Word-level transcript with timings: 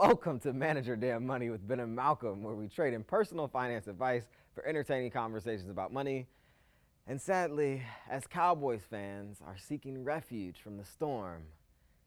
Welcome 0.00 0.40
to 0.40 0.54
Manage 0.54 0.86
Your 0.86 0.96
Damn 0.96 1.26
Money 1.26 1.50
with 1.50 1.68
Ben 1.68 1.78
and 1.78 1.94
Malcolm, 1.94 2.42
where 2.42 2.54
we 2.54 2.68
trade 2.68 2.94
in 2.94 3.04
personal 3.04 3.48
finance 3.48 3.86
advice 3.86 4.22
for 4.54 4.64
entertaining 4.64 5.10
conversations 5.10 5.68
about 5.68 5.92
money. 5.92 6.26
And 7.06 7.20
sadly, 7.20 7.82
as 8.08 8.26
Cowboys 8.26 8.80
fans 8.88 9.42
are 9.46 9.58
seeking 9.58 10.02
refuge 10.02 10.56
from 10.62 10.78
the 10.78 10.86
storm 10.86 11.42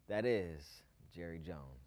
that 0.10 0.26
is 0.26 0.82
Jerry 1.16 1.38
Jones. 1.38 1.83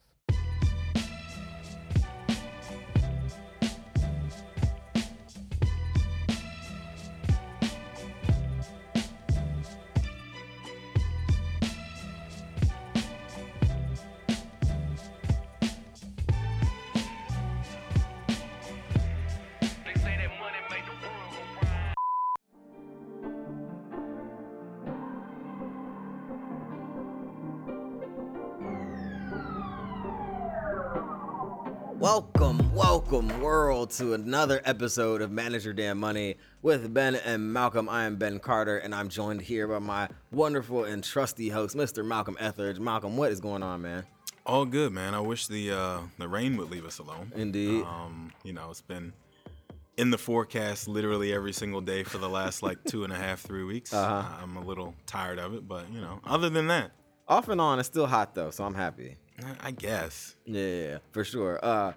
To 33.91 34.15
another 34.15 34.61
episode 34.65 35.23
of 35.23 35.31
Manage 35.31 35.65
Your 35.65 35.73
Damn 35.73 35.99
Money 35.99 36.37
with 36.61 36.93
Ben 36.93 37.15
and 37.15 37.53
Malcolm. 37.53 37.89
I 37.89 38.05
am 38.05 38.17
Ben 38.17 38.41
Carter, 38.41 38.79
and 38.79 38.93
I'm 38.93 39.09
joined 39.09 39.43
here 39.43 39.69
by 39.69 39.79
my 39.79 40.09
wonderful 40.33 40.85
and 40.85 41.05
trusty 41.05 41.51
host, 41.51 41.77
Mr. 41.77 42.05
Malcolm 42.05 42.37
Etheridge. 42.41 42.81
Malcolm, 42.81 43.17
what 43.17 43.31
is 43.31 43.39
going 43.39 43.63
on, 43.63 43.83
man? 43.83 44.05
All 44.45 44.65
good, 44.65 44.93
man. 44.93 45.15
I 45.15 45.21
wish 45.21 45.47
the 45.47 45.71
uh, 45.71 46.01
the 46.19 46.27
rain 46.27 46.57
would 46.57 46.69
leave 46.71 46.85
us 46.85 46.99
alone. 46.99 47.31
Indeed. 47.37 47.85
Um, 47.85 48.33
you 48.43 48.53
know, 48.53 48.71
it's 48.71 48.81
been 48.81 49.13
in 49.97 50.11
the 50.11 50.19
forecast 50.19 50.89
literally 50.89 51.33
every 51.33 51.53
single 51.53 51.81
day 51.81 52.03
for 52.03 52.19
the 52.19 52.29
last 52.29 52.65
like 52.65 52.83
two 52.85 53.05
and 53.05 53.13
a 53.13 53.17
half, 53.17 53.41
three 53.41 53.65
weeks. 53.65 53.95
Uh-huh. 53.95 54.43
I'm 54.43 54.57
a 54.57 54.65
little 54.65 54.95
tired 55.07 55.39
of 55.39 55.55
it, 55.55 55.69
but 55.69 55.89
you 55.93 56.01
know, 56.01 56.21
other 56.27 56.51
than 56.51 56.67
that, 56.69 56.91
Off 57.29 57.49
and 57.49 57.61
on, 57.61 57.79
it's 57.79 57.89
still 57.89 58.07
hot 58.07 58.35
though, 58.35 58.51
so 58.51 58.65
I'm 58.65 58.75
happy. 58.75 59.17
I- 59.63 59.71
guess. 59.71 60.35
Yeah, 60.45 60.99
for 61.13 61.25
sure. 61.25 61.59
Uh, 61.63 61.93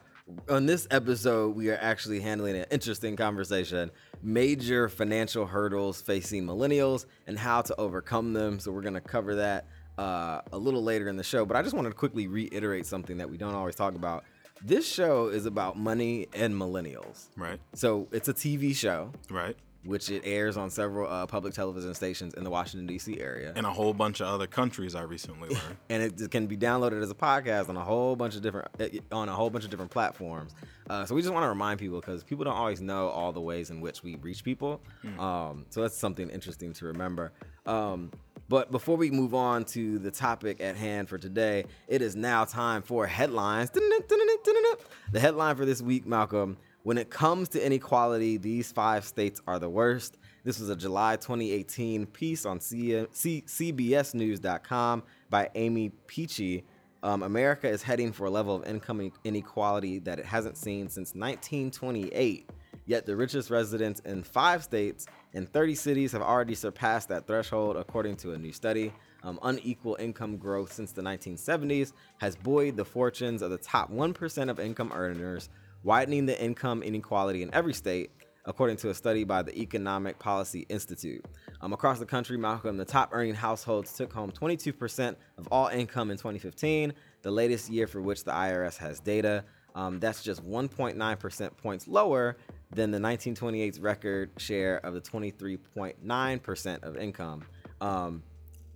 on 0.49 0.65
this 0.65 0.87
episode, 0.91 1.55
we 1.55 1.69
are 1.69 1.77
actually 1.81 2.19
handling 2.19 2.55
an 2.55 2.65
interesting 2.71 3.15
conversation 3.15 3.91
major 4.21 4.89
financial 4.89 5.45
hurdles 5.45 6.01
facing 6.01 6.45
millennials 6.45 7.05
and 7.27 7.39
how 7.39 7.61
to 7.61 7.75
overcome 7.79 8.33
them. 8.33 8.59
So, 8.59 8.71
we're 8.71 8.81
going 8.81 8.93
to 8.95 9.01
cover 9.01 9.35
that 9.35 9.65
uh, 9.97 10.41
a 10.51 10.57
little 10.57 10.83
later 10.83 11.07
in 11.07 11.17
the 11.17 11.23
show. 11.23 11.45
But 11.45 11.57
I 11.57 11.61
just 11.61 11.75
wanted 11.75 11.89
to 11.89 11.95
quickly 11.95 12.27
reiterate 12.27 12.85
something 12.85 13.17
that 13.17 13.29
we 13.29 13.37
don't 13.37 13.55
always 13.55 13.75
talk 13.75 13.95
about. 13.95 14.23
This 14.61 14.85
show 14.85 15.27
is 15.29 15.45
about 15.45 15.77
money 15.77 16.27
and 16.33 16.53
millennials. 16.53 17.27
Right. 17.37 17.59
So, 17.73 18.07
it's 18.11 18.27
a 18.27 18.33
TV 18.33 18.75
show, 18.75 19.11
Right. 19.29 19.55
Which 19.85 20.09
it 20.11 20.23
airs 20.25 20.57
on 20.57 20.69
several 20.69 21.09
uh, 21.09 21.25
public 21.25 21.53
television 21.53 21.93
stations 21.93 22.33
in 22.33 22.43
the 22.43 22.49
Washington, 22.49 22.85
D.C. 22.85 23.19
area. 23.19 23.53
And 23.55 23.65
a 23.65 23.71
whole 23.71 23.93
bunch 23.93 24.19
of 24.19 24.27
other 24.27 24.47
countries 24.47 24.93
I 24.93 25.03
recently 25.03 25.49
learned. 25.55 25.77
and 25.89 26.03
it 26.03 26.31
can 26.31 26.47
be 26.47 26.57
downloaded 26.57 27.01
as 27.01 27.09
a 27.09 27.15
podcast 27.15 27.69
on 27.69 27.77
a 27.77 27.83
whole 27.83 28.15
bunch 28.15 28.35
of 28.35 28.41
different 28.41 28.67
eh, 28.79 28.99
on 29.11 29.29
a 29.29 29.33
whole 29.33 29.49
bunch 29.49 29.63
of 29.63 29.69
different 29.69 29.91
platforms. 29.91 30.53
Uh, 30.89 31.05
so 31.05 31.15
we 31.15 31.21
just 31.21 31.33
want 31.33 31.43
to 31.43 31.49
remind 31.49 31.79
people 31.79 31.99
because 32.01 32.23
people 32.23 32.43
don't 32.43 32.55
always 32.55 32.81
know 32.81 33.07
all 33.09 33.31
the 33.31 33.39
ways 33.41 33.69
in 33.69 33.79
which 33.79 34.03
we 34.03 34.15
reach 34.17 34.43
people. 34.43 34.81
Um, 35.17 35.65
so 35.69 35.81
that's 35.81 35.95
something 35.95 36.29
interesting 36.29 36.73
to 36.73 36.85
remember. 36.87 37.31
Um, 37.65 38.11
but 38.49 38.71
before 38.71 38.97
we 38.97 39.11
move 39.11 39.35
on 39.35 39.63
to 39.65 39.99
the 39.99 40.09
topic 40.09 40.59
at 40.59 40.75
hand 40.75 41.07
for 41.07 41.19
today, 41.19 41.65
it 41.87 42.01
is 42.01 42.15
now 42.15 42.45
time 42.45 42.81
for 42.81 43.05
headlines. 43.05 43.69
The 45.11 45.19
headline 45.19 45.55
for 45.55 45.65
this 45.65 45.81
week, 45.81 46.07
Malcolm. 46.07 46.57
When 46.83 46.97
it 46.97 47.09
comes 47.09 47.49
to 47.49 47.65
inequality, 47.65 48.37
these 48.37 48.71
five 48.71 49.03
states 49.03 49.41
are 49.45 49.59
the 49.59 49.69
worst. 49.69 50.17
This 50.45 50.59
was 50.59 50.69
a 50.69 50.75
July 50.77 51.17
2018 51.17 52.05
piece 52.05 52.45
on 52.45 52.61
C- 52.61 53.05
C- 53.11 53.43
CBSNews.com 53.45 55.03
by 55.29 55.49
Aimee 55.55 55.91
Picchi. 56.07 56.63
Um, 57.03 57.23
America 57.23 57.67
is 57.67 57.83
heading 57.83 58.13
for 58.13 58.25
a 58.25 58.29
level 58.29 58.55
of 58.55 58.65
income 58.65 59.11
inequality 59.25 59.99
that 59.99 60.19
it 60.19 60.25
hasn't 60.25 60.55
seen 60.55 60.87
since 60.87 61.13
1928. 61.15 62.49
Yet 62.85 63.05
the 63.05 63.15
richest 63.15 63.49
residents 63.49 63.99
in 64.05 64.23
five 64.23 64.63
states 64.63 65.05
and 65.33 65.51
30 65.51 65.75
cities 65.75 66.11
have 66.13 66.21
already 66.21 66.55
surpassed 66.55 67.09
that 67.09 67.27
threshold, 67.27 67.75
according 67.75 68.15
to 68.17 68.33
a 68.33 68.37
new 68.37 68.51
study. 68.51 68.93
Um, 69.21 69.37
unequal 69.43 69.97
income 69.99 70.37
growth 70.37 70.71
since 70.71 70.93
the 70.93 71.01
1970s 71.01 71.91
has 72.19 72.35
buoyed 72.37 72.77
the 72.77 72.85
fortunes 72.85 73.41
of 73.41 73.51
the 73.51 73.57
top 73.57 73.91
1% 73.91 74.49
of 74.49 74.59
income 74.59 74.91
earners, 74.93 75.49
widening 75.83 76.25
the 76.25 76.41
income 76.41 76.83
inequality 76.83 77.43
in 77.43 77.53
every 77.53 77.73
state, 77.73 78.11
according 78.45 78.77
to 78.77 78.89
a 78.89 78.93
study 78.93 79.23
by 79.23 79.41
the 79.41 79.57
Economic 79.59 80.17
Policy 80.19 80.65
Institute. 80.69 81.23
Um, 81.61 81.73
across 81.73 81.99
the 81.99 82.05
country, 82.05 82.37
Malcolm, 82.37 82.77
the 82.77 82.85
top 82.85 83.09
earning 83.11 83.35
households 83.35 83.93
took 83.93 84.11
home 84.11 84.31
22% 84.31 85.15
of 85.37 85.47
all 85.51 85.67
income 85.67 86.11
in 86.11 86.17
2015, 86.17 86.93
the 87.21 87.31
latest 87.31 87.69
year 87.69 87.87
for 87.87 88.01
which 88.01 88.23
the 88.23 88.31
IRS 88.31 88.77
has 88.77 88.99
data. 88.99 89.43
Um, 89.75 89.99
that's 89.99 90.23
just 90.23 90.45
1.9% 90.45 91.57
points 91.57 91.87
lower 91.87 92.37
than 92.71 92.91
the 92.91 92.97
1928's 92.99 93.79
record 93.79 94.31
share 94.37 94.77
of 94.85 94.93
the 94.93 95.01
23.9% 95.01 96.83
of 96.83 96.97
income. 96.97 97.43
Um, 97.81 98.23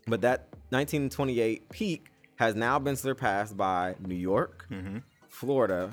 but 0.08 0.22
that 0.22 0.48
1928 0.70 1.70
peak 1.70 2.10
has 2.36 2.56
now 2.56 2.80
been 2.80 2.96
surpassed 2.96 3.56
by 3.56 3.96
New 4.06 4.16
York, 4.16 4.66
Florida, 5.34 5.92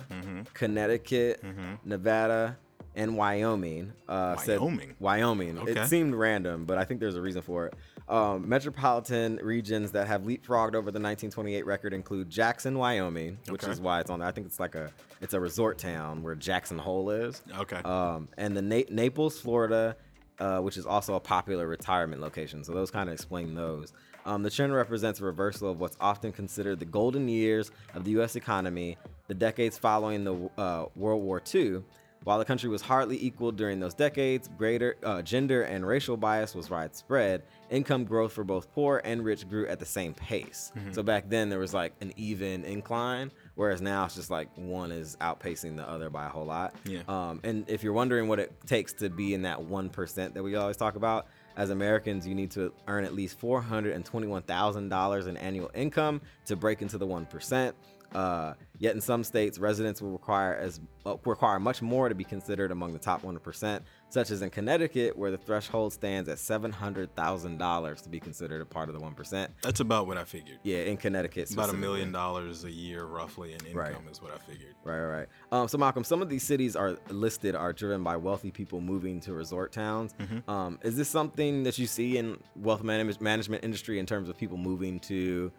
Connecticut, 0.53 1.43
Nevada, 1.85 2.59
and 2.95 3.17
Wyoming. 3.17 3.93
Uh, 4.09 4.37
said- 4.37 4.61
Wyoming? 4.61 4.95
Wyoming. 5.01 5.59
Okay. 5.59 5.73
It 5.81 5.87
seemed 5.89 6.15
random, 6.15 6.67
but 6.67 6.77
I 6.77 6.85
think 6.85 7.01
there's 7.01 7.17
a 7.17 7.23
reason 7.23 7.41
for 7.41 7.67
it. 7.67 7.75
Um, 8.09 8.49
metropolitan 8.49 9.37
regions 9.37 9.93
that 9.93 10.09
have 10.09 10.23
leapfrogged 10.23 10.75
over 10.75 10.91
the 10.91 10.99
1928 10.99 11.65
record 11.65 11.95
include 11.95 12.29
Jackson, 12.29 12.77
Wyoming, 12.77 13.39
which 13.49 13.63
Okay. 13.63 13.73
is 13.73 13.81
why 13.81 14.01
it's 14.01 14.11
on 14.11 14.19
there. 14.19 14.29
I 14.29 14.33
think 14.33 14.47
it's 14.47 14.61
like 14.61 14.75
a 14.75 14.91
it's 15.23 15.33
a 15.35 15.41
resort 15.41 15.79
town 15.79 16.23
where 16.23 16.35
Jackson 16.35 16.77
Hole 16.79 17.11
is. 17.11 17.43
Okay. 17.59 17.77
Um, 17.77 18.29
and 18.37 18.57
the 18.57 18.63
Na- 18.63 18.83
Naples, 18.91 19.39
Florida, 19.41 19.97
uh, 20.41 20.59
which 20.61 20.77
is 20.77 20.87
also 20.87 21.15
a 21.15 21.21
popular 21.21 21.67
retirement 21.69 22.21
location. 22.21 22.65
So 22.65 22.73
those 22.73 22.91
kind 22.91 23.09
of 23.09 23.13
explain 23.15 23.55
those. 23.55 23.93
Um, 24.31 24.45
the 24.45 24.51
trend 24.51 24.73
represents 24.73 25.19
a 25.19 25.25
reversal 25.25 25.69
of 25.71 25.81
what's 25.81 25.97
often 26.01 26.31
considered 26.31 26.79
the 26.79 26.85
golden 26.85 27.29
years 27.29 27.73
of 27.95 28.05
the 28.05 28.13
U.S. 28.13 28.37
economy, 28.37 28.97
the 29.27 29.35
decades 29.35 29.77
following 29.77 30.23
the 30.23 30.49
uh, 30.57 30.85
World 30.95 31.21
War 31.25 31.43
II. 31.53 31.83
While 32.23 32.39
the 32.39 32.45
country 32.45 32.69
was 32.69 32.81
hardly 32.81 33.21
equal 33.25 33.51
during 33.51 33.81
those 33.81 33.95
decades, 33.95 34.49
greater 34.57 34.97
uh, 35.03 35.23
gender 35.23 35.63
and 35.63 35.85
racial 35.85 36.17
bias 36.17 36.55
was 36.55 36.71
widespread. 36.71 37.43
Income 37.71 38.05
growth 38.05 38.33
for 38.33 38.45
both 38.45 38.73
poor 38.73 39.01
and 39.05 39.25
rich 39.25 39.49
grew 39.49 39.67
at 39.67 39.81
the 39.81 39.87
same 39.87 40.15
pace. 40.15 40.71
So 40.93 41.03
back 41.03 41.29
then 41.29 41.49
there 41.49 41.59
was 41.59 41.75
like 41.75 41.95
an 42.01 42.13
even 42.17 42.63
incline, 42.65 43.33
whereas 43.57 43.81
now 43.81 44.05
it's 44.05 44.15
just 44.15 44.31
like 44.31 44.49
one 44.55 44.93
is 44.93 45.17
outpacing 45.21 45.77
the 45.77 45.89
other 45.89 46.09
by 46.09 46.27
a 46.27 46.29
whole 46.29 46.45
lot. 46.45 46.75
Yeah. 46.85 47.01
Um, 47.09 47.41
and 47.43 47.69
if 47.69 47.83
you're 47.83 47.95
wondering 47.95 48.29
what 48.29 48.39
it 48.39 48.53
takes 48.67 48.93
to 48.95 49.09
be 49.09 49.35
in 49.35 49.43
that 49.43 49.59
1% 49.59 50.35
that 50.35 50.43
we 50.43 50.55
always 50.55 50.77
talk 50.77 50.97
about, 50.97 51.27
as 51.57 51.71
Americans, 51.71 52.27
you 52.27 52.35
need 52.35 52.51
to 52.53 52.73
earn 52.89 53.05
at 53.05 53.15
least 53.15 53.41
$421,000 53.41 55.27
in 55.27 55.37
annual 55.37 55.71
income 55.75 56.21
to 56.47 56.57
break 56.57 56.83
into 56.83 56.99
the 56.99 57.07
1%. 57.07 57.73
Uh, 58.15 58.55
yet 58.79 58.95
in 58.95 59.01
some 59.01 59.23
states, 59.25 59.59
residents 59.59 60.03
will 60.03 60.11
require 60.11 60.55
as 60.55 60.81
uh, 61.07 61.17
require 61.25 61.59
much 61.61 61.81
more 61.81 62.09
to 62.09 62.15
be 62.15 62.25
considered 62.25 62.71
among 62.73 62.93
the 62.93 62.99
top 62.99 63.23
1%, 63.23 63.81
such 64.11 64.31
as 64.31 64.43
in 64.43 64.51
Connecticut, 64.51 65.17
where 65.17 65.31
the 65.31 65.39
threshold 65.39 65.93
stands 65.93 66.29
at 66.29 66.37
$700,000 66.39 68.03
to 68.03 68.09
be 68.09 68.21
considered 68.21 68.61
a 68.61 68.67
part 68.67 68.89
of 68.89 68.95
the 68.95 69.01
1%. 69.01 69.49
That's 69.63 69.81
about 69.81 70.07
what 70.07 70.17
I 70.19 70.25
figured. 70.25 70.59
Yeah, 70.63 70.79
in 70.79 70.97
Connecticut. 70.97 71.51
About 71.53 71.71
a 71.71 71.75
million 71.75 72.13
dollars 72.13 72.65
a 72.65 72.71
year, 72.71 73.05
roughly, 73.05 73.53
in 73.53 73.61
income 73.67 73.77
Right. 73.77 73.95
is 74.11 74.21
what 74.21 74.33
I 74.33 74.39
figured. 74.39 74.75
Right, 74.85 75.01
right. 75.01 75.27
Um, 75.53 75.69
so 75.69 75.79
Malcolm, 75.79 76.05
some 76.05 76.23
of 76.23 76.29
these 76.29 76.43
cities 76.43 76.77
are 76.77 76.97
listed 77.09 77.55
are 77.55 77.73
driven 77.73 78.03
by 78.03 78.17
wealthy 78.17 78.51
people 78.51 78.81
moving 78.81 79.21
to 79.21 79.33
resort 79.33 79.73
towns. 79.73 80.15
Um, 80.49 80.79
is 80.83 80.97
this 80.97 81.09
something 81.09 81.63
that 81.65 81.79
you 81.79 81.87
see 81.87 82.19
in 82.19 82.39
wealth 82.57 82.83
manage- 82.83 83.21
management 83.21 83.65
industry 83.65 83.99
in 83.99 84.07
terms 84.07 84.29
of 84.29 84.37
people 84.37 84.57
moving 84.57 85.01
to 85.01 85.51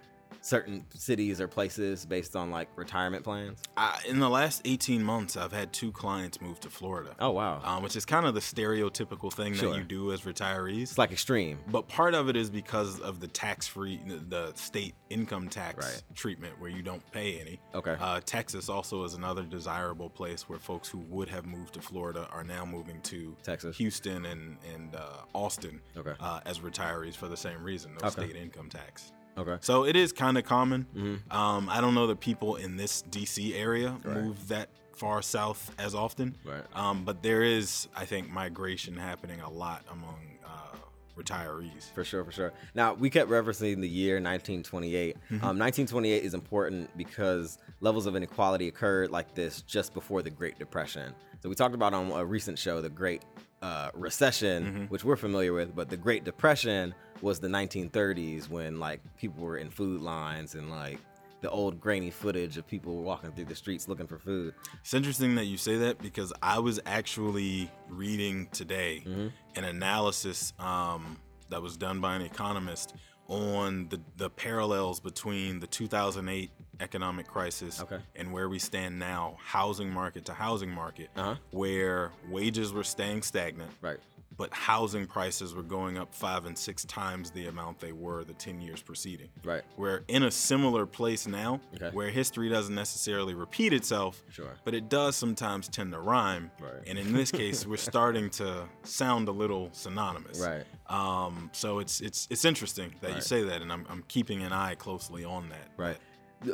certain 0.42 0.86
cities 0.94 1.42
or 1.42 1.48
places 1.48 2.06
based 2.06 2.36
on 2.36 2.50
like 2.52 2.70
retirement 2.76 3.24
plans? 3.24 3.62
In 4.08 4.20
the 4.20 4.30
last 4.30 4.62
18 4.66 5.04
months, 5.04 5.36
I've 5.38 5.52
had 5.52 5.74
two 5.74 5.92
clients 5.92 6.40
move 6.42 6.60
to 6.62 6.70
Florida. 6.70 7.16
Oh 7.20 7.32
wow, 7.32 7.62
Um, 7.64 7.84
which 7.84 7.96
is 7.96 8.06
kind 8.06 8.26
of 8.26 8.34
the 8.34 8.40
stereotypical 8.40 9.32
thing 9.32 9.54
Sure. 9.54 9.72
that 9.72 9.78
you 9.78 9.84
do 9.84 10.12
as 10.12 10.22
retirees. 10.22 10.84
it's 10.84 10.98
like 10.98 11.12
extreme. 11.12 11.60
But 11.68 11.88
part 11.88 12.14
of 12.14 12.30
it 12.30 12.36
is 12.36 12.50
because 12.50 13.00
of 13.02 13.20
the 13.20 13.28
tax-free, 13.28 14.00
the 14.30 14.54
state 14.56 14.96
income 15.10 15.50
tax 15.50 15.86
Right. 15.86 16.02
treatment, 16.16 16.60
where 16.60 16.70
you 16.70 16.82
don't 16.82 17.04
pay 17.12 17.40
any. 17.40 17.60
Okay. 17.76 17.96
Uh, 18.00 18.22
Texas 18.26 18.70
also 18.70 19.04
is 19.04 19.14
another 19.14 19.44
desirable 19.44 20.10
place 20.10 20.48
where 20.50 20.60
folks 20.60 20.88
who 20.90 21.00
would 21.10 21.30
have 21.30 21.46
moved 21.46 21.74
to 21.74 21.82
Florida 21.82 22.28
are 22.32 22.44
now 22.44 22.66
moving 22.66 23.02
to 23.04 23.36
Texas. 23.44 23.78
Houston, 23.78 24.26
and 24.26 24.58
and 24.74 24.96
uh, 24.96 25.18
Austin 25.34 25.82
Okay. 25.98 26.14
uh, 26.20 26.40
as 26.46 26.60
retirees 26.60 27.16
for 27.16 27.28
the 27.28 27.38
same 27.38 27.64
reason, 27.64 27.92
no 28.02 28.08
Okay. 28.08 28.28
state 28.28 28.36
income 28.36 28.70
tax. 28.70 29.12
Okay. 29.38 29.58
So 29.62 29.86
it 29.86 29.96
is 29.96 30.12
kind 30.12 30.38
of 30.38 30.44
common. 30.46 30.86
Mhm. 30.96 31.34
Um, 31.34 31.70
I 31.70 31.82
don't 31.82 31.96
know 31.96 32.08
that 32.08 32.20
people 32.20 32.56
in 32.58 32.76
this 32.78 33.04
DC 33.10 33.54
area 33.56 33.98
move 34.06 34.48
that 34.50 34.70
far 34.96 35.22
south 35.22 35.74
as 35.80 35.96
often. 35.96 36.36
Right. 36.46 36.64
Um, 36.76 37.04
but 37.06 37.24
there 37.24 37.42
is, 37.44 37.88
I 37.96 38.06
think, 38.06 38.30
migration 38.30 38.96
happening 38.96 39.40
a 39.42 39.50
lot 39.50 39.84
among 39.92 40.38
uh, 40.46 40.76
retirees. 41.18 41.92
For 41.96 42.04
sure, 42.04 42.24
for 42.24 42.32
sure. 42.32 42.54
Now 42.76 42.94
we 42.94 43.10
kept 43.10 43.30
referencing 43.30 43.82
the 43.82 43.90
year 43.90 44.16
1928. 44.16 45.16
Mm-hmm. 45.16 45.34
Um, 45.36 45.58
1928 45.58 46.24
is 46.24 46.34
important 46.34 46.96
because 46.98 47.58
levels 47.80 48.06
of 48.06 48.16
inequality 48.16 48.68
occurred 48.68 49.10
like 49.12 49.34
this 49.34 49.62
just 49.64 49.94
before 49.94 50.22
the 50.22 50.30
Great 50.30 50.60
Depression. 50.60 51.14
So 51.42 51.50
we 51.50 51.56
talked 51.56 51.74
about 51.74 51.94
on 51.94 52.12
a 52.12 52.24
recent 52.26 52.60
show 52.60 52.82
the 52.82 52.90
Great 52.90 53.24
uh, 53.64 53.90
Recession, 53.96 54.66
Mm-hmm. 54.66 54.84
which 54.86 55.04
we're 55.04 55.16
familiar 55.16 55.54
with, 55.54 55.76
but 55.76 55.90
the 55.90 55.98
Great 55.98 56.24
Depression 56.24 56.94
was 57.22 57.40
the 57.40 57.48
1930s 57.48 58.50
when 58.50 58.80
like 58.80 59.00
people 59.18 59.44
were 59.44 59.58
in 59.58 59.70
food 59.70 60.02
lines 60.02 60.56
and 60.56 60.70
like 60.70 61.00
the 61.42 61.50
old 61.50 61.80
grainy 61.82 62.12
footage 62.12 62.58
of 62.58 62.68
people 62.68 63.02
walking 63.02 63.32
through 63.32 63.46
the 63.46 63.56
streets 63.56 63.88
looking 63.88 64.06
for 64.08 64.20
food. 64.20 64.54
It's 64.82 64.94
interesting 64.94 65.36
that 65.36 65.46
you 65.46 65.58
say 65.58 65.76
that 65.78 65.98
because 66.00 66.32
I 66.44 66.60
was 66.60 66.80
actually 66.86 67.72
reading 67.90 68.48
today 68.52 69.04
Mm-hmm. 69.06 69.28
an 69.56 69.64
analysis 69.64 70.54
um, 70.60 71.18
that 71.50 71.62
was 71.62 71.78
done 71.78 72.00
by 72.00 72.16
an 72.16 72.22
economist 72.22 72.94
on 73.28 73.88
the, 73.90 74.00
the 74.18 74.30
parallels 74.30 75.00
between 75.00 75.60
the 75.60 75.68
2008 75.68 76.52
economic 76.82 77.28
crisis 77.28 77.82
Okay. 77.82 78.00
and 78.16 78.32
where 78.34 78.50
we 78.50 78.60
stand 78.60 78.98
now, 79.00 79.38
housing 79.44 79.90
market 79.90 80.26
to 80.26 80.34
housing 80.34 80.72
market, 80.72 81.10
Uh-huh. 81.16 81.36
where 81.52 82.12
wages 82.30 82.74
were 82.74 82.84
staying 82.84 83.22
stagnant, 83.22 83.72
Right. 83.82 84.00
but 84.36 84.52
housing 84.54 85.06
prices 85.06 85.54
were 85.54 85.62
going 85.62 85.98
up 85.98 86.16
five 86.16 86.46
and 86.46 86.58
six 86.58 86.84
times 86.86 87.30
the 87.32 87.46
amount 87.48 87.80
they 87.80 87.92
were 87.92 88.24
the 88.24 88.34
10 88.34 88.60
years 88.62 88.82
preceding. 88.82 89.30
Right. 89.44 89.64
We're 89.78 90.04
in 90.08 90.24
a 90.24 90.32
similar 90.32 90.86
place 90.88 91.28
now 91.28 91.62
Okay. 91.76 91.90
where 91.92 92.10
history 92.10 92.50
doesn't 92.50 92.74
necessarily 92.74 93.34
repeat 93.36 93.72
itself, 93.74 94.24
Sure. 94.30 94.56
but 94.64 94.74
it 94.74 94.90
does 94.90 95.16
sometimes 95.16 95.68
tend 95.68 95.92
to 95.94 96.00
rhyme. 96.00 96.50
Right. 96.60 96.82
And 96.88 96.98
in 96.98 97.14
this 97.14 97.32
case, 97.32 97.66
we're 97.68 97.78
starting 97.78 98.30
to 98.32 98.68
sound 98.84 99.28
a 99.28 99.32
little 99.32 99.70
synonymous. 99.74 100.40
Right. 100.40 100.66
Um, 100.88 101.50
so 101.54 101.80
it's 101.80 102.02
it's 102.02 102.28
it's 102.30 102.44
interesting 102.44 102.96
that 103.02 103.16
you 103.16 103.22
say 103.22 103.44
that, 103.44 103.62
and 103.62 103.72
I'm, 103.72 103.86
I'm 103.90 104.04
keeping 104.10 104.42
an 104.44 104.52
eye 104.52 104.76
closely 104.76 105.24
on 105.24 105.48
that. 105.50 105.70
Right. 105.78 105.98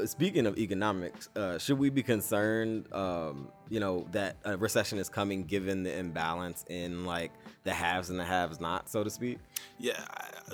Speaking 0.06 0.46
of 0.46 0.58
economics, 0.58 1.30
uh, 1.36 1.58
should 1.58 1.80
we 1.80 1.90
be 1.90 2.04
concerned, 2.04 2.92
um, 2.94 3.48
you 3.70 3.80
know, 3.80 4.06
that 4.12 4.36
a 4.44 4.58
recession 4.58 4.98
is 5.00 5.08
coming 5.08 5.44
given 5.46 5.84
the 5.84 5.98
imbalance 5.98 6.66
in 6.70 7.06
like 7.06 7.32
the 7.64 7.74
haves 7.74 8.10
and 8.10 8.20
the 8.20 8.26
haves 8.26 8.60
not, 8.60 8.90
so 8.90 9.04
to 9.04 9.10
speak? 9.10 9.38
Yeah. 9.80 10.04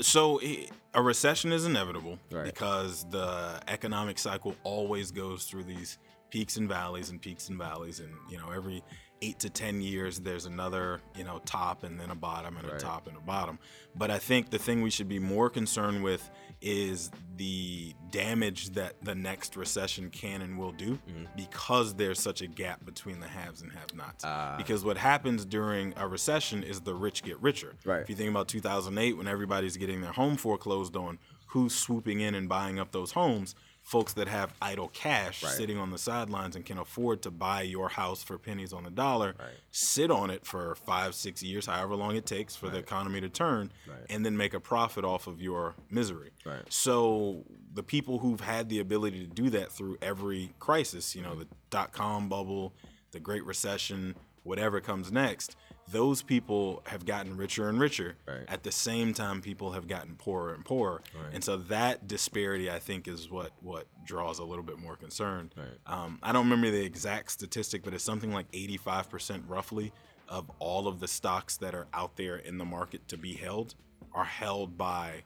So 0.02 0.40
a 0.42 1.02
recession 1.02 1.52
is 1.52 1.66
inevitable 1.66 2.20
Right. 2.32 2.46
because 2.46 3.06
the 3.10 3.60
economic 3.68 4.20
cycle 4.20 4.56
always 4.64 5.12
goes 5.12 5.46
through 5.46 5.64
these 5.64 5.98
peaks 6.30 6.58
and 6.58 6.68
valleys 6.68 7.10
and 7.10 7.22
peaks 7.22 7.50
and 7.50 7.58
valleys, 7.58 8.00
and 8.00 8.12
you 8.30 8.38
know 8.38 8.50
every 8.52 8.84
eight 9.24 9.40
to 9.40 9.50
ten 9.50 9.82
years 9.82 10.20
there's 10.20 10.46
another 10.46 11.00
you 11.16 11.24
know 11.24 11.40
top 11.46 11.84
and 11.84 12.00
then 12.00 12.10
a 12.10 12.16
bottom 12.16 12.58
and 12.58 12.68
Right. 12.68 12.76
a 12.76 12.80
top 12.80 13.08
and 13.08 13.16
a 13.18 13.22
bottom. 13.22 13.58
But 13.96 14.10
I 14.12 14.20
think 14.20 14.50
the 14.50 14.58
thing 14.60 14.82
we 14.82 14.90
should 14.90 15.08
be 15.08 15.20
more 15.20 15.50
concerned 15.50 16.04
with 16.04 16.30
is 16.62 17.12
the 17.38 17.94
damage 18.12 18.70
that 18.72 18.94
the 19.04 19.14
next 19.16 19.56
recession 19.58 20.10
can 20.10 20.42
and 20.42 20.58
will 20.58 20.72
do 20.72 20.92
Mm-hmm. 21.08 21.26
because 21.36 21.94
there's 21.96 22.20
such 22.20 22.42
a 22.42 22.48
gap 22.48 22.86
between 22.86 23.20
the 23.20 23.28
haves 23.28 23.62
and 23.62 23.72
have-nots. 23.72 24.24
Ah. 24.26 24.56
because 24.58 24.84
what 24.84 24.98
happens 24.98 25.46
during 25.46 25.94
a 25.98 26.08
recession 26.08 26.64
is 26.64 26.82
the 26.82 26.94
rich 26.96 27.24
get 27.24 27.40
richer. 27.42 27.74
Right. 27.86 28.02
If 28.02 28.10
you 28.10 28.16
think 28.16 28.30
about 28.30 28.48
2008 28.48 29.18
when 29.18 29.28
everybody's 29.28 29.78
getting 29.78 30.02
their 30.02 30.12
home 30.14 30.38
foreclosed 30.38 30.96
on, 30.96 31.18
who's 31.48 31.76
swooping 31.76 32.20
in 32.22 32.34
and 32.36 32.48
buying 32.50 32.80
up 32.80 32.92
those 32.92 33.12
homes? 33.12 33.56
Folks 33.84 34.14
that 34.14 34.30
have 34.30 34.54
idle 34.62 34.88
cash 34.88 35.44
Right. 35.44 35.52
sitting 35.52 35.78
on 35.78 35.92
the 35.92 35.98
sidelines 35.98 36.56
and 36.56 36.66
can 36.66 36.78
afford 36.78 37.22
to 37.24 37.32
buy 37.32 37.64
your 37.64 37.90
house 37.90 38.24
for 38.24 38.38
pennies 38.38 38.72
on 38.72 38.84
the 38.86 38.90
dollar, 38.90 39.36
Right. 39.38 39.50
sit 39.72 40.10
on 40.10 40.30
it 40.30 40.46
for 40.46 40.74
five, 40.76 41.14
six 41.14 41.44
years, 41.44 41.66
however 41.66 41.96
long 41.96 42.16
it 42.16 42.26
takes 42.26 42.56
for 42.56 42.70
the 42.70 42.78
economy 42.78 43.20
to 43.22 43.30
turn, 43.30 43.72
Right. 43.86 44.06
and 44.10 44.26
then 44.26 44.38
make 44.38 44.54
a 44.54 44.60
profit 44.60 45.04
off 45.04 45.28
of 45.28 45.42
your 45.42 45.76
misery. 45.90 46.32
Right. 46.46 46.64
So 46.72 47.44
the 47.74 47.84
people 47.84 48.20
who've 48.20 48.40
had 48.40 48.70
the 48.70 48.80
ability 48.80 49.20
to 49.28 49.32
do 49.34 49.50
that 49.50 49.72
through 49.72 49.98
every 50.02 50.54
crisis, 50.60 51.14
you 51.16 51.22
know, 51.22 51.32
mm-hmm. 51.32 51.40
the 51.42 51.48
dot 51.70 51.92
com 51.92 52.30
bubble, 52.30 52.74
the 53.12 53.20
Great 53.20 53.44
Recession, 53.46 54.16
whatever 54.44 54.80
comes 54.82 55.12
next, 55.12 55.56
those 55.92 56.22
people 56.22 56.82
have 56.88 57.06
gotten 57.06 57.38
richer 57.38 57.70
and 57.70 57.80
richer. 57.80 58.16
Right. 58.28 58.44
At 58.48 58.64
the 58.64 58.72
same 58.72 59.14
time, 59.14 59.42
people 59.42 59.72
have 59.74 59.88
gotten 59.88 60.16
poorer 60.16 60.54
and 60.54 60.64
poorer. 60.64 61.02
Right. 61.16 61.34
And 61.34 61.44
so 61.44 61.58
that 61.58 62.08
disparity, 62.08 62.72
I 62.72 62.80
think, 62.80 63.08
is 63.08 63.30
what 63.30 63.52
what 63.62 63.88
draws 64.06 64.40
a 64.40 64.44
little 64.44 64.64
bit 64.64 64.80
more 64.80 64.96
concern. 64.96 65.52
Right. 65.56 65.68
Um, 65.86 66.20
I 66.24 66.32
don't 66.32 66.46
remember 66.46 66.72
the 66.72 66.84
exact 66.84 67.32
statistic, 67.32 67.84
but 67.84 67.94
it's 67.94 68.04
something 68.04 68.32
like 68.32 68.52
85% 68.52 69.44
roughly 69.48 69.92
of 70.30 70.50
all 70.60 70.88
of 70.88 71.00
the 71.00 71.08
stocks 71.08 71.58
that 71.58 71.76
are 71.76 71.88
out 71.94 72.16
there 72.16 72.38
in 72.38 72.58
the 72.58 72.66
market 72.66 73.08
to 73.10 73.18
be 73.18 73.34
held 73.34 73.76
are 74.14 74.24
held 74.24 74.78
by 74.78 75.24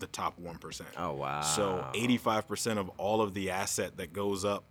the 0.00 0.06
top 0.06 0.40
1%. 0.40 0.82
Oh 0.96 1.12
wow. 1.12 1.42
So 1.42 1.86
85% 1.94 2.78
of 2.78 2.88
all 2.96 3.20
of 3.20 3.34
the 3.34 3.50
asset 3.50 3.98
that 3.98 4.12
goes 4.12 4.44
up 4.44 4.64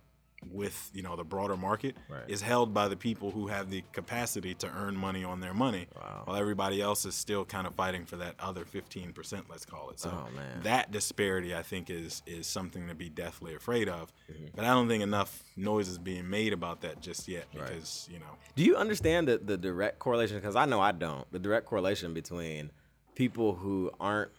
with, 0.48 0.90
you 0.94 1.02
know, 1.02 1.16
the 1.16 1.24
broader 1.24 1.56
market 1.56 1.96
Right. 2.08 2.22
is 2.28 2.40
held 2.40 2.72
by 2.72 2.88
the 2.88 2.96
people 2.96 3.30
who 3.30 3.48
have 3.48 3.68
the 3.70 3.82
capacity 3.92 4.54
to 4.54 4.68
earn 4.74 4.96
money 4.96 5.22
on 5.22 5.40
their 5.40 5.52
money. 5.52 5.86
Wow. 5.94 6.22
While 6.24 6.36
everybody 6.36 6.80
else 6.80 7.04
is 7.04 7.14
still 7.14 7.44
kind 7.44 7.66
of 7.66 7.74
fighting 7.74 8.06
for 8.06 8.16
that 8.16 8.36
other 8.40 8.64
15%, 8.64 9.44
let's 9.50 9.64
call 9.66 9.90
it. 9.90 10.00
So 10.00 10.10
Oh, 10.10 10.34
man. 10.34 10.62
that 10.62 10.90
disparity 10.90 11.54
I 11.54 11.62
think 11.62 11.90
is 11.90 12.22
is 12.26 12.46
something 12.46 12.88
to 12.88 12.94
be 12.94 13.08
deathly 13.10 13.54
afraid 13.54 13.88
of. 13.88 14.12
Mm-hmm. 14.32 14.46
But 14.56 14.64
I 14.64 14.68
don't 14.68 14.88
think 14.88 15.02
enough 15.02 15.42
noise 15.56 15.88
is 15.88 15.98
being 15.98 16.28
made 16.30 16.52
about 16.52 16.80
that 16.82 17.00
just 17.02 17.28
yet 17.28 17.46
Right. 17.54 17.66
because, 17.68 18.08
you 18.10 18.18
know, 18.18 18.36
Do 18.56 18.64
you 18.64 18.76
understand 18.76 19.28
the, 19.28 19.38
the 19.38 19.56
direct 19.58 19.98
correlation? 19.98 20.36
Because 20.36 20.56
I 20.56 20.64
know 20.64 20.80
I 20.80 20.92
don't. 20.92 21.30
The 21.32 21.38
direct 21.38 21.66
correlation 21.66 22.14
between 22.14 22.70
people 23.14 23.54
who 23.56 23.90
aren't, 24.00 24.30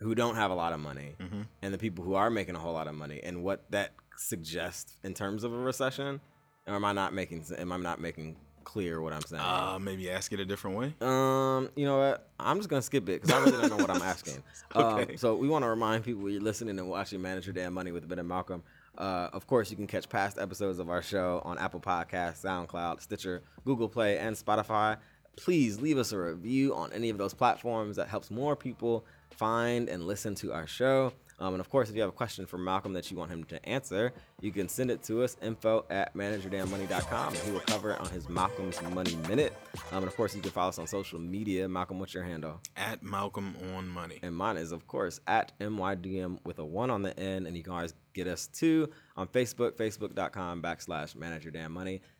who 0.00 0.14
don't 0.14 0.36
have 0.36 0.50
a 0.50 0.54
lot 0.54 0.72
of 0.72 0.80
money, 0.80 1.14
Mm-hmm. 1.18 1.42
and 1.62 1.74
the 1.74 1.78
people 1.78 2.04
who 2.04 2.14
are 2.14 2.30
making 2.30 2.54
a 2.54 2.58
whole 2.58 2.72
lot 2.74 2.86
of 2.88 2.94
money, 2.94 3.20
and 3.22 3.42
what 3.42 3.64
that 3.70 3.92
suggests 4.16 4.96
in 5.02 5.14
terms 5.14 5.44
of 5.44 5.52
a 5.52 5.56
recession. 5.56 6.20
Or 6.66 6.74
am 6.74 6.84
I 6.84 6.92
not 6.92 7.12
making? 7.12 7.44
Am 7.58 7.72
I 7.72 7.76
not 7.76 8.00
making 8.00 8.36
clear 8.64 9.00
what 9.02 9.12
I'm 9.12 9.20
saying? 9.22 9.42
uh, 9.44 9.78
maybe 9.78 10.10
ask 10.10 10.32
it 10.32 10.40
a 10.40 10.44
different 10.44 10.76
way. 10.78 10.94
Um, 11.02 11.68
you 11.76 11.84
know 11.84 11.98
what? 11.98 12.28
I'm 12.40 12.56
just 12.56 12.70
gonna 12.70 12.80
skip 12.82 13.06
it 13.08 13.20
because 13.22 13.30
I 13.30 13.38
really 13.44 13.68
don't 13.68 13.70
know 13.70 13.84
what 13.84 13.90
I'm 13.90 14.02
asking. 14.02 14.42
Okay. 14.74 15.12
Um, 15.12 15.16
so 15.18 15.36
we 15.36 15.46
want 15.46 15.62
to 15.62 15.68
remind 15.68 16.02
people 16.02 16.28
you're 16.28 16.40
listening 16.40 16.76
and 16.80 16.88
watching 16.88 17.22
Manage 17.22 17.46
Your 17.46 17.52
Damn 17.52 17.72
Money 17.74 17.92
with 17.92 18.08
Ben 18.08 18.18
and 18.18 18.26
Malcolm. 18.28 18.60
Uh, 18.98 19.28
of 19.32 19.46
course, 19.46 19.70
you 19.70 19.76
can 19.76 19.86
catch 19.86 20.08
past 20.08 20.36
episodes 20.36 20.80
of 20.80 20.90
our 20.90 21.00
show 21.00 21.40
on 21.44 21.58
Apple 21.58 21.78
Podcasts, 21.78 22.42
SoundCloud, 22.42 23.00
Stitcher, 23.00 23.42
Google 23.64 23.88
Play, 23.88 24.18
and 24.18 24.34
Spotify. 24.34 24.96
Please 25.36 25.80
leave 25.80 25.96
us 25.96 26.10
a 26.10 26.18
review 26.18 26.74
on 26.74 26.92
any 26.92 27.08
of 27.08 27.18
those 27.18 27.34
platforms. 27.34 27.94
That 27.96 28.08
helps 28.08 28.32
more 28.32 28.56
people 28.56 29.04
find 29.30 29.88
and 29.88 30.06
listen 30.08 30.34
to 30.36 30.52
our 30.52 30.66
show. 30.66 31.12
Um, 31.44 31.52
and 31.52 31.60
of 31.60 31.68
course, 31.68 31.90
if 31.90 31.94
you 31.94 32.00
have 32.00 32.08
a 32.08 32.12
question 32.12 32.46
for 32.46 32.56
Malcolm 32.56 32.94
that 32.94 33.10
you 33.10 33.18
want 33.18 33.30
him 33.30 33.44
to 33.44 33.68
answer, 33.68 34.14
you 34.40 34.50
can 34.50 34.66
send 34.66 34.90
it 34.90 35.02
to 35.02 35.22
us, 35.22 35.36
info 35.42 35.84
at 35.90 36.14
manageyourdamnmoney.com, 36.16 37.34
and 37.34 37.42
he 37.42 37.50
will 37.50 37.60
cover 37.60 37.90
it 37.90 38.00
on 38.00 38.08
his 38.08 38.30
Malcolm's 38.30 38.80
Money 38.80 39.14
Minute. 39.28 39.52
Um, 39.92 39.98
and 39.98 40.06
of 40.06 40.16
course, 40.16 40.34
you 40.34 40.40
can 40.40 40.52
follow 40.52 40.70
us 40.70 40.78
on 40.78 40.86
social 40.86 41.18
media. 41.18 41.68
Malcolm, 41.68 41.98
what's 41.98 42.14
your 42.14 42.24
handle? 42.24 42.62
At 42.78 43.02
Malcolm 43.02 43.54
on 43.74 43.86
Money. 43.86 44.20
And 44.22 44.34
mine 44.34 44.56
is, 44.56 44.72
of 44.72 44.86
course, 44.86 45.20
at 45.26 45.52
MYDM 45.60 46.38
with 46.46 46.60
a 46.60 46.64
one 46.64 46.88
on 46.88 47.02
the 47.02 47.18
end. 47.20 47.46
And 47.46 47.54
you 47.54 47.62
can 47.62 47.74
always 47.74 47.92
get 48.14 48.26
us 48.26 48.46
too 48.46 48.88
on 49.14 49.26
Facebook, 49.28 49.72
facebook.com 49.72 50.62
backslash 50.62 51.14
manage 51.14 51.44
your 51.44 51.52
damn. 51.52 51.74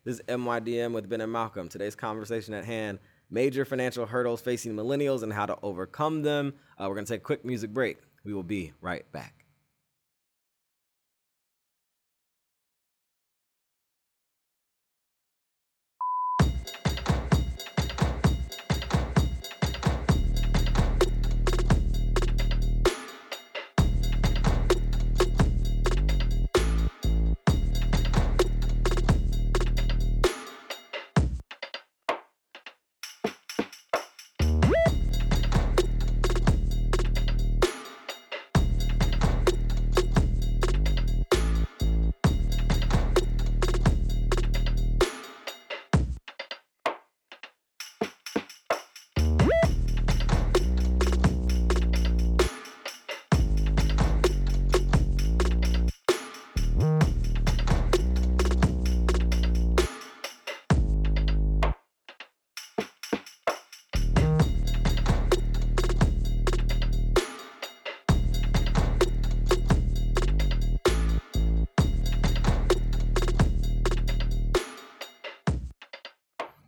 This 0.04 0.18
is 0.18 0.20
MYDM 0.28 0.92
with 0.92 1.08
Ben 1.08 1.22
and 1.22 1.32
Malcolm. 1.32 1.70
Today's 1.70 1.96
conversation 1.96 2.52
at 2.52 2.66
hand 2.66 2.98
major 3.30 3.64
financial 3.64 4.06
hurdles 4.06 4.40
facing 4.40 4.74
millennials 4.74 5.22
and 5.22 5.32
how 5.32 5.46
to 5.46 5.56
overcome 5.62 6.22
them. 6.22 6.54
Uh, 6.78 6.86
we're 6.88 6.94
going 6.94 7.06
to 7.06 7.12
take 7.12 7.22
a 7.22 7.24
quick 7.24 7.44
music 7.44 7.70
break. 7.70 7.98
We 8.24 8.32
will 8.32 8.42
be 8.42 8.72
right 8.80 9.10
back. 9.12 9.43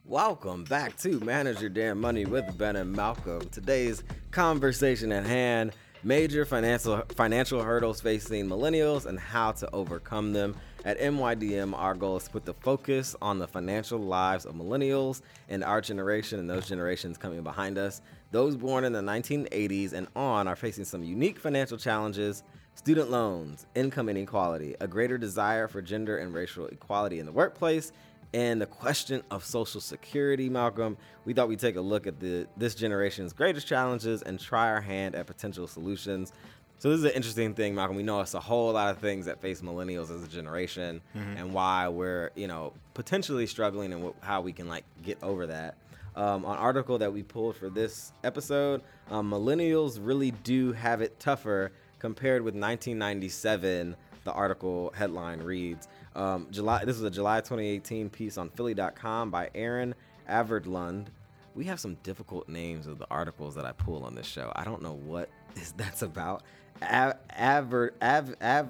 Welcome 0.08 0.62
back 0.62 0.96
to 0.98 1.18
Manage 1.18 1.60
Your 1.60 1.68
Damn 1.68 2.00
Money 2.00 2.26
with 2.26 2.56
Ben 2.56 2.76
and 2.76 2.92
Malcolm. 2.92 3.48
Today's 3.50 4.04
conversation 4.30 5.10
at 5.10 5.26
hand 5.26 5.72
major 6.04 6.44
financial 6.44 7.02
financial 7.16 7.60
hurdles 7.60 8.00
facing 8.00 8.48
millennials 8.48 9.06
and 9.06 9.18
how 9.18 9.50
to 9.50 9.68
overcome 9.74 10.32
them. 10.32 10.54
At 10.84 11.00
MYDM, 11.00 11.76
our 11.76 11.94
goal 11.94 12.18
is 12.18 12.24
to 12.24 12.30
put 12.30 12.44
the 12.44 12.54
focus 12.54 13.16
on 13.20 13.40
the 13.40 13.48
financial 13.48 13.98
lives 13.98 14.46
of 14.46 14.54
millennials 14.54 15.22
and 15.48 15.64
our 15.64 15.80
generation 15.80 16.38
and 16.38 16.48
those 16.48 16.68
generations 16.68 17.18
coming 17.18 17.42
behind 17.42 17.76
us. 17.76 18.00
Those 18.30 18.54
born 18.54 18.84
in 18.84 18.92
the 18.92 19.00
1980s 19.00 19.92
and 19.92 20.06
on 20.14 20.46
are 20.46 20.54
facing 20.54 20.84
some 20.84 21.02
unique 21.02 21.40
financial 21.40 21.78
challenges 21.78 22.44
student 22.76 23.10
loans, 23.10 23.66
income 23.74 24.08
inequality, 24.08 24.76
a 24.80 24.86
greater 24.86 25.18
desire 25.18 25.66
for 25.66 25.80
gender 25.80 26.18
and 26.18 26.34
racial 26.34 26.66
equality 26.66 27.18
in 27.18 27.26
the 27.26 27.32
workplace, 27.32 27.90
and 28.34 28.60
the 28.60 28.66
question 28.66 29.22
of 29.30 29.44
social 29.44 29.80
security, 29.80 30.48
Malcolm, 30.48 30.96
we 31.24 31.32
thought 31.32 31.48
we'd 31.48 31.58
take 31.60 31.76
a 31.76 31.80
look 31.80 32.06
at 32.06 32.20
the 32.20 32.46
this 32.56 32.74
generation's 32.74 33.32
greatest 33.32 33.66
challenges 33.66 34.22
and 34.22 34.38
try 34.38 34.68
our 34.70 34.80
hand 34.80 35.14
at 35.14 35.26
potential 35.26 35.66
solutions. 35.66 36.32
So 36.78 36.90
this 36.90 36.98
is 36.98 37.04
an 37.04 37.12
interesting 37.12 37.54
thing, 37.54 37.74
Malcolm. 37.74 37.96
We 37.96 38.02
know 38.02 38.20
it's 38.20 38.34
a 38.34 38.40
whole 38.40 38.72
lot 38.72 38.90
of 38.90 38.98
things 38.98 39.24
that 39.26 39.40
face 39.40 39.62
millennials 39.62 40.14
as 40.14 40.22
a 40.22 40.28
generation, 40.28 41.00
and 41.14 41.52
why 41.54 41.88
we're 41.88 42.30
you 42.34 42.46
know 42.46 42.72
potentially 42.94 43.46
struggling 43.46 43.92
and 43.92 44.04
wh- 44.04 44.24
how 44.24 44.40
we 44.42 44.52
can 44.52 44.68
like 44.68 44.84
get 45.02 45.22
over 45.22 45.46
that. 45.46 45.76
Um, 46.14 46.44
an 46.44 46.50
article 46.52 46.98
that 46.98 47.12
we 47.12 47.22
pulled 47.22 47.56
for 47.56 47.68
this 47.68 48.12
episode, 48.24 48.82
um, 49.10 49.30
millennials 49.30 49.98
really 50.00 50.30
do 50.30 50.72
have 50.72 51.02
it 51.02 51.18
tougher 51.20 51.72
compared 51.98 52.42
with 52.42 52.54
1997 52.54 53.96
the 54.24 54.32
article 54.32 54.92
headline 54.96 55.40
reads 55.40 55.88
um, 56.16 56.48
July. 56.50 56.84
This 56.84 56.96
is 56.96 57.02
a 57.02 57.10
July 57.10 57.38
2018 57.40 58.10
piece 58.10 58.36
on 58.38 58.48
Philly.com 58.50 59.30
by 59.30 59.50
Erin 59.54 59.94
Arvedlund. 60.28 61.06
We 61.54 61.64
have 61.66 61.78
some 61.80 61.96
difficult 62.02 62.48
names 62.48 62.86
of 62.86 62.98
the 62.98 63.06
articles 63.10 63.54
that 63.54 63.64
I 63.64 63.72
pull 63.72 64.04
on 64.04 64.14
this 64.14 64.26
show. 64.26 64.52
I 64.56 64.64
don't 64.64 64.82
know 64.82 64.94
what 64.94 65.28
is 65.56 65.72
that's 65.76 66.02
about. 66.02 66.42
Av, 66.82 67.14
Aver, 67.38 67.94
Av, 68.02 68.34
Av, 68.42 68.68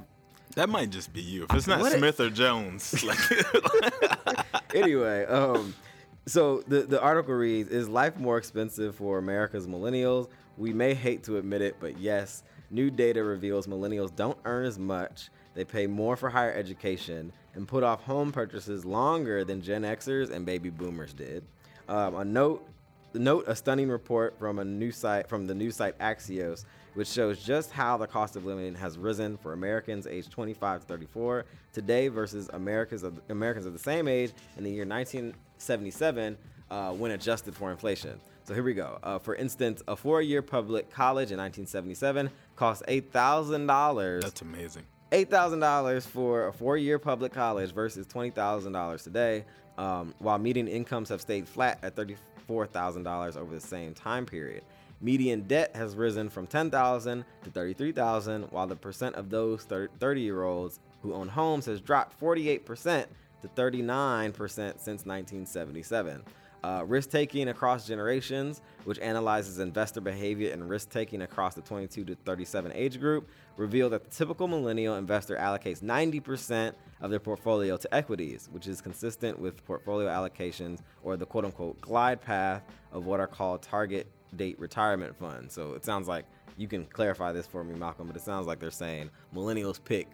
That 0.55 0.69
might 0.69 0.91
just 0.91 1.13
be 1.13 1.21
you. 1.23 1.45
If 1.45 1.55
it's 1.55 1.67
not 1.67 1.81
What 1.81 1.93
it- 1.93 1.99
Smith 1.99 2.21
or 2.21 2.31
Jones, 2.31 3.03
like 3.05 3.19
anyway, 4.75 5.25
um, 5.27 5.75
so 6.27 6.63
the 6.69 6.83
the 6.83 7.01
article 7.01 7.35
reads: 7.35 7.71
Is 7.71 7.89
life 7.89 8.17
more 8.19 8.39
expensive 8.39 8.95
for 8.95 9.19
America's 9.19 9.67
millennials? 9.67 10.29
We 10.57 10.73
may 10.73 10.95
hate 10.95 11.23
to 11.25 11.37
admit 11.37 11.61
it, 11.63 11.77
but 11.81 11.99
yes, 11.99 12.43
new 12.71 12.91
data 12.91 13.23
reveals 13.23 13.67
millennials 13.67 14.15
don't 14.15 14.39
earn 14.45 14.65
as 14.67 14.79
much. 14.79 15.29
They 15.57 15.65
pay 15.65 15.87
more 15.87 16.17
for 16.17 16.29
higher 16.29 16.53
education 16.53 17.33
and 17.55 17.67
put 17.67 17.83
off 17.83 18.05
home 18.05 18.31
purchases 18.31 18.85
longer 18.85 19.43
than 19.43 19.63
Gen 19.63 19.83
Xers 19.83 20.31
and 20.31 20.45
baby 20.45 20.69
boomers 20.69 21.15
did. 21.15 21.43
Um, 21.89 22.15
a 22.17 22.25
note 22.25 22.69
note 23.15 23.45
a 23.49 23.57
stunning 23.57 23.89
report 23.89 24.39
from 24.39 24.59
a 24.59 24.65
new 24.65 24.93
site 24.93 25.27
from 25.27 25.47
the 25.47 25.55
news 25.55 25.77
site 25.77 25.99
Axios, 25.99 26.67
which 26.93 27.09
shows 27.09 27.43
just 27.43 27.71
how 27.71 27.97
the 27.97 28.07
cost 28.07 28.37
of 28.37 28.45
living 28.45 28.75
has 28.75 28.99
risen 28.99 29.39
for 29.39 29.55
Americans 29.55 30.07
aged 30.07 30.31
25 30.31 30.81
to 30.83 30.87
34 30.87 31.47
today 31.73 32.09
versus 32.09 32.51
Americans 32.53 33.03
of, 33.03 33.19
Americans 33.31 33.65
of 33.65 33.73
the 33.73 33.79
same 33.79 34.07
age 34.07 34.33
in 34.59 34.65
the 34.65 34.71
year 34.71 34.85
1977 34.85 36.37
uh, 36.71 36.93
when 36.93 37.13
adjusted 37.13 37.55
for 37.55 37.71
inflation. 37.71 38.21
So 38.45 38.53
here 38.53 38.63
we 38.63 38.75
go. 38.75 38.99
Uh, 39.03 39.19
for 39.19 39.35
instance, 39.35 39.83
a 39.89 39.97
four-year 39.97 40.43
public 40.43 40.91
college 40.91 41.33
in 41.33 41.39
1977 41.39 42.31
cost 42.57 42.83
eight 42.89 43.11
thousand 43.11 43.67
dollars 43.67 44.23
that's 44.23 44.43
amazing. 44.43 44.83
Eight 45.13 45.31
thousand 45.31 45.61
dollars 45.61 46.07
for 46.07 46.49
a 46.49 46.53
four-year 46.53 46.99
public 46.99 47.33
college 47.33 47.73
versus 47.73 48.07
twenty 48.07 48.31
thousand 48.31 48.73
dollars 48.73 49.03
today, 49.03 49.45
um, 49.79 50.15
while 50.19 50.39
median 50.39 50.69
incomes 50.69 51.09
have 51.09 51.21
stayed 51.21 51.49
flat 51.49 51.79
at 51.83 51.95
thirty-four 51.95 52.67
thousand 52.67 53.03
dollars 53.03 53.37
over 53.37 53.55
the 53.55 53.61
same 53.61 53.95
time 53.95 54.27
period. 54.27 54.63
Median 55.01 55.43
debt 55.43 55.75
has 55.77 55.95
risen 55.95 56.29
from 56.29 56.47
ten 56.47 56.71
thousand 56.71 57.25
to 57.45 57.51
thirty-three 57.51 57.93
thousand, 57.93 58.45
while 58.45 58.67
the 58.67 58.77
percent 58.77 59.15
of 59.17 59.31
those 59.31 59.65
thirty-year-olds 60.01 60.81
who 61.03 61.13
own 61.15 61.29
homes 61.29 61.67
has 61.67 61.81
dropped 61.81 62.13
forty-eight 62.19 62.65
percent 62.65 63.09
to 63.43 63.49
thirty-nine 63.49 64.33
percent 64.33 64.81
since 64.81 65.05
1977. 65.05 66.23
Uh, 66.65 66.83
risk 66.85 67.11
taking 67.11 67.49
across 67.49 67.87
generations, 67.87 68.61
which 68.85 68.99
analyzes 68.99 69.61
investor 69.61 70.01
behavior 70.01 70.51
and 70.53 70.69
risk 70.69 70.91
taking 70.91 71.23
across 71.23 71.55
the 71.55 71.61
22 71.61 72.05
to 72.05 72.17
37 72.25 72.73
age 72.75 72.99
group, 72.99 73.29
revealed 73.57 73.93
that 73.93 74.05
the 74.05 74.11
typical 74.11 74.49
millennial 74.49 74.97
investor 74.97 75.37
allocates 75.37 75.83
90% 75.83 76.73
of 77.01 77.11
their 77.11 77.21
portfolio 77.21 77.77
to 77.77 77.95
equities, 77.95 78.49
which 78.53 78.67
is 78.67 78.81
consistent 78.81 79.39
with 79.39 79.65
portfolio 79.65 80.09
allocations 80.09 80.81
or 81.03 81.17
the 81.17 81.27
quote 81.27 81.45
unquote 81.45 81.81
glide 81.81 82.21
path 82.21 82.63
of 82.93 83.07
what 83.07 83.21
are 83.21 83.27
called 83.27 83.63
target 83.63 84.07
date 84.37 84.59
retirement 84.59 85.17
funds. 85.17 85.55
So 85.55 85.73
it 85.75 85.85
sounds 85.85 86.09
like 86.09 86.25
you 86.57 86.69
can 86.69 86.85
clarify 86.87 87.33
this 87.33 87.47
for 87.47 87.63
me, 87.65 87.75
Malcolm, 87.75 88.07
but 88.07 88.17
it 88.17 88.23
sounds 88.23 88.47
like 88.47 88.61
they're 88.61 88.71
saying 88.71 89.11
millennials 89.35 89.83
pick 89.83 90.09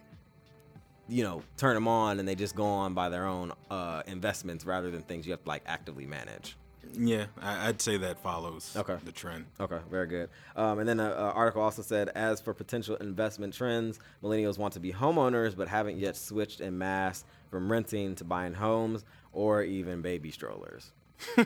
you 1.08 1.24
know, 1.24 1.42
turn 1.56 1.74
them 1.74 1.88
on 1.88 2.18
and 2.18 2.28
they 2.28 2.34
just 2.34 2.54
go 2.54 2.64
on 2.64 2.94
by 2.94 3.08
their 3.08 3.26
own 3.26 3.52
uh, 3.70 4.02
investments 4.06 4.64
rather 4.64 4.90
than 4.90 5.02
things 5.02 5.26
you 5.26 5.32
have 5.32 5.42
to 5.42 5.48
like 5.48 5.62
actively 5.66 6.06
manage. 6.06 6.56
Yeah, 6.94 7.26
I, 7.40 7.68
I'd 7.68 7.80
say 7.80 7.96
that 7.98 8.22
follows 8.22 8.74
Okay. 8.76 8.96
the 9.04 9.12
trend. 9.12 9.46
Okay, 9.60 9.78
very 9.90 10.06
good. 10.06 10.28
Um, 10.56 10.78
and 10.78 10.88
then 10.88 11.00
an 11.00 11.12
article 11.12 11.62
also 11.62 11.82
said, 11.82 12.10
as 12.10 12.40
for 12.40 12.52
potential 12.54 12.96
investment 12.96 13.54
trends, 13.54 13.98
millennials 14.22 14.58
want 14.58 14.74
to 14.74 14.80
be 14.80 14.92
homeowners 14.92 15.56
but 15.56 15.68
haven't 15.68 15.98
yet 15.98 16.16
switched 16.16 16.60
in 16.60 16.76
mass 16.78 17.24
from 17.50 17.70
renting 17.70 18.14
to 18.16 18.24
buying 18.24 18.54
homes 18.54 19.04
or 19.32 19.62
even 19.62 20.02
baby 20.02 20.30
strollers. 20.30 20.92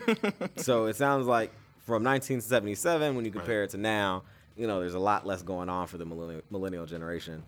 so 0.57 0.85
it 0.85 0.95
sounds 0.95 1.27
like 1.27 1.51
from 1.79 2.03
1977, 2.03 3.15
when 3.15 3.23
you 3.25 3.31
compare 3.31 3.63
it 3.63 3.69
to 3.71 3.77
now, 3.77 4.23
you 4.55 4.67
know, 4.67 4.79
there's 4.79 4.95
a 4.95 4.99
lot 4.99 5.25
less 5.25 5.41
going 5.43 5.69
on 5.69 5.87
for 5.87 5.97
the 5.97 6.05
millennial, 6.05 6.41
millennial 6.49 6.85
generation. 6.85 7.43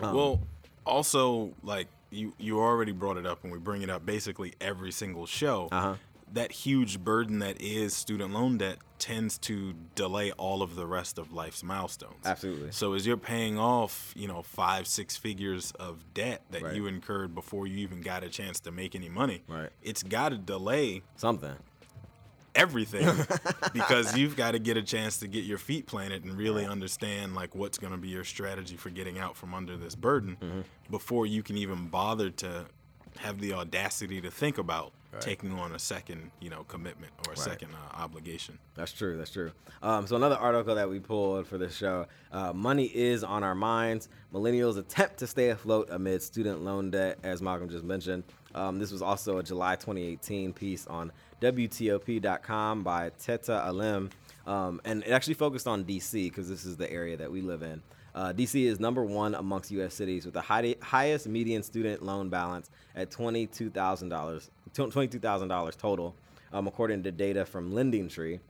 Um, 0.00 0.14
well, 0.14 0.40
also 0.84 1.52
like 1.62 1.86
you 2.10 2.32
you 2.38 2.58
already 2.60 2.92
brought 2.92 3.16
it 3.16 3.26
up, 3.26 3.44
and 3.44 3.52
we 3.52 3.58
bring 3.58 3.82
it 3.82 3.90
up 3.90 4.04
basically 4.04 4.54
every 4.60 4.90
single 4.90 5.26
show. 5.26 5.68
Uh-huh. 5.70 5.94
That 6.32 6.52
huge 6.52 7.00
burden 7.02 7.40
that 7.40 7.60
is 7.60 7.92
student 7.94 8.32
loan 8.32 8.58
debt 8.58 8.78
tends 8.98 9.36
to 9.38 9.74
delay 9.94 10.30
all 10.32 10.62
of 10.62 10.76
the 10.76 10.86
rest 10.86 11.18
of 11.18 11.32
life's 11.32 11.64
milestones. 11.64 12.24
Absolutely. 12.24 12.70
So 12.70 12.92
as 12.92 13.06
you're 13.06 13.16
paying 13.16 13.58
off, 13.58 14.12
you 14.16 14.28
know, 14.28 14.42
five, 14.42 14.86
six 14.86 15.16
figures 15.16 15.72
of 15.80 16.04
debt 16.14 16.42
that 16.50 16.62
Right. 16.62 16.74
you 16.76 16.86
incurred 16.86 17.34
before 17.34 17.66
you 17.66 17.78
even 17.78 18.00
got 18.00 18.22
a 18.22 18.28
chance 18.28 18.60
to 18.60 18.70
make 18.70 18.94
any 18.94 19.08
money, 19.08 19.42
Right. 19.48 19.70
it's 19.82 20.02
got 20.02 20.28
to 20.28 20.36
delay 20.38 21.02
Something. 21.16 21.56
everything 22.54 23.08
because 23.72 24.16
you've 24.16 24.36
got 24.36 24.52
to 24.52 24.58
get 24.58 24.76
a 24.76 24.82
chance 24.82 25.18
to 25.18 25.26
get 25.28 25.44
your 25.44 25.58
feet 25.58 25.86
planted 25.86 26.24
and 26.24 26.36
really 26.36 26.66
understand 26.66 27.34
like 27.34 27.54
what's 27.54 27.78
going 27.78 27.92
to 27.92 27.98
be 27.98 28.08
your 28.08 28.24
strategy 28.24 28.76
for 28.76 28.90
getting 28.90 29.18
out 29.18 29.36
from 29.36 29.54
under 29.54 29.76
this 29.76 29.94
burden 29.94 30.36
Mm-hmm. 30.40 30.60
before 30.90 31.26
you 31.26 31.42
can 31.42 31.56
even 31.56 31.86
bother 31.88 32.30
to 32.30 32.66
have 33.18 33.40
the 33.40 33.52
audacity 33.52 34.20
to 34.20 34.30
think 34.30 34.58
about 34.58 34.92
taking 35.18 35.52
on 35.52 35.72
a 35.72 35.78
second 35.78 36.30
you 36.40 36.48
know 36.50 36.62
commitment 36.64 37.12
or 37.26 37.32
a 37.32 37.36
second 37.36 37.70
uh, 37.74 37.96
obligation 37.96 38.58
That's 38.74 38.92
true. 38.92 39.16
That's 39.16 39.32
true. 39.32 39.50
Um, 39.82 40.06
so 40.06 40.16
another 40.16 40.36
article 40.36 40.74
that 40.76 40.88
we 40.88 41.00
pulled 41.00 41.46
for 41.46 41.58
this 41.58 41.76
show: 41.76 42.06
uh, 42.32 42.52
money 42.52 42.86
is 42.86 43.24
on 43.24 43.42
our 43.42 43.54
minds. 43.54 44.08
Millennials 44.32 44.78
attempt 44.78 45.18
to 45.18 45.26
stay 45.26 45.50
afloat 45.50 45.88
amid 45.90 46.22
student 46.22 46.62
loan 46.62 46.90
debt, 46.90 47.18
as 47.22 47.42
Malcolm 47.42 47.68
just 47.68 47.84
mentioned. 47.84 48.24
Um, 48.54 48.78
this 48.78 48.92
was 48.92 49.02
also 49.02 49.38
a 49.38 49.42
July 49.42 49.76
2018 49.76 50.52
piece 50.52 50.86
on 50.86 51.12
WTOP.com 51.40 52.82
by 52.82 53.10
Teta 53.18 53.64
Alim, 53.66 54.10
um, 54.46 54.80
and 54.84 55.02
it 55.04 55.10
actually 55.10 55.34
focused 55.34 55.66
on 55.66 55.84
DC 55.84 56.24
because 56.24 56.48
this 56.48 56.64
is 56.64 56.76
the 56.76 56.90
area 56.90 57.16
that 57.16 57.30
we 57.30 57.40
live 57.40 57.62
in. 57.62 57.82
Uh, 58.14 58.32
DC 58.32 58.64
is 58.64 58.80
number 58.80 59.04
one 59.04 59.34
amongst 59.34 59.70
U.S. 59.72 59.94
cities 59.94 60.24
with 60.24 60.34
the 60.34 60.40
high, 60.40 60.74
highest 60.82 61.28
median 61.28 61.62
student 61.62 62.02
loan 62.02 62.28
balance 62.28 62.70
at 62.96 63.10
twenty-two 63.10 63.70
thousand 64.74 64.82
dollars, 64.82 64.92
twenty-two 64.94 65.18
thousand 65.18 65.48
dollars 65.48 65.76
total, 65.76 66.14
um, 66.52 66.66
according 66.66 67.02
to 67.04 67.12
data 67.12 67.44
from 67.44 67.74
Lending 67.74 68.08
Tree 68.08 68.40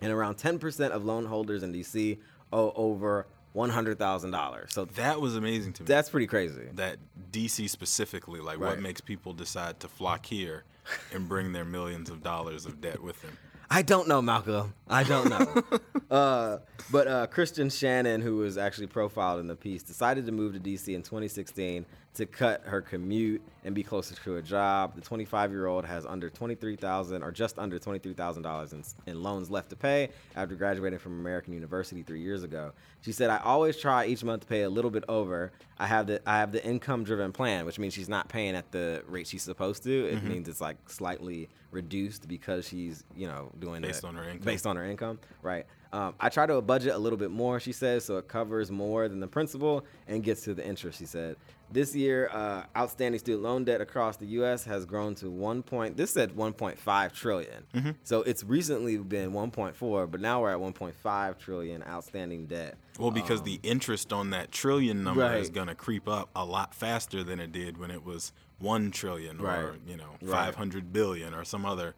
and 0.00 0.12
around 0.12 0.36
10% 0.36 0.90
of 0.90 1.04
loan 1.04 1.24
holders 1.26 1.62
in 1.62 1.72
DC 1.72 2.18
owe 2.52 2.72
over 2.76 3.26
$100,000. 3.54 4.70
So 4.70 4.84
that 4.84 5.20
was 5.20 5.36
amazing 5.36 5.72
to 5.74 5.82
me 5.82 5.86
that's 5.86 6.10
pretty 6.10 6.26
crazy. 6.26 6.68
that 6.74 6.96
dc 7.32 7.68
specifically 7.70 8.40
like 8.40 8.58
Right. 8.58 8.70
what 8.70 8.80
makes 8.80 9.00
people 9.00 9.32
decide 9.32 9.80
to 9.80 9.88
flock 9.88 10.26
here 10.26 10.64
and 11.12 11.28
bring 11.28 11.52
their 11.52 11.64
millions 11.64 12.10
of 12.10 12.22
dollars 12.22 12.66
of 12.66 12.80
debt 12.80 13.02
with 13.02 13.20
them 13.22 13.36
I 13.70 13.80
don't 13.82 14.06
know, 14.06 14.20
Malcolm. 14.20 14.74
I 14.86 15.02
don't 15.04 15.30
know. 15.30 15.80
uh, 16.10 16.58
but 16.92 17.08
uh, 17.08 17.26
Christian 17.26 17.70
Shannon, 17.70 18.20
who 18.20 18.36
was 18.36 18.58
actually 18.58 18.86
profiled 18.86 19.40
in 19.40 19.46
the 19.48 19.56
piece, 19.56 19.82
decided 19.82 20.26
to 20.26 20.32
move 20.32 20.52
to 20.52 20.60
DC 20.60 20.94
in 20.94 21.02
2016 21.02 21.84
to 22.14 22.26
cut 22.26 22.62
her 22.64 22.80
commute 22.80 23.42
and 23.64 23.74
be 23.74 23.82
closer 23.82 24.14
to 24.14 24.36
a 24.36 24.42
job. 24.42 24.94
The 24.94 25.00
25 25.00 25.50
year 25.50 25.66
old 25.66 25.84
has 25.84 26.06
under 26.06 26.30
23,000 26.30 27.22
or 27.22 27.32
just 27.32 27.58
under 27.58 27.78
23,000 27.78 28.42
dollars 28.42 28.72
in, 28.72 28.84
in 29.06 29.22
loans 29.22 29.50
left 29.50 29.70
to 29.70 29.76
pay 29.76 30.10
after 30.36 30.54
graduating 30.54 30.98
from 30.98 31.18
American 31.18 31.54
University 31.54 32.02
three 32.02 32.20
years 32.20 32.42
ago. 32.42 32.72
She 33.02 33.12
said, 33.12 33.30
"I 33.30 33.38
always 33.38 33.76
try 33.76 34.06
each 34.06 34.22
month 34.22 34.42
to 34.42 34.46
pay 34.46 34.62
a 34.62 34.70
little 34.70 34.90
bit 34.90 35.04
over. 35.08 35.52
I 35.78 35.86
have 35.86 36.06
the 36.06 36.20
I 36.28 36.38
have 36.38 36.52
the 36.52 36.64
income 36.64 37.04
driven 37.04 37.32
plan, 37.32 37.66
which 37.66 37.78
means 37.78 37.94
she's 37.94 38.08
not 38.08 38.28
paying 38.28 38.54
at 38.54 38.70
the 38.70 39.02
rate 39.08 39.26
she's 39.26 39.42
supposed 39.42 39.82
to. 39.84 40.06
It 40.06 40.16
mm-hmm. 40.16 40.28
means 40.28 40.48
it's 40.48 40.60
like 40.60 40.76
slightly 40.88 41.48
reduced 41.70 42.28
because 42.28 42.68
she's 42.68 43.02
you 43.16 43.26
know 43.26 43.50
doing 43.58 43.82
Based 43.82 44.04
on 44.04 44.14
her 44.14 44.24
income. 44.24 44.44
based 44.44 44.66
on 44.66 44.76
her 44.76 44.84
income, 44.84 45.18
right?" 45.42 45.66
Um, 45.94 46.14
I 46.18 46.28
try 46.28 46.44
to 46.44 46.60
budget 46.60 46.92
a 46.92 46.98
little 46.98 47.16
bit 47.16 47.30
more, 47.30 47.60
she 47.60 47.70
says, 47.70 48.04
so 48.04 48.16
it 48.16 48.26
covers 48.26 48.68
more 48.68 49.08
than 49.08 49.20
the 49.20 49.28
principal 49.28 49.84
and 50.08 50.24
gets 50.24 50.42
to 50.42 50.52
the 50.52 50.66
interest. 50.66 50.98
She 50.98 51.06
said, 51.06 51.36
this 51.70 51.94
year, 51.94 52.28
uh, 52.32 52.64
outstanding 52.76 53.20
student 53.20 53.44
loan 53.44 53.62
debt 53.62 53.80
across 53.80 54.16
the 54.16 54.26
U.S. 54.26 54.64
has 54.64 54.84
grown 54.86 55.14
to 55.16 55.30
one 55.30 55.62
point. 55.62 55.96
This 55.96 56.10
said 56.10 56.32
1.5 56.32 57.12
trillion. 57.12 57.62
Mm-hmm. 57.74 57.90
So 58.02 58.22
it's 58.22 58.42
recently 58.42 58.96
been 58.96 59.30
1.4, 59.30 60.10
but 60.10 60.20
now 60.20 60.42
we're 60.42 60.50
at 60.52 60.58
1.5 60.58 61.38
trillion 61.38 61.84
outstanding 61.84 62.46
debt. 62.46 62.74
Well, 62.98 63.12
because 63.12 63.42
the 63.42 63.60
interest 63.62 64.12
on 64.12 64.30
that 64.30 64.50
trillion 64.50 65.04
number 65.04 65.32
is 65.36 65.48
Um, 65.48 65.54
going 65.54 65.68
to 65.68 65.74
creep 65.76 66.08
up 66.08 66.28
a 66.34 66.44
lot 66.44 66.74
faster 66.74 67.22
than 67.22 67.38
it 67.38 67.52
did 67.52 67.78
when 67.78 67.92
it 67.92 68.04
was 68.04 68.32
one 68.58 68.90
trillion 68.90 69.40
or 69.40 69.76
you 69.86 69.96
know 69.96 70.10
Right. 70.22 70.30
five 70.30 70.54
hundred 70.54 70.92
billion 70.92 71.34
or 71.34 71.44
some 71.44 71.64
other 71.66 71.94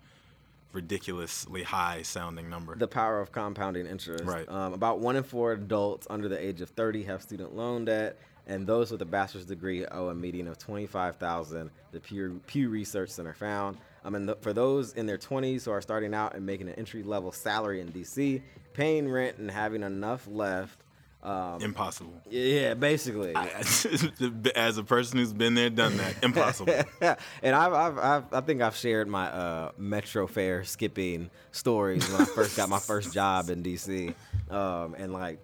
ridiculously 0.77 1.63
high 1.63 2.03
sounding 2.03 2.51
number. 2.51 2.77
The 2.77 2.87
power 2.87 3.21
of 3.21 3.33
compounding 3.33 3.87
interest. 3.87 4.25
Right. 4.25 4.49
Um, 4.49 4.75
about 4.75 5.01
one 5.01 5.17
in 5.17 5.23
four 5.23 5.53
adults 5.53 6.07
under 6.11 6.29
the 6.29 6.39
age 6.39 6.61
of 6.61 6.69
30 6.71 7.03
have 7.05 7.23
student 7.23 7.57
loan 7.57 7.87
debt, 7.87 8.19
and 8.47 8.67
those 8.67 8.93
with 8.93 9.01
a 9.01 9.07
bachelor's 9.07 9.47
degree 9.47 9.87
owe 9.87 10.09
a 10.09 10.15
median 10.15 10.47
of 10.47 10.59
25,000. 10.59 11.71
The 11.93 12.01
Pew, 12.01 12.41
Pew 12.47 12.69
Research 12.69 13.09
Center 13.09 13.33
found. 13.33 13.79
I 14.05 14.11
mean, 14.11 14.27
the, 14.27 14.37
for 14.37 14.53
those 14.53 14.93
in 14.93 15.07
their 15.07 15.19
20s 15.19 15.65
who 15.65 15.73
are 15.73 15.81
starting 15.81 16.15
out 16.15 16.37
and 16.37 16.45
making 16.45 16.69
an 16.69 16.75
entry 16.75 17.03
level 17.03 17.33
salary 17.33 17.81
in 17.81 17.89
DC, 17.89 18.43
paying 18.75 19.11
rent 19.11 19.39
and 19.39 19.51
having 19.51 19.83
enough 19.83 20.29
left. 20.29 20.83
Um, 21.23 21.61
impossible. 21.61 22.23
yeah, 22.31 22.75
basically. 22.75 23.35
As 24.55 24.79
a 24.79 24.85
person 24.85 25.19
who's 25.19 25.33
been 25.33 25.55
there, 25.55 25.71
done 25.71 25.97
that, 25.97 26.23
impossible. 26.23 26.73
and 27.43 27.57
I've, 27.57 27.73
I've, 27.73 27.99
I've, 27.99 28.25
I 28.33 28.41
think 28.43 28.63
I've 28.63 28.77
shared 28.77 29.09
my 29.09 29.27
uh, 29.27 29.73
metro 29.77 30.29
fare 30.29 30.63
skipping 30.63 31.31
stories 31.51 32.09
when 32.11 32.21
I 32.21 32.25
first 32.27 32.57
got 32.57 32.69
my 32.69 32.79
first 32.79 33.13
job 33.13 33.51
in 33.51 33.63
DC, 33.63 34.15
um, 34.51 34.95
and 34.97 35.13
like 35.13 35.41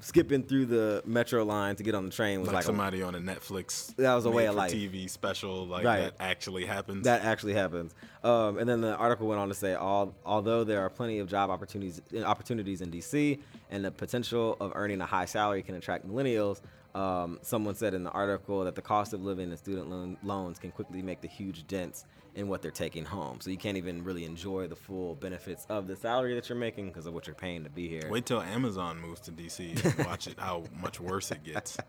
skipping 0.00 0.42
through 0.42 0.66
the 0.66 1.02
metro 1.04 1.44
line 1.44 1.76
to 1.76 1.82
get 1.82 1.94
on 1.94 2.04
the 2.06 2.10
train 2.10 2.40
was 2.40 2.48
like, 2.48 2.54
like, 2.54 2.64
a- 2.64 2.66
somebody 2.66 3.02
on 3.02 3.14
a 3.14 3.18
Netflix 3.18 3.94
That 3.96 4.14
was 4.14 4.24
a 4.24 4.30
way 4.30 4.46
of 4.46 4.54
life. 4.54 4.72
TV 4.72 5.08
special 5.08 5.66
like 5.66 5.84
Right. 5.84 6.00
that 6.00 6.14
actually 6.18 6.64
happens. 6.66 7.04
that 7.04 7.22
actually 7.22 7.54
happens. 7.54 7.94
Um, 8.24 8.58
and 8.58 8.68
then 8.68 8.80
the 8.80 8.96
article 8.96 9.26
went 9.28 9.40
on 9.40 9.48
to 9.48 9.54
say, 9.54 9.74
all, 9.74 10.14
although 10.24 10.64
there 10.64 10.80
are 10.80 10.90
plenty 10.90 11.18
of 11.18 11.28
job 11.28 11.50
opportunities 11.50 12.00
opportunities 12.24 12.80
in 12.80 12.90
DC, 12.90 13.38
and 13.70 13.84
the 13.84 13.90
potential 13.90 14.56
of 14.60 14.72
earning 14.74 15.00
a 15.00 15.06
high 15.06 15.24
salary 15.26 15.62
can 15.62 15.74
attract 15.74 16.06
millennials. 16.08 16.60
Um, 16.94 17.38
someone 17.42 17.76
said 17.76 17.94
in 17.94 18.02
the 18.02 18.10
article 18.10 18.64
that 18.64 18.74
the 18.74 18.82
cost 18.82 19.12
of 19.12 19.22
living 19.22 19.50
and 19.50 19.58
student 19.58 19.88
loan, 19.90 20.16
loans 20.24 20.58
can 20.58 20.72
quickly 20.72 21.02
make 21.02 21.20
the 21.20 21.28
huge 21.28 21.66
dents 21.68 22.04
in 22.34 22.48
what 22.48 22.62
they're 22.62 22.70
taking 22.70 23.04
home. 23.04 23.40
So 23.40 23.50
you 23.50 23.56
can't 23.56 23.76
even 23.76 24.04
really 24.04 24.24
enjoy 24.24 24.68
the 24.68 24.76
full 24.76 25.14
benefits 25.16 25.66
of 25.68 25.86
the 25.86 25.96
salary 25.96 26.34
that 26.34 26.48
you're 26.48 26.58
making 26.58 26.88
because 26.88 27.06
of 27.06 27.14
what 27.14 27.26
you're 27.26 27.34
paying 27.34 27.64
to 27.64 27.70
be 27.70 27.88
here. 27.88 28.08
Wait 28.10 28.26
till 28.26 28.40
Amazon 28.40 29.00
moves 29.00 29.20
to 29.20 29.32
DC 29.32 29.84
and 29.84 30.06
watch 30.06 30.26
it 30.26 30.38
how 30.38 30.64
much 30.80 31.00
worse 31.00 31.30
it 31.30 31.42
gets. 31.44 31.78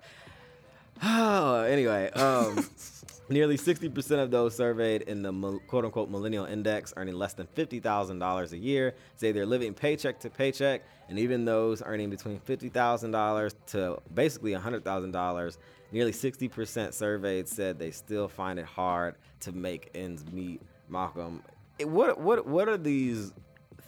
Oh, 1.04 1.62
anyway, 1.62 2.12
um, 2.12 2.64
nearly 3.30 3.58
60% 3.58 4.20
of 4.22 4.30
those 4.30 4.56
surveyed 4.56 5.04
in 5.04 5.24
the 5.24 5.32
quote 5.66 5.84
unquote 5.84 6.12
millennial 6.12 6.46
index 6.46 6.94
earning 6.96 7.16
less 7.16 7.34
than 7.34 7.48
$50,000 7.48 8.52
a 8.52 8.58
year 8.58 8.94
say 9.16 9.32
they're 9.32 9.46
living 9.48 9.74
paycheck 9.74 10.20
to 10.20 10.30
paycheck. 10.30 10.84
And 11.10 11.18
even 11.18 11.44
those 11.44 11.82
earning 11.84 12.12
between 12.12 12.40
$50,000 12.40 13.54
to 13.68 14.02
basically 14.14 14.52
$100,000, 14.52 15.58
nearly 15.92 16.12
60% 16.12 16.94
surveyed 16.94 17.48
said 17.48 17.80
they 17.80 17.92
still 17.92 18.28
find 18.28 18.60
it 18.60 18.66
hard 18.66 19.16
to 19.42 19.52
make 19.52 19.90
ends 19.96 20.26
meet. 20.32 20.62
Malcolm, 20.90 21.42
eh, 21.80 21.84
what, 21.86 22.20
what, 22.20 22.46
what 22.46 22.68
are 22.68 22.78
these 22.78 23.32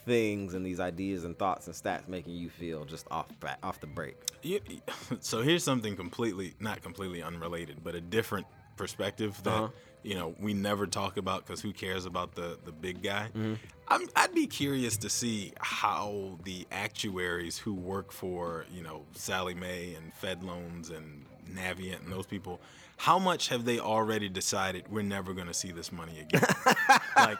things 0.06 0.54
and 0.54 0.64
these 0.64 0.80
ideas 0.80 1.24
and 1.24 1.38
thoughts 1.38 1.66
and 1.66 1.74
stats 1.76 2.08
making 2.08 2.34
you 2.34 2.48
feel 2.50 2.84
just 2.84 3.06
off, 3.10 3.26
ba- 3.40 3.56
off 3.62 3.80
the 3.80 3.86
break? 3.86 4.16
You- 4.42 4.60
so 5.20 5.42
here's 5.42 5.64
something 5.64 5.96
completely 5.96 6.54
not 6.60 6.82
completely 6.82 7.22
unrelated 7.22 7.78
but 7.82 7.94
a 7.94 8.00
different 8.00 8.46
perspective 8.76 9.40
that 9.44 9.50
Uh-huh. 9.54 9.68
you 10.02 10.14
know 10.14 10.34
we 10.40 10.52
never 10.52 10.86
talk 10.86 11.16
about 11.16 11.46
because 11.46 11.60
who 11.60 11.72
cares 11.72 12.06
about 12.06 12.34
the 12.34 12.58
the 12.64 12.72
big 12.72 13.02
guy 13.02 13.28
Mm-hmm. 13.34 13.54
I'm, 13.88 14.08
i'd 14.16 14.34
be 14.34 14.46
curious 14.46 14.96
to 14.98 15.08
see 15.10 15.52
how 15.60 16.38
the 16.44 16.66
actuaries 16.72 17.56
who 17.56 17.72
work 17.72 18.10
for 18.12 18.66
you 18.72 18.82
know 18.82 19.04
Sallie 19.12 19.54
Mae 19.54 19.94
and 19.94 20.12
fed 20.14 20.42
loans 20.42 20.90
and 20.90 21.24
navient 21.46 22.02
and 22.02 22.12
those 22.12 22.26
people 22.26 22.60
how 22.96 23.18
much 23.18 23.48
have 23.48 23.64
they 23.64 23.80
already 23.80 24.28
decided 24.28 24.84
we're 24.88 25.02
never 25.02 25.34
going 25.34 25.48
to 25.48 25.54
see 25.54 25.72
this 25.72 25.90
money 25.90 26.20
again 26.20 26.40
like 27.16 27.38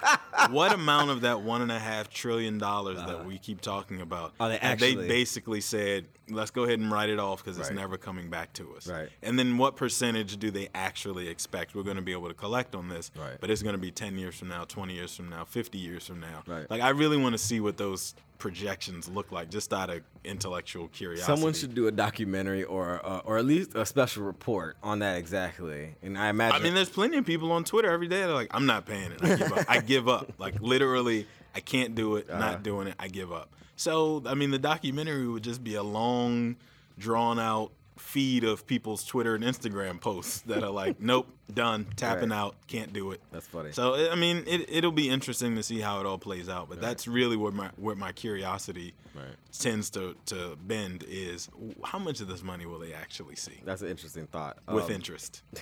what 0.51 0.73
amount 0.73 1.11
of 1.11 1.21
that 1.21 1.41
one 1.43 1.63
and 1.63 1.71
a 1.71 1.79
half 1.79 2.11
trillion 2.11 2.59
dollars 2.59 2.97
that 2.99 3.21
uh, 3.21 3.23
we 3.25 3.39
keep 3.39 3.61
talking 3.61 4.01
about 4.01 4.33
Are 4.41 4.49
they 4.49 4.57
have 4.59 4.81
they 4.81 4.95
basically 4.97 5.61
said 5.61 6.07
let's 6.29 6.51
go 6.51 6.65
ahead 6.65 6.81
and 6.81 6.91
write 6.91 7.09
it 7.09 7.21
off 7.21 7.45
because 7.45 7.57
it's 7.59 7.71
never 7.71 7.97
coming 7.97 8.31
back 8.31 8.53
to 8.55 8.75
us 8.77 8.89
Right. 8.89 9.09
and 9.23 9.39
then 9.39 9.57
what 9.57 9.77
percentage 9.77 10.37
do 10.39 10.51
they 10.51 10.69
actually 10.75 11.29
expect 11.29 11.75
we're 11.77 11.83
going 11.85 11.97
to 11.97 12.03
be 12.03 12.13
able 12.13 12.29
to 12.29 12.35
collect 12.35 12.75
on 12.75 12.89
this 12.89 13.13
Right. 13.17 13.37
but 13.41 13.49
it's 13.49 13.63
going 13.63 13.75
to 13.75 13.81
be 13.81 13.93
10 13.93 14.19
years 14.19 14.35
from 14.35 14.49
now 14.49 14.65
20 14.65 14.93
years 14.95 15.15
from 15.17 15.29
now 15.31 15.45
50 15.45 15.79
years 15.79 16.05
from 16.07 16.19
now 16.21 16.43
Right. 16.49 16.69
like 16.69 16.81
i 16.83 16.89
really 16.89 17.17
want 17.17 17.33
to 17.35 17.39
see 17.39 17.61
what 17.61 17.77
those 17.77 18.15
projections 18.45 19.09
look 19.09 19.33
like 19.33 19.49
just 19.49 19.73
out 19.73 19.89
of 19.89 20.03
intellectual 20.23 20.87
curiosity 20.89 21.25
Someone 21.25 21.55
should 21.55 21.75
do 21.75 21.87
a 21.87 21.91
documentary 21.91 22.63
or 22.63 23.01
uh, 23.03 23.23
or 23.25 23.39
at 23.39 23.47
least 23.47 23.75
a 23.75 23.87
special 23.87 24.23
report 24.23 24.77
on 24.83 24.99
that 24.99 25.17
exactly. 25.17 25.95
And 26.03 26.19
I 26.19 26.29
imagine. 26.29 26.61
I 26.61 26.63
mean, 26.63 26.75
there's 26.75 26.91
plenty 26.91 27.17
of 27.17 27.25
people 27.25 27.53
on 27.53 27.65
Twitter 27.65 27.91
every 27.91 28.07
day 28.07 28.21
that 28.21 28.29
are 28.29 28.35
like, 28.35 28.51
I'm 28.51 28.67
not 28.67 28.85
paying 28.85 29.13
it. 29.13 29.23
I 29.23 29.37
give 29.37 29.53
up. 29.53 29.65
I 29.67 29.81
give 29.81 30.09
up. 30.09 30.33
Like 30.39 30.61
literally, 30.61 31.27
I 31.55 31.61
can't 31.61 31.95
do 31.95 32.17
it. 32.17 32.29
Uh-huh. 32.29 32.39
Not 32.39 32.63
doing 32.63 32.87
it. 32.89 32.97
I 32.99 33.09
give 33.09 33.33
up. 33.33 33.49
So 33.77 34.23
I 34.27 34.35
mean, 34.35 34.51
the 34.51 34.59
documentary 34.59 35.27
would 35.27 35.43
just 35.43 35.65
be 35.65 35.77
a 35.77 35.83
long, 35.83 36.57
drawn 36.99 37.39
out 37.39 37.71
feed 37.97 38.43
of 38.45 38.67
people's 38.67 39.05
Twitter 39.05 39.35
and 39.35 39.45
Instagram 39.45 40.01
posts 40.01 40.41
that 40.43 40.63
are 40.65 40.71
like, 40.71 41.01
nope, 41.01 41.29
done, 41.53 41.87
tapping 41.97 42.31
Right. 42.31 42.37
out, 42.39 42.57
can't 42.67 42.93
do 42.93 43.13
it. 43.13 43.21
That's 43.31 43.47
funny. 43.47 43.73
So 43.73 44.11
I 44.11 44.15
mean, 44.17 44.43
it 44.47 44.69
it'll 44.69 44.93
be 44.93 45.09
interesting 45.09 45.55
to 45.57 45.63
see 45.63 45.81
how 45.81 46.01
it 46.01 46.07
all 46.07 46.19
plays 46.19 46.49
out. 46.49 46.69
But 46.69 46.81
that's 46.81 47.07
really 47.07 47.37
where 47.37 47.53
my 47.53 47.71
where 47.77 47.95
my 47.97 48.13
curiosity 48.13 48.95
Right. 49.15 49.37
tends 49.57 49.91
to 49.91 50.17
to 50.27 50.57
bend 50.67 51.05
is 51.09 51.49
how 51.85 51.99
much 52.01 52.21
of 52.21 52.29
this 52.29 52.43
money 52.43 52.67
will 52.67 52.79
they 52.81 52.93
actually 52.93 53.37
see 53.37 53.61
That's 53.65 53.83
an 53.83 53.89
interesting 53.89 54.27
thought. 54.27 54.59
with 54.67 54.85
Um, 54.87 54.91
interest. 54.93 55.43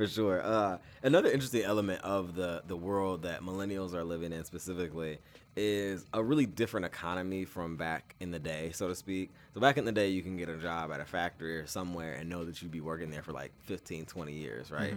for 0.00 0.06
sure. 0.06 0.42
Uh, 0.42 0.78
another 1.02 1.30
interesting 1.30 1.62
element 1.62 2.00
of 2.02 2.34
the 2.34 2.62
the 2.66 2.76
world 2.76 3.20
that 3.24 3.42
millennials 3.42 3.92
are 3.92 4.02
living 4.02 4.32
in 4.32 4.44
specifically 4.44 5.18
is 5.56 6.06
a 6.14 6.22
really 6.22 6.46
different 6.46 6.86
economy 6.86 7.44
from 7.44 7.76
back 7.76 8.14
in 8.18 8.30
the 8.30 8.38
day, 8.38 8.70
so 8.72 8.88
to 8.88 8.94
speak. 8.94 9.28
So 9.52 9.60
back 9.60 9.76
in 9.76 9.84
the 9.84 9.92
day, 9.92 10.08
you 10.08 10.22
can 10.22 10.38
get 10.38 10.48
a 10.48 10.56
job 10.56 10.90
at 10.90 11.00
a 11.00 11.04
factory 11.04 11.58
or 11.58 11.66
somewhere 11.66 12.14
and 12.14 12.30
know 12.30 12.46
that 12.46 12.62
you'd 12.62 12.70
be 12.70 12.80
working 12.80 13.10
there 13.10 13.22
for 13.22 13.32
like 13.32 13.52
15, 13.64 14.06
20 14.06 14.32
years, 14.32 14.70
right? 14.70 14.94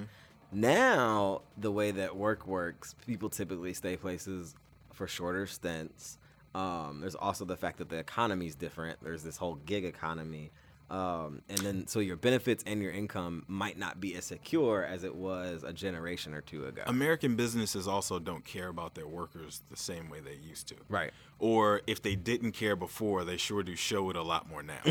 Now, 0.54 1.42
the 1.58 1.72
way 1.72 1.92
that 1.92 2.16
work 2.16 2.48
works, 2.48 2.96
people 3.06 3.30
typically 3.30 3.74
stay 3.74 3.98
places 3.98 4.56
for 4.94 5.06
shorter 5.06 5.48
stints. 5.48 6.18
Um, 6.56 7.00
there's 7.02 7.16
also 7.16 7.44
the 7.44 7.58
fact 7.58 7.80
that 7.80 7.90
the 7.90 7.98
economy 7.98 8.46
is 8.46 8.56
different. 8.56 9.00
There's 9.04 9.24
this 9.24 9.36
whole 9.36 9.56
gig 9.66 9.84
economy. 9.84 10.52
Um, 10.90 11.42
and 11.50 11.58
then 11.60 11.88
so 11.88 12.00
your 12.00 12.16
benefits 12.18 12.64
and 12.68 12.82
your 12.82 12.92
income 12.92 13.46
might 13.48 13.78
not 13.80 14.00
be 14.00 14.16
as 14.16 14.26
secure 14.26 14.84
as 14.86 15.04
it 15.04 15.16
was 15.16 15.64
a 15.64 15.74
generation 15.74 16.34
or 16.34 16.42
two 16.42 16.66
ago. 16.66 16.84
American 16.86 17.36
businesses 17.36 17.88
also 17.88 18.20
don't 18.20 18.46
care 18.46 18.68
about 18.68 18.94
their 18.94 19.08
workers 19.08 19.62
the 19.72 19.78
same 19.78 20.10
way 20.10 20.20
they 20.20 20.36
used 20.48 20.68
to. 20.68 20.76
Right. 20.90 21.12
Or 21.40 21.82
if 21.88 22.02
they 22.02 22.16
didn't 22.16 22.52
care 22.52 22.76
before, 22.76 23.24
they 23.24 23.38
sure 23.38 23.64
do 23.64 23.76
show 23.76 24.10
it 24.12 24.16
a 24.16 24.22
lot 24.22 24.48
more 24.50 24.62
now. 24.64 24.82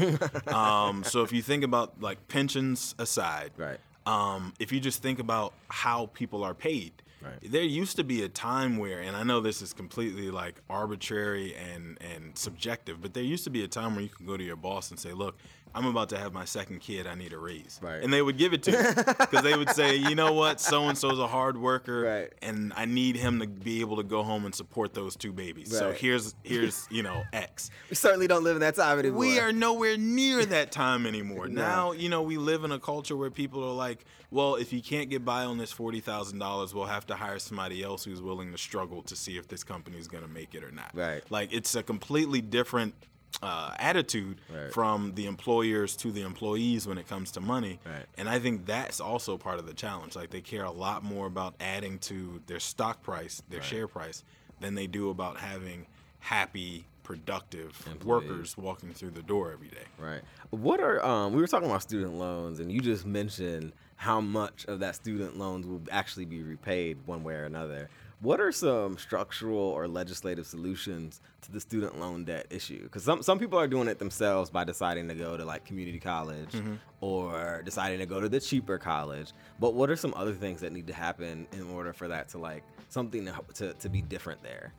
um, 0.56 1.04
so 1.04 1.22
if 1.22 1.32
you 1.32 1.42
think 1.42 1.62
about 1.62 2.00
like 2.00 2.26
pensions 2.28 2.94
aside, 2.98 3.52
Right. 3.56 3.78
um, 4.06 4.54
if 4.58 4.72
you 4.72 4.80
just 4.80 5.02
think 5.02 5.18
about 5.20 5.54
how 5.68 6.06
people 6.14 6.42
are 6.42 6.54
paid, 6.54 6.92
Right. 7.22 7.38
there 7.52 7.62
used 7.62 7.94
to 7.98 8.02
be 8.04 8.24
a 8.24 8.28
time 8.28 8.76
where, 8.78 8.98
and 9.00 9.16
I 9.16 9.22
know 9.22 9.40
this 9.40 9.62
is 9.62 9.72
completely 9.72 10.32
like 10.32 10.60
arbitrary 10.68 11.54
and 11.54 11.96
and 12.00 12.36
subjective, 12.36 13.00
but 13.00 13.14
there 13.14 13.22
used 13.22 13.44
to 13.44 13.50
be 13.50 13.62
a 13.62 13.68
time 13.68 13.94
where 13.94 14.02
you 14.02 14.08
could 14.08 14.26
go 14.26 14.36
to 14.36 14.42
your 14.42 14.56
boss 14.56 14.90
and 14.90 14.98
say, 14.98 15.12
"Look, 15.12 15.36
I'm 15.74 15.86
about 15.86 16.08
to 16.10 16.18
have 16.18 16.32
my 16.32 16.44
second 16.44 16.80
kid. 16.80 17.06
I 17.06 17.14
need 17.14 17.32
a 17.32 17.38
raise. 17.38 17.78
Right. 17.82 18.02
And 18.02 18.12
they 18.12 18.20
would 18.22 18.36
give 18.38 18.52
it 18.52 18.62
to 18.64 18.70
you 18.72 18.78
because 19.18 19.42
they 19.42 19.56
would 19.56 19.70
say, 19.70 19.96
you 19.96 20.14
know 20.14 20.32
what, 20.32 20.60
so 20.60 20.88
and 20.88 20.96
so's 20.98 21.18
a 21.18 21.26
hard 21.26 21.56
worker, 21.56 22.00
Right. 22.02 22.32
and 22.42 22.72
I 22.76 22.84
need 22.84 23.16
him 23.16 23.40
to 23.40 23.46
be 23.46 23.80
able 23.80 23.96
to 23.96 24.02
go 24.02 24.22
home 24.22 24.44
and 24.44 24.54
support 24.54 24.94
those 24.94 25.16
two 25.16 25.32
babies. 25.32 25.70
So 25.76 25.92
here's 25.92 26.34
here's 26.42 26.86
you 26.90 27.02
know 27.02 27.22
X. 27.32 27.70
We 27.90 27.96
certainly 27.96 28.26
don't 28.26 28.44
live 28.44 28.56
in 28.56 28.60
that 28.60 28.74
time 28.76 28.98
anymore. 28.98 29.18
We 29.20 29.38
are 29.40 29.52
nowhere 29.52 29.96
near 29.96 30.44
that 30.46 30.72
time 30.72 31.06
anymore. 31.06 31.46
No. 31.52 31.62
Now, 31.62 31.92
you 31.92 32.08
know, 32.08 32.22
we 32.22 32.36
live 32.38 32.64
in 32.64 32.72
a 32.72 32.78
culture 32.78 33.16
where 33.16 33.30
people 33.30 33.62
are 33.64 33.74
like, 33.74 34.04
well, 34.30 34.54
if 34.56 34.72
you 34.72 34.80
can't 34.82 35.10
get 35.10 35.24
by 35.24 35.44
on 35.44 35.58
this 35.58 35.72
$40,000, 35.74 36.74
we'll 36.74 36.84
have 36.86 37.06
to 37.06 37.14
hire 37.14 37.38
somebody 37.38 37.82
else 37.82 38.04
who's 38.04 38.22
willing 38.22 38.52
to 38.52 38.58
struggle 38.58 39.02
to 39.02 39.16
see 39.16 39.36
if 39.36 39.48
this 39.48 39.64
company 39.64 39.98
is 39.98 40.08
going 40.08 40.22
to 40.24 40.28
make 40.30 40.54
it 40.54 40.64
or 40.64 40.70
not. 40.70 40.90
Right. 40.94 41.22
Like, 41.30 41.52
it's 41.52 41.74
a 41.74 41.82
completely 41.82 42.40
different 42.40 42.94
uh, 43.42 43.74
attitude 43.78 44.40
Right. 44.52 44.72
from 44.72 45.14
the 45.14 45.26
employers 45.26 45.96
to 45.96 46.10
the 46.12 46.22
employees 46.22 46.86
when 46.86 46.98
it 46.98 47.08
comes 47.08 47.30
to 47.32 47.40
money. 47.40 47.78
Right. 47.84 48.04
And 48.18 48.28
I 48.28 48.38
think 48.38 48.66
that's 48.66 49.00
also 49.00 49.36
part 49.38 49.58
of 49.58 49.66
the 49.66 49.74
challenge. 49.74 50.14
Like, 50.16 50.30
they 50.30 50.40
care 50.40 50.64
a 50.64 50.70
lot 50.70 51.02
more 51.02 51.26
about 51.26 51.54
adding 51.60 51.98
to 52.00 52.40
their 52.46 52.60
stock 52.60 53.02
price, 53.02 53.42
their 53.48 53.62
share 53.62 53.88
price, 53.88 54.22
than 54.60 54.74
they 54.74 54.86
do 54.86 55.10
about 55.10 55.38
having 55.38 55.86
happy, 56.20 56.84
productive 57.02 57.84
workers 58.04 58.56
walking 58.56 58.92
through 58.92 59.10
the 59.10 59.22
door 59.22 59.50
every 59.52 59.68
day. 59.68 59.84
Right. 59.98 60.20
What 60.50 60.78
are 60.80 61.04
um 61.04 61.32
we 61.32 61.40
were 61.40 61.48
talking 61.48 61.68
about 61.68 61.82
student 61.82 62.14
loans 62.14 62.60
and 62.60 62.70
you 62.70 62.80
just 62.80 63.04
mentioned 63.04 63.72
how 63.96 64.20
much 64.20 64.64
of 64.66 64.78
that 64.80 64.94
student 64.94 65.36
loans 65.36 65.66
will 65.66 65.82
actually 65.90 66.24
be 66.26 66.42
repaid 66.44 66.98
one 67.06 67.24
way 67.24 67.34
or 67.34 67.44
another. 67.44 67.88
What 68.22 68.40
are 68.40 68.52
some 68.52 68.98
structural 68.98 69.58
or 69.58 69.88
legislative 69.88 70.46
solutions 70.46 71.20
to 71.40 71.50
the 71.50 71.58
student 71.58 71.98
loan 71.98 72.24
debt 72.24 72.46
issue? 72.50 72.84
Because 72.84 73.02
some, 73.02 73.20
some 73.20 73.40
people 73.40 73.58
are 73.58 73.66
doing 73.66 73.88
it 73.88 73.98
themselves 73.98 74.48
by 74.48 74.62
deciding 74.62 75.08
to 75.08 75.14
go 75.14 75.36
to 75.36 75.44
like 75.44 75.64
community 75.64 75.98
college 75.98 76.52
mm-hmm. 76.52 76.74
or 77.00 77.62
deciding 77.64 77.98
to 77.98 78.06
go 78.06 78.20
to 78.20 78.28
the 78.28 78.38
cheaper 78.38 78.78
college. 78.78 79.32
But 79.58 79.74
what 79.74 79.90
are 79.90 79.96
some 79.96 80.14
other 80.16 80.34
things 80.34 80.60
that 80.60 80.72
need 80.72 80.86
to 80.86 80.92
happen 80.92 81.48
in 81.50 81.68
order 81.68 81.92
for 81.92 82.06
that 82.08 82.28
to 82.28 82.38
like 82.38 82.62
something 82.90 83.24
to, 83.26 83.34
to, 83.54 83.72
to 83.74 83.88
be 83.88 84.00
different 84.02 84.40
there? 84.44 84.72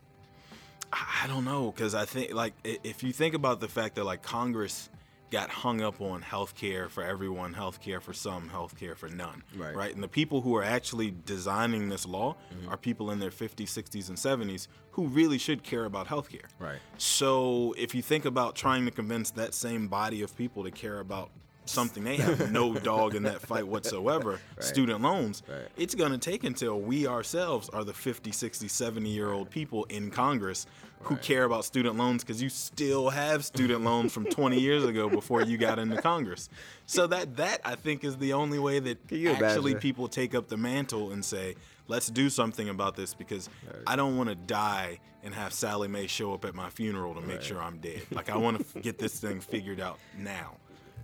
I 0.93 1.23
I 1.23 1.27
don't 1.27 1.43
know 1.43 1.71
because 1.71 1.95
I 1.95 2.05
think 2.05 2.33
like 2.33 2.53
if 2.63 3.03
you 3.03 3.11
think 3.11 3.33
about 3.35 3.59
the 3.59 3.67
fact 3.67 3.95
that 3.95 4.05
like 4.05 4.21
Congress 4.21 4.89
got 5.33 5.49
hung 5.49 5.81
up 5.81 5.99
on 5.99 6.21
health 6.21 6.53
care 6.55 6.87
for 6.87 7.03
everyone, 7.03 7.53
health 7.53 7.81
care 7.81 7.99
for 7.99 8.13
some, 8.13 8.49
health 8.49 8.77
care 8.77 8.93
for 8.93 9.09
none. 9.09 9.43
Right. 9.57 9.75
Right. 9.75 9.93
And 9.93 10.03
the 10.03 10.07
people 10.07 10.41
who 10.41 10.55
are 10.55 10.63
actually 10.63 11.11
designing 11.25 11.89
this 11.89 12.05
law 12.05 12.35
mm-hmm. 12.53 12.69
are 12.69 12.77
people 12.77 13.09
in 13.09 13.17
their 13.17 13.31
50s, 13.31 13.63
60s, 13.63 14.09
and 14.09 14.17
70s 14.17 14.67
who 14.91 15.07
really 15.07 15.39
should 15.39 15.63
care 15.63 15.85
about 15.85 16.05
health 16.05 16.29
care. 16.29 16.47
Right. 16.59 16.77
So 16.99 17.73
if 17.79 17.95
you 17.95 18.03
think 18.03 18.25
about 18.25 18.55
trying 18.55 18.85
to 18.85 18.91
convince 18.91 19.31
that 19.31 19.55
same 19.55 19.87
body 19.87 20.21
of 20.21 20.37
people 20.37 20.63
to 20.65 20.71
care 20.71 20.99
about 20.99 21.31
something 21.65 22.03
they 22.03 22.17
have 22.17 22.51
no 22.51 22.73
dog 22.91 23.15
in 23.15 23.23
that 23.23 23.41
fight 23.41 23.67
whatsoever, 23.67 24.39
student 24.59 25.01
loans, 25.01 25.41
Right. 25.49 25.67
it's 25.77 25.95
going 25.95 26.11
to 26.11 26.19
take 26.19 26.43
until 26.43 26.79
we 26.79 27.07
ourselves 27.07 27.69
are 27.69 27.83
the 27.83 27.93
50, 27.93 28.31
60, 28.31 28.67
70 28.67 29.09
year 29.09 29.31
old 29.31 29.49
people 29.49 29.85
in 29.85 30.11
Congress 30.11 30.67
who 31.03 31.15
care 31.17 31.43
about 31.43 31.65
student 31.65 31.97
loans 31.97 32.23
because 32.23 32.41
you 32.41 32.49
still 32.49 33.09
have 33.09 33.43
student 33.43 33.83
loans 33.83 34.13
from 34.13 34.25
20 34.25 34.59
years 34.59 34.83
ago 34.85 35.09
before 35.09 35.41
you 35.41 35.57
got 35.57 35.79
into 35.79 36.01
Congress. 36.01 36.49
So 36.85 37.07
that 37.07 37.37
that 37.37 37.61
I 37.65 37.75
think 37.75 38.03
is 38.03 38.17
the 38.17 38.33
only 38.33 38.59
way 38.59 38.79
that 38.79 38.99
actually 39.03 39.31
imagine? 39.71 39.79
people 39.79 40.07
take 40.07 40.33
up 40.33 40.47
the 40.47 40.57
mantle 40.57 41.11
and 41.11 41.23
say, 41.23 41.55
let's 41.87 42.07
do 42.09 42.29
something 42.29 42.69
about 42.69 42.95
this 42.95 43.13
because 43.13 43.49
I 43.85 43.95
don't 43.95 44.17
want 44.17 44.29
to 44.29 44.35
die 44.35 44.99
and 45.23 45.33
have 45.33 45.53
Sallie 45.53 45.87
Mae 45.87 46.07
show 46.07 46.33
up 46.33 46.45
at 46.45 46.53
my 46.55 46.69
funeral 46.69 47.13
to 47.15 47.21
make 47.21 47.41
sure 47.41 47.61
I'm 47.61 47.77
dead. 47.77 48.01
Like 48.11 48.29
I 48.29 48.37
want 48.37 48.73
to 48.73 48.79
get 48.79 48.97
this 48.97 49.19
thing 49.19 49.39
figured 49.39 49.79
out 49.79 49.99
now. 50.17 50.57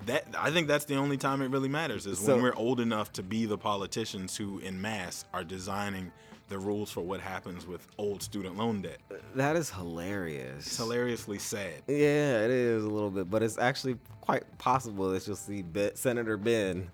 That 0.06 0.26
I 0.38 0.50
think 0.52 0.68
that's 0.68 0.86
the 0.86 0.96
only 0.96 1.18
time 1.18 1.42
it 1.42 1.52
really 1.52 1.68
matters 1.70 2.06
is 2.06 2.20
So- 2.20 2.34
when 2.36 2.44
we're 2.44 2.56
old 2.56 2.80
enough 2.80 3.12
to 3.14 3.24
be 3.24 3.46
the 3.46 3.58
politicians 3.58 4.38
who, 4.38 4.60
in 4.60 4.82
mass, 4.82 5.26
are 5.34 5.44
designing 5.44 6.12
the 6.50 6.60
rules 6.60 6.92
for 6.92 7.02
what 7.02 7.22
happens 7.22 7.66
with 7.66 7.88
old 7.98 8.22
student 8.22 8.58
loan 8.58 8.82
debt. 8.82 8.98
That 9.36 9.56
is 9.56 9.70
hilarious. 9.70 10.66
It's 10.66 10.78
hilariously 10.78 11.40
sad. 11.40 11.84
Yeah, 11.88 12.44
it 12.44 12.52
is 12.52 12.84
a 12.84 12.90
little 12.90 13.12
bit, 13.12 13.30
but 13.30 13.44
it's 13.44 13.58
actually 13.58 13.98
quite 14.22 14.44
possible 14.58 15.10
that 15.12 15.26
you'll 15.26 15.36
see 15.36 15.62
Ben, 15.62 15.96
Senator 15.96 16.38
Ben 16.38 16.90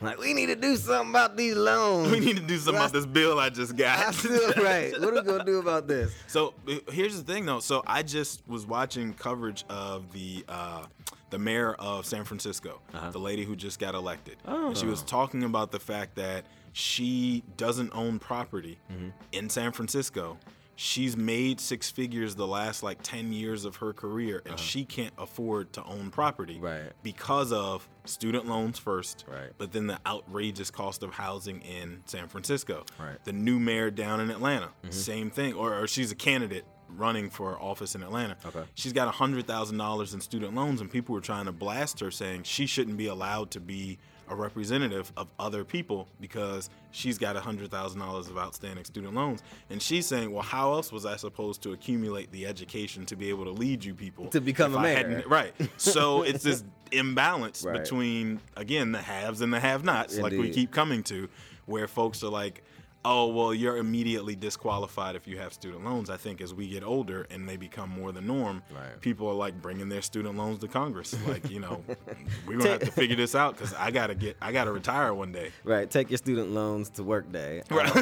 like, 0.00 0.18
we 0.18 0.34
need 0.34 0.46
to 0.46 0.56
do 0.56 0.76
something 0.76 1.10
about 1.10 1.36
these 1.36 1.56
loans. 1.56 2.10
We 2.16 2.20
need 2.20 2.36
to 2.36 2.42
do 2.42 2.58
something 2.58 2.80
about 2.80 2.92
this 2.92 3.06
bill 3.06 3.38
I 3.38 3.48
just 3.48 3.76
got. 3.76 3.98
Absolutely 4.08 4.62
right. 4.62 4.92
What 5.00 5.10
are 5.10 5.14
we 5.14 5.22
gonna 5.22 5.44
do 5.44 5.58
about 5.58 5.88
this? 5.88 6.14
So 6.26 6.54
uh, 6.68 6.74
here's 6.92 7.16
the 7.16 7.32
thing, 7.32 7.46
though. 7.46 7.60
So 7.60 7.82
I 7.86 8.02
just 8.02 8.46
was 8.46 8.66
watching 8.66 9.14
coverage 9.14 9.64
of 9.70 10.12
the 10.12 10.44
uh, 10.48 10.84
the 11.30 11.38
mayor 11.38 11.74
of 11.74 12.04
San 12.04 12.24
Francisco, 12.24 12.80
the 13.10 13.18
lady 13.18 13.44
who 13.44 13.56
just 13.56 13.78
got 13.78 13.94
elected, 13.94 14.36
and 14.44 14.76
she 14.76 14.86
was 14.86 15.02
talking 15.02 15.44
about 15.44 15.72
the 15.72 15.80
fact 15.80 16.16
that 16.16 16.44
she 16.76 17.42
doesn't 17.56 17.90
own 17.94 18.18
property 18.18 18.78
mm-hmm. 18.92 19.08
in 19.32 19.48
San 19.48 19.72
Francisco. 19.72 20.36
She's 20.74 21.16
made 21.16 21.58
six 21.58 21.90
figures 21.90 22.34
the 22.34 22.46
last 22.46 22.82
like 22.82 22.98
10 23.02 23.32
years 23.32 23.64
of 23.64 23.76
her 23.76 23.94
career, 23.94 24.42
and 24.44 24.56
uh-huh. 24.56 24.62
she 24.62 24.84
can't 24.84 25.14
afford 25.16 25.72
to 25.72 25.84
own 25.84 26.10
property 26.10 26.58
Right. 26.60 26.92
because 27.02 27.50
of 27.50 27.88
student 28.04 28.46
loans 28.46 28.78
first, 28.78 29.24
Right. 29.26 29.52
but 29.56 29.72
then 29.72 29.86
the 29.86 29.98
outrageous 30.04 30.70
cost 30.70 31.02
of 31.02 31.14
housing 31.14 31.62
in 31.62 32.02
San 32.04 32.28
Francisco. 32.28 32.84
Right. 33.00 33.24
The 33.24 33.32
new 33.32 33.58
mayor 33.58 33.90
down 33.90 34.20
in 34.20 34.30
Atlanta, 34.30 34.66
mm-hmm. 34.66 34.90
same 34.90 35.30
thing. 35.30 35.54
Or, 35.54 35.80
or 35.80 35.86
she's 35.86 36.12
a 36.12 36.14
candidate 36.14 36.66
running 36.90 37.30
for 37.30 37.58
office 37.58 37.94
in 37.94 38.02
Atlanta. 38.02 38.36
Okay. 38.44 38.64
She's 38.74 38.92
got 38.92 39.12
$100,000 39.14 40.12
in 40.14 40.20
student 40.20 40.54
loans, 40.54 40.82
and 40.82 40.90
people 40.90 41.14
were 41.14 41.22
trying 41.22 41.46
to 41.46 41.52
blast 41.52 42.00
her 42.00 42.10
saying 42.10 42.42
she 42.42 42.66
shouldn't 42.66 42.98
be 42.98 43.06
allowed 43.06 43.50
to 43.52 43.60
be 43.60 43.96
a 44.28 44.34
representative 44.34 45.12
of 45.16 45.28
other 45.38 45.64
people 45.64 46.08
because 46.20 46.68
she's 46.90 47.18
got 47.18 47.36
$100,000 47.36 48.30
of 48.30 48.38
outstanding 48.38 48.84
student 48.84 49.14
loans. 49.14 49.42
And 49.70 49.80
she's 49.80 50.06
saying, 50.06 50.32
well, 50.32 50.42
how 50.42 50.72
else 50.72 50.90
was 50.92 51.06
I 51.06 51.16
supposed 51.16 51.62
to 51.62 51.72
accumulate 51.72 52.30
the 52.32 52.46
education 52.46 53.06
to 53.06 53.16
be 53.16 53.28
able 53.28 53.44
to 53.44 53.50
lead 53.52 53.84
you 53.84 53.94
people? 53.94 54.26
To 54.28 54.40
become 54.40 54.74
a 54.74 54.80
mayor. 54.80 55.22
Right. 55.26 55.52
So 55.76 56.22
it's 56.24 56.42
this 56.44 56.64
imbalance 56.92 57.62
Right. 57.64 57.82
between, 57.82 58.40
again, 58.56 58.92
the 58.92 59.02
haves 59.02 59.40
and 59.40 59.52
the 59.52 59.60
have 59.60 59.84
nots, 59.84 60.18
like 60.18 60.32
we 60.32 60.50
keep 60.50 60.70
coming 60.70 61.02
to, 61.04 61.28
where 61.66 61.88
folks 61.88 62.22
are 62.22 62.30
like, 62.30 62.62
oh, 63.08 63.28
well, 63.28 63.54
you're 63.54 63.76
immediately 63.76 64.34
disqualified 64.34 65.14
if 65.14 65.28
you 65.28 65.38
have 65.38 65.52
student 65.52 65.84
loans. 65.84 66.10
I 66.10 66.16
think 66.16 66.40
as 66.40 66.52
we 66.52 66.66
get 66.68 66.82
older 66.82 67.26
and 67.30 67.48
they 67.48 67.56
become 67.56 67.88
more 67.88 68.10
the 68.10 68.20
norm, 68.20 68.62
Right. 68.74 69.00
people 69.00 69.28
are 69.28 69.34
like 69.34 69.62
bringing 69.62 69.88
their 69.88 70.02
student 70.02 70.36
loans 70.36 70.58
to 70.60 70.68
Congress. 70.68 71.14
Like, 71.26 71.48
you 71.48 71.60
know, 71.60 71.84
we're 72.46 72.58
gonna 72.58 72.70
have 72.70 72.80
to 72.80 72.90
figure 72.90 73.14
this 73.16 73.34
out 73.36 73.56
because 73.56 73.72
I 73.74 73.90
gotta 73.92 74.14
get, 74.16 74.36
I 74.42 74.50
gotta 74.50 74.72
retire 74.72 75.14
one 75.14 75.30
day. 75.30 75.52
Right. 75.62 75.88
Take 75.88 76.10
your 76.10 76.18
student 76.18 76.50
loans 76.50 76.90
to 76.90 77.04
work 77.04 77.30
day. 77.30 77.62
Right. 77.70 77.94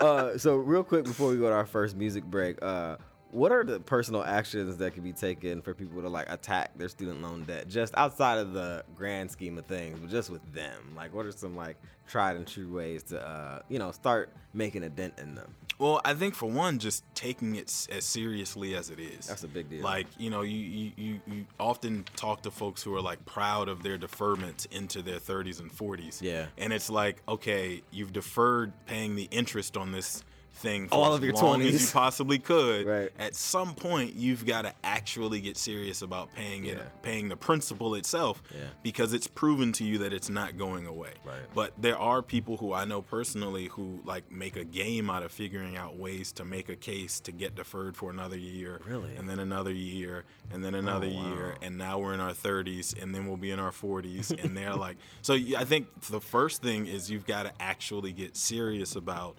uh, 0.00 0.38
so 0.38 0.56
real 0.56 0.82
quick 0.82 1.04
before 1.04 1.28
we 1.30 1.36
go 1.36 1.48
to 1.50 1.54
our 1.54 1.66
first 1.66 1.94
music 1.96 2.24
break, 2.24 2.56
uh, 2.62 2.96
what 3.32 3.50
are 3.50 3.64
the 3.64 3.80
personal 3.80 4.22
actions 4.22 4.76
that 4.76 4.92
can 4.92 5.02
be 5.02 5.12
taken 5.12 5.62
for 5.62 5.74
people 5.74 6.02
to 6.02 6.08
like 6.08 6.30
attack 6.30 6.76
their 6.76 6.88
student 6.88 7.22
loan 7.22 7.44
debt, 7.44 7.66
just 7.66 7.94
outside 7.96 8.38
of 8.38 8.52
the 8.52 8.84
grand 8.94 9.30
scheme 9.30 9.58
of 9.58 9.66
things, 9.66 9.98
but 9.98 10.10
just 10.10 10.30
with 10.30 10.52
them? 10.52 10.92
Like, 10.94 11.14
what 11.14 11.26
are 11.26 11.32
some 11.32 11.56
like 11.56 11.76
tried 12.06 12.36
and 12.36 12.46
true 12.46 12.72
ways 12.72 13.02
to, 13.04 13.26
uh, 13.26 13.60
you 13.68 13.78
know, 13.78 13.90
start 13.90 14.30
making 14.52 14.84
a 14.84 14.90
dent 14.90 15.14
in 15.18 15.34
them? 15.34 15.54
Well, 15.78 16.00
I 16.04 16.12
think 16.14 16.34
for 16.34 16.46
one, 16.46 16.78
just 16.78 17.04
taking 17.14 17.56
it 17.56 17.88
as 17.90 18.04
seriously 18.04 18.74
as 18.76 18.90
it 18.90 19.00
is. 19.00 19.26
That's 19.26 19.44
a 19.44 19.48
big 19.48 19.70
deal. 19.70 19.82
Like, 19.82 20.06
you 20.18 20.28
know, 20.28 20.42
you, 20.42 20.58
you, 20.58 20.92
you, 20.96 21.20
you 21.26 21.46
often 21.58 22.04
talk 22.14 22.42
to 22.42 22.50
folks 22.50 22.82
who 22.82 22.94
are 22.94 23.00
like 23.00 23.24
proud 23.24 23.68
of 23.68 23.82
their 23.82 23.98
deferments 23.98 24.66
into 24.70 25.00
their 25.00 25.18
30s 25.18 25.58
and 25.58 25.72
40s. 25.72 26.20
Yeah. 26.20 26.46
And 26.58 26.72
it's 26.72 26.90
like, 26.90 27.22
okay, 27.26 27.82
you've 27.90 28.12
deferred 28.12 28.72
paying 28.86 29.16
the 29.16 29.28
interest 29.30 29.76
on 29.76 29.90
this 29.90 30.22
thing 30.54 30.88
for 30.88 30.94
All 30.94 31.12
as 31.12 31.18
of 31.18 31.24
your 31.24 31.32
long 31.34 31.62
as 31.62 31.80
you 31.86 31.92
possibly 31.92 32.38
could. 32.38 32.86
Right. 32.86 33.10
At 33.18 33.34
some 33.34 33.74
point, 33.74 34.14
you've 34.14 34.44
got 34.46 34.62
to 34.62 34.72
actually 34.84 35.40
get 35.40 35.56
serious 35.56 36.02
about 36.02 36.32
paying 36.34 36.66
it, 36.66 36.76
Yeah. 36.76 36.84
paying 37.02 37.28
the 37.28 37.36
principal 37.36 37.94
itself, 37.94 38.42
Yeah. 38.54 38.66
because 38.82 39.12
it's 39.12 39.26
proven 39.26 39.72
to 39.72 39.84
you 39.84 39.98
that 39.98 40.12
it's 40.12 40.28
not 40.28 40.58
going 40.58 40.86
away. 40.86 41.14
Right. 41.24 41.40
But 41.54 41.72
there 41.78 41.98
are 41.98 42.22
people 42.22 42.58
who 42.58 42.72
I 42.72 42.84
know 42.84 43.02
personally 43.02 43.66
who 43.68 44.00
like 44.04 44.30
make 44.30 44.56
a 44.56 44.64
game 44.64 45.08
out 45.10 45.22
of 45.22 45.32
figuring 45.32 45.76
out 45.76 45.96
ways 45.96 46.32
to 46.32 46.44
make 46.44 46.68
a 46.68 46.76
case 46.76 47.18
to 47.20 47.32
get 47.32 47.54
deferred 47.54 47.96
for 47.96 48.10
another 48.10 48.36
year, 48.38 48.80
Really? 48.86 49.16
and 49.16 49.28
then 49.28 49.38
another 49.38 49.72
year, 49.72 50.24
and 50.52 50.62
then 50.64 50.74
another 50.74 51.06
Oh, 51.10 51.14
wow. 51.14 51.28
year, 51.34 51.56
and 51.62 51.78
now 51.78 51.98
we're 51.98 52.14
in 52.14 52.20
our 52.20 52.34
30s, 52.34 52.92
and 53.00 53.14
then 53.14 53.26
we'll 53.26 53.36
be 53.36 53.50
in 53.50 53.58
our 53.58 53.72
40s, 53.72 54.30
and 54.30 54.56
they're 54.56 54.74
like, 54.76 54.96
so 55.22 55.34
I 55.34 55.64
think 55.64 55.88
the 56.10 56.20
first 56.20 56.62
thing 56.62 56.86
is 56.86 57.10
you've 57.10 57.26
got 57.26 57.44
to 57.44 57.52
actually 57.60 58.12
get 58.12 58.36
serious 58.36 58.94
about 58.96 59.36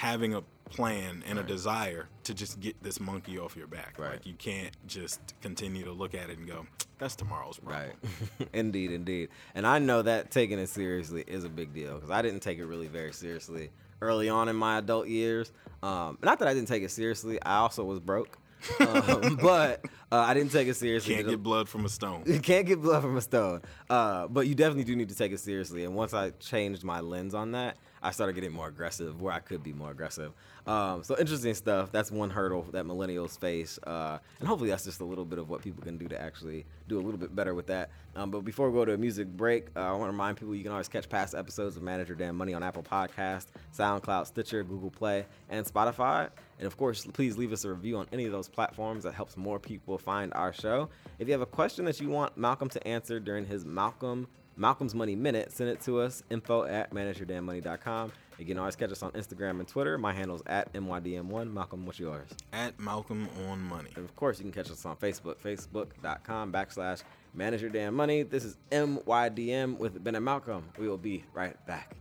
having 0.00 0.32
a 0.32 0.42
plan 0.70 1.22
and 1.26 1.38
a 1.38 1.42
desire 1.42 2.08
to 2.24 2.32
just 2.32 2.58
get 2.58 2.82
this 2.82 2.98
monkey 2.98 3.38
off 3.38 3.54
your 3.54 3.66
back. 3.66 3.96
Right. 3.98 4.12
Like 4.12 4.26
you 4.26 4.32
can't 4.32 4.74
just 4.86 5.20
continue 5.42 5.84
to 5.84 5.92
look 5.92 6.14
at 6.14 6.30
it 6.30 6.38
and 6.38 6.48
go, 6.48 6.66
that's 6.98 7.14
tomorrow's 7.14 7.58
problem. 7.58 7.90
Right. 8.38 8.48
indeed, 8.54 8.92
indeed. 8.92 9.28
And 9.54 9.66
I 9.66 9.78
know 9.78 10.00
that 10.00 10.30
taking 10.30 10.58
it 10.58 10.70
seriously 10.70 11.22
is 11.26 11.44
a 11.44 11.50
big 11.50 11.74
deal 11.74 11.96
because 11.96 12.10
I 12.10 12.22
didn't 12.22 12.40
take 12.40 12.58
it 12.58 12.64
really 12.64 12.86
very 12.86 13.12
seriously 13.12 13.68
early 14.00 14.30
on 14.30 14.48
in 14.48 14.56
my 14.56 14.78
adult 14.78 15.06
years. 15.06 15.52
Um, 15.82 16.16
not 16.22 16.38
that 16.38 16.48
I 16.48 16.54
didn't 16.54 16.68
take 16.68 16.82
it 16.82 16.90
seriously. 16.90 17.42
I 17.42 17.56
also 17.56 17.84
was 17.84 18.00
broke. 18.00 18.38
Um, 18.80 19.36
but 19.42 19.84
uh, 20.12 20.16
I 20.16 20.34
didn't 20.34 20.52
take 20.52 20.68
it 20.68 20.74
seriously. 20.74 21.14
Can't 21.14 21.28
get 21.28 21.42
blood 21.42 21.68
from 21.68 21.84
a 21.84 21.88
stone. 21.88 22.22
you 22.26 22.38
can't 22.40 22.66
get 22.66 22.80
blood 22.80 23.02
from 23.02 23.16
a 23.16 23.20
stone. 23.20 23.62
Uh, 23.88 24.26
but 24.28 24.46
you 24.46 24.54
definitely 24.54 24.84
do 24.84 24.96
need 24.96 25.08
to 25.08 25.14
take 25.14 25.32
it 25.32 25.40
seriously. 25.40 25.84
And 25.84 25.94
once 25.94 26.14
I 26.14 26.30
changed 26.30 26.84
my 26.84 27.00
lens 27.00 27.34
on 27.34 27.52
that, 27.52 27.76
I 28.02 28.12
started 28.12 28.32
getting 28.32 28.52
more 28.52 28.68
aggressive 28.68 29.20
where 29.20 29.32
I 29.32 29.40
could 29.40 29.62
be 29.62 29.72
more 29.74 29.90
aggressive. 29.90 30.32
Um, 30.66 31.02
so 31.04 31.18
interesting 31.18 31.52
stuff. 31.54 31.92
That's 31.92 32.10
one 32.10 32.30
hurdle 32.30 32.66
that 32.72 32.86
millennials 32.86 33.38
face. 33.38 33.78
Uh, 33.86 34.18
and 34.38 34.48
hopefully 34.48 34.70
that's 34.70 34.84
just 34.84 35.00
a 35.00 35.04
little 35.04 35.24
bit 35.26 35.38
of 35.38 35.50
what 35.50 35.62
people 35.62 35.82
can 35.82 35.98
do 35.98 36.08
to 36.08 36.20
actually 36.20 36.64
do 36.88 36.96
a 36.96 37.02
little 37.02 37.18
bit 37.18 37.34
better 37.34 37.54
with 37.54 37.66
that. 37.66 37.90
Um, 38.16 38.30
but 38.30 38.40
before 38.40 38.70
we 38.70 38.78
go 38.78 38.84
to 38.86 38.94
a 38.94 38.98
music 38.98 39.28
break, 39.28 39.66
uh, 39.76 39.80
I 39.80 39.90
want 39.92 40.04
to 40.04 40.12
remind 40.12 40.38
people 40.38 40.54
you 40.54 40.62
can 40.62 40.72
always 40.72 40.88
catch 40.88 41.08
past 41.08 41.34
episodes 41.34 41.76
of 41.76 41.82
Manage 41.82 42.08
Your 42.08 42.16
Damn 42.16 42.36
Money 42.36 42.54
on 42.54 42.62
Apple 42.62 42.82
Podcast, 42.82 43.46
SoundCloud, 43.76 44.26
Stitcher, 44.26 44.64
Google 44.64 44.90
Play, 44.90 45.26
and 45.50 45.66
Spotify. 45.66 46.30
And 46.60 46.66
of 46.66 46.76
course, 46.76 47.06
please 47.06 47.38
leave 47.38 47.52
us 47.52 47.64
a 47.64 47.70
review 47.70 47.96
on 47.96 48.06
any 48.12 48.26
of 48.26 48.32
those 48.32 48.46
platforms. 48.46 49.04
That 49.04 49.14
helps 49.14 49.36
more 49.36 49.58
people 49.58 49.96
find 49.96 50.30
our 50.34 50.52
show. 50.52 50.90
If 51.18 51.26
you 51.26 51.32
have 51.32 51.40
a 51.40 51.46
question 51.46 51.86
that 51.86 52.00
you 52.00 52.10
want 52.10 52.36
Malcolm 52.36 52.68
to 52.68 52.86
answer 52.86 53.18
during 53.18 53.46
his 53.46 53.64
Malcolm 53.64 54.28
Malcolm's 54.56 54.94
Money 54.94 55.16
Minute, 55.16 55.52
send 55.52 55.70
it 55.70 55.80
to 55.82 56.00
us, 56.00 56.22
info 56.28 56.64
at 56.64 56.90
manageyourdamnmoney.com. 56.92 58.12
You 58.38 58.44
can 58.44 58.58
always 58.58 58.76
catch 58.76 58.92
us 58.92 59.02
on 59.02 59.10
Instagram 59.12 59.58
and 59.58 59.66
Twitter. 59.66 59.96
My 59.96 60.12
handle's 60.12 60.42
at 60.46 60.70
MYDM1. 60.74 61.50
Malcolm, 61.50 61.86
what's 61.86 61.98
yours? 61.98 62.28
At 62.52 62.78
Malcolm 62.78 63.26
on 63.48 63.60
Money. 63.60 63.90
And 63.96 64.04
of 64.04 64.14
course, 64.16 64.38
you 64.38 64.44
can 64.44 64.52
catch 64.52 64.70
us 64.70 64.84
on 64.84 64.96
Facebook, 64.96 65.36
facebook.com 65.38 66.52
backslash 66.52 67.02
manage 67.32 67.62
your 67.62 67.70
damn. 67.70 67.96
This 67.96 68.44
is 68.44 68.58
MYDM 68.70 69.78
with 69.78 70.02
Ben 70.04 70.14
and 70.14 70.24
Malcolm. 70.24 70.64
We 70.78 70.88
will 70.88 70.98
be 70.98 71.24
right 71.32 71.56
back. 71.66 71.96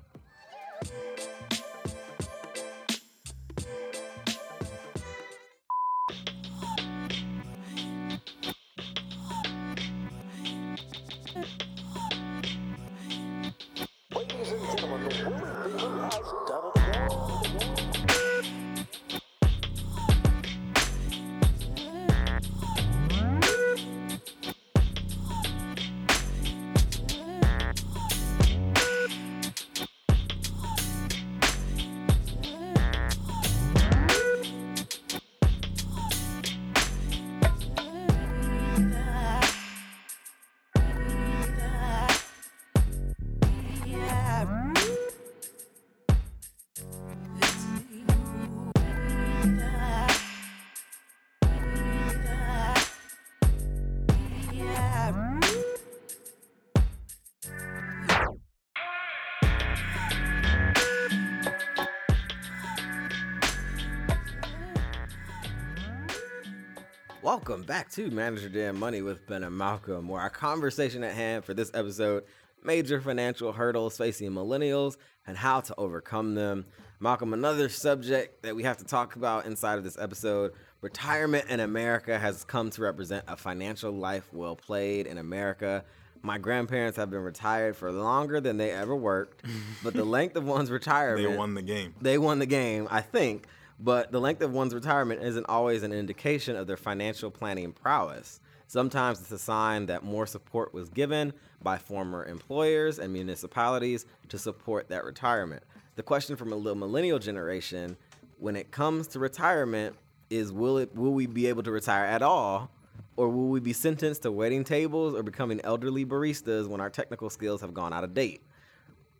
Welcome 67.49 67.65
back 67.65 67.89
to 67.93 68.12
Manage 68.12 68.41
Your 68.41 68.51
Damn 68.51 68.77
Money 68.77 69.01
with 69.01 69.25
Ben 69.25 69.41
and 69.43 69.57
Malcolm, 69.57 70.07
where 70.07 70.21
our 70.21 70.29
conversation 70.29 71.03
at 71.03 71.15
hand 71.15 71.43
for 71.43 71.55
this 71.55 71.71
episode 71.73 72.25
major 72.63 73.01
financial 73.01 73.51
hurdles 73.51 73.97
facing 73.97 74.29
millennials 74.29 74.97
and 75.25 75.35
how 75.35 75.59
to 75.62 75.73
overcome 75.79 76.35
them. 76.35 76.67
Malcolm, 76.99 77.33
another 77.33 77.67
subject 77.67 78.43
that 78.43 78.55
we 78.55 78.62
have 78.62 78.77
to 78.77 78.85
talk 78.85 79.15
about 79.15 79.47
inside 79.47 79.79
of 79.79 79.83
this 79.83 79.97
episode 79.97 80.51
retirement 80.81 81.49
in 81.49 81.59
America 81.59 82.19
has 82.19 82.43
come 82.43 82.69
to 82.69 82.83
represent 82.83 83.25
a 83.27 83.35
financial 83.35 83.91
life 83.93 84.31
well 84.31 84.55
played 84.55 85.07
in 85.07 85.17
America. 85.17 85.83
My 86.21 86.38
grandparents 86.38 86.97
have 86.97 87.09
been 87.09 87.23
retired 87.23 87.75
for 87.75 87.91
longer 87.91 88.39
than 88.39 88.57
they 88.57 88.69
ever 88.69 88.95
worked, 88.95 89.43
but 89.83 89.95
the 89.95 90.05
length 90.05 90.35
of 90.35 90.45
one's 90.45 90.69
retirement 90.69 91.27
They 91.27 91.35
won 91.35 91.55
the 91.55 91.63
game. 91.63 91.95
they 91.99 92.19
won 92.19 92.38
the 92.38 92.45
game, 92.45 92.88
I 92.91 93.01
think, 93.01 93.47
but 93.79 94.11
the 94.11 94.19
length 94.19 94.41
of 94.41 94.51
one's 94.51 94.73
retirement 94.73 95.23
isn't 95.23 95.45
always 95.47 95.83
an 95.83 95.93
indication 95.93 96.55
of 96.55 96.67
their 96.67 96.77
financial 96.77 97.31
planning 97.31 97.71
prowess. 97.71 98.41
Sometimes 98.67 99.19
it's 99.19 99.31
a 99.31 99.39
sign 99.39 99.87
that 99.87 100.03
more 100.03 100.27
support 100.27 100.73
was 100.73 100.89
given 100.89 101.33
by 101.63 101.77
former 101.77 102.25
employers 102.25 102.99
and 102.99 103.11
municipalities 103.11 104.05
to 104.27 104.37
support 104.37 104.89
that 104.89 105.05
retirement. 105.05 105.63
The 105.95 106.03
question 106.03 106.35
from 106.35 106.53
a 106.53 106.55
little 106.55 106.77
millennial 106.77 107.19
generation 107.19 107.97
when 108.37 108.55
it 108.55 108.69
comes 108.71 109.07
to 109.07 109.19
retirement 109.19 109.95
is 110.29 110.51
will 110.51 110.77
it 110.77 110.95
will 110.95 111.13
we 111.13 111.25
be 111.25 111.47
able 111.47 111.63
to 111.63 111.71
retire 111.71 112.05
at 112.05 112.21
all 112.21 112.69
or 113.17 113.27
will 113.27 113.47
we 113.47 113.59
be 113.59 113.73
sentenced 113.73 114.21
to 114.21 114.31
waiting 114.31 114.63
tables 114.63 115.15
or 115.15 115.23
becoming 115.23 115.59
elderly 115.63 116.05
baristas 116.05 116.67
when 116.67 116.79
our 116.79 116.89
technical 116.89 117.29
skills 117.29 117.61
have 117.61 117.73
gone 117.73 117.91
out 117.91 118.03
of 118.03 118.13
date? 118.13 118.41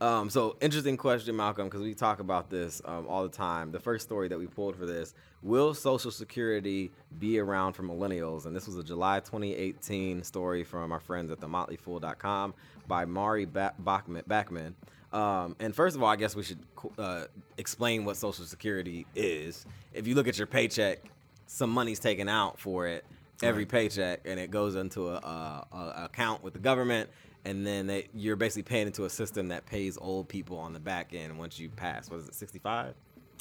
Um, 0.02 0.30
so 0.30 0.56
interesting 0.62 0.96
question, 0.96 1.36
Malcolm, 1.36 1.68
because 1.68 1.82
we 1.82 1.94
talk 1.94 2.22
about 2.22 2.50
this 2.50 2.82
um, 2.86 3.06
all 3.08 3.24
the 3.24 3.30
time. 3.30 3.72
The 3.72 3.80
first 3.80 4.06
story 4.06 4.30
that 4.30 4.40
we 4.40 4.48
pulled 4.48 4.78
for 4.78 4.86
this: 4.86 5.14
Will 5.44 5.74
Social 5.74 6.12
Security 6.12 6.92
be 7.20 7.38
around 7.40 7.74
for 7.74 7.84
millennials? 7.84 8.46
And 8.46 8.56
this 8.56 8.66
was 8.66 8.78
a 8.78 8.84
July 8.84 9.20
2018 9.20 10.24
story 10.24 10.64
from 10.64 10.94
our 10.94 11.02
friends 11.02 11.32
at 11.32 11.40
themotleyfool.com 11.40 12.54
by 12.88 13.06
Maurie 13.06 13.46
ba- 13.46 13.74
Bachman. 13.80 14.24
Backman. 14.30 14.74
Um, 15.12 15.56
and 15.60 15.76
first 15.76 15.96
of 15.96 16.04
all, 16.04 16.10
I 16.10 16.16
guess 16.16 16.36
we 16.36 16.44
should 16.44 16.60
uh, 16.98 17.26
explain 17.58 18.06
what 18.06 18.16
Social 18.16 18.46
Security 18.46 19.06
is. 19.16 19.66
If 19.94 20.08
you 20.08 20.16
look 20.16 20.28
at 20.28 20.38
your 20.38 20.48
paycheck, 20.48 21.00
some 21.48 21.72
money's 21.72 22.00
taken 22.00 22.30
out 22.30 22.60
for 22.60 22.88
it 22.88 23.04
every 23.42 23.66
paycheck, 23.66 24.22
and 24.26 24.40
it 24.40 24.52
goes 24.52 24.76
into 24.76 25.10
a, 25.10 25.16
a, 25.16 25.68
a 25.72 26.06
account 26.06 26.44
with 26.44 26.54
the 26.54 26.60
government, 26.60 27.10
and 27.46 27.66
then 27.66 27.88
they, 27.88 28.08
you're 28.14 28.36
basically 28.36 28.64
paying 28.64 28.88
into 28.88 29.06
a 29.06 29.10
system 29.10 29.48
that 29.50 29.66
pays 29.66 29.98
old 30.00 30.28
people 30.28 30.58
on 30.58 30.74
the 30.74 30.80
back 30.80 31.14
end 31.14 31.38
once 31.38 31.60
you 31.60 31.70
pass. 31.70 32.10
What 32.10 32.22
is 32.22 32.28
it, 32.28 32.36
65? 32.36 32.94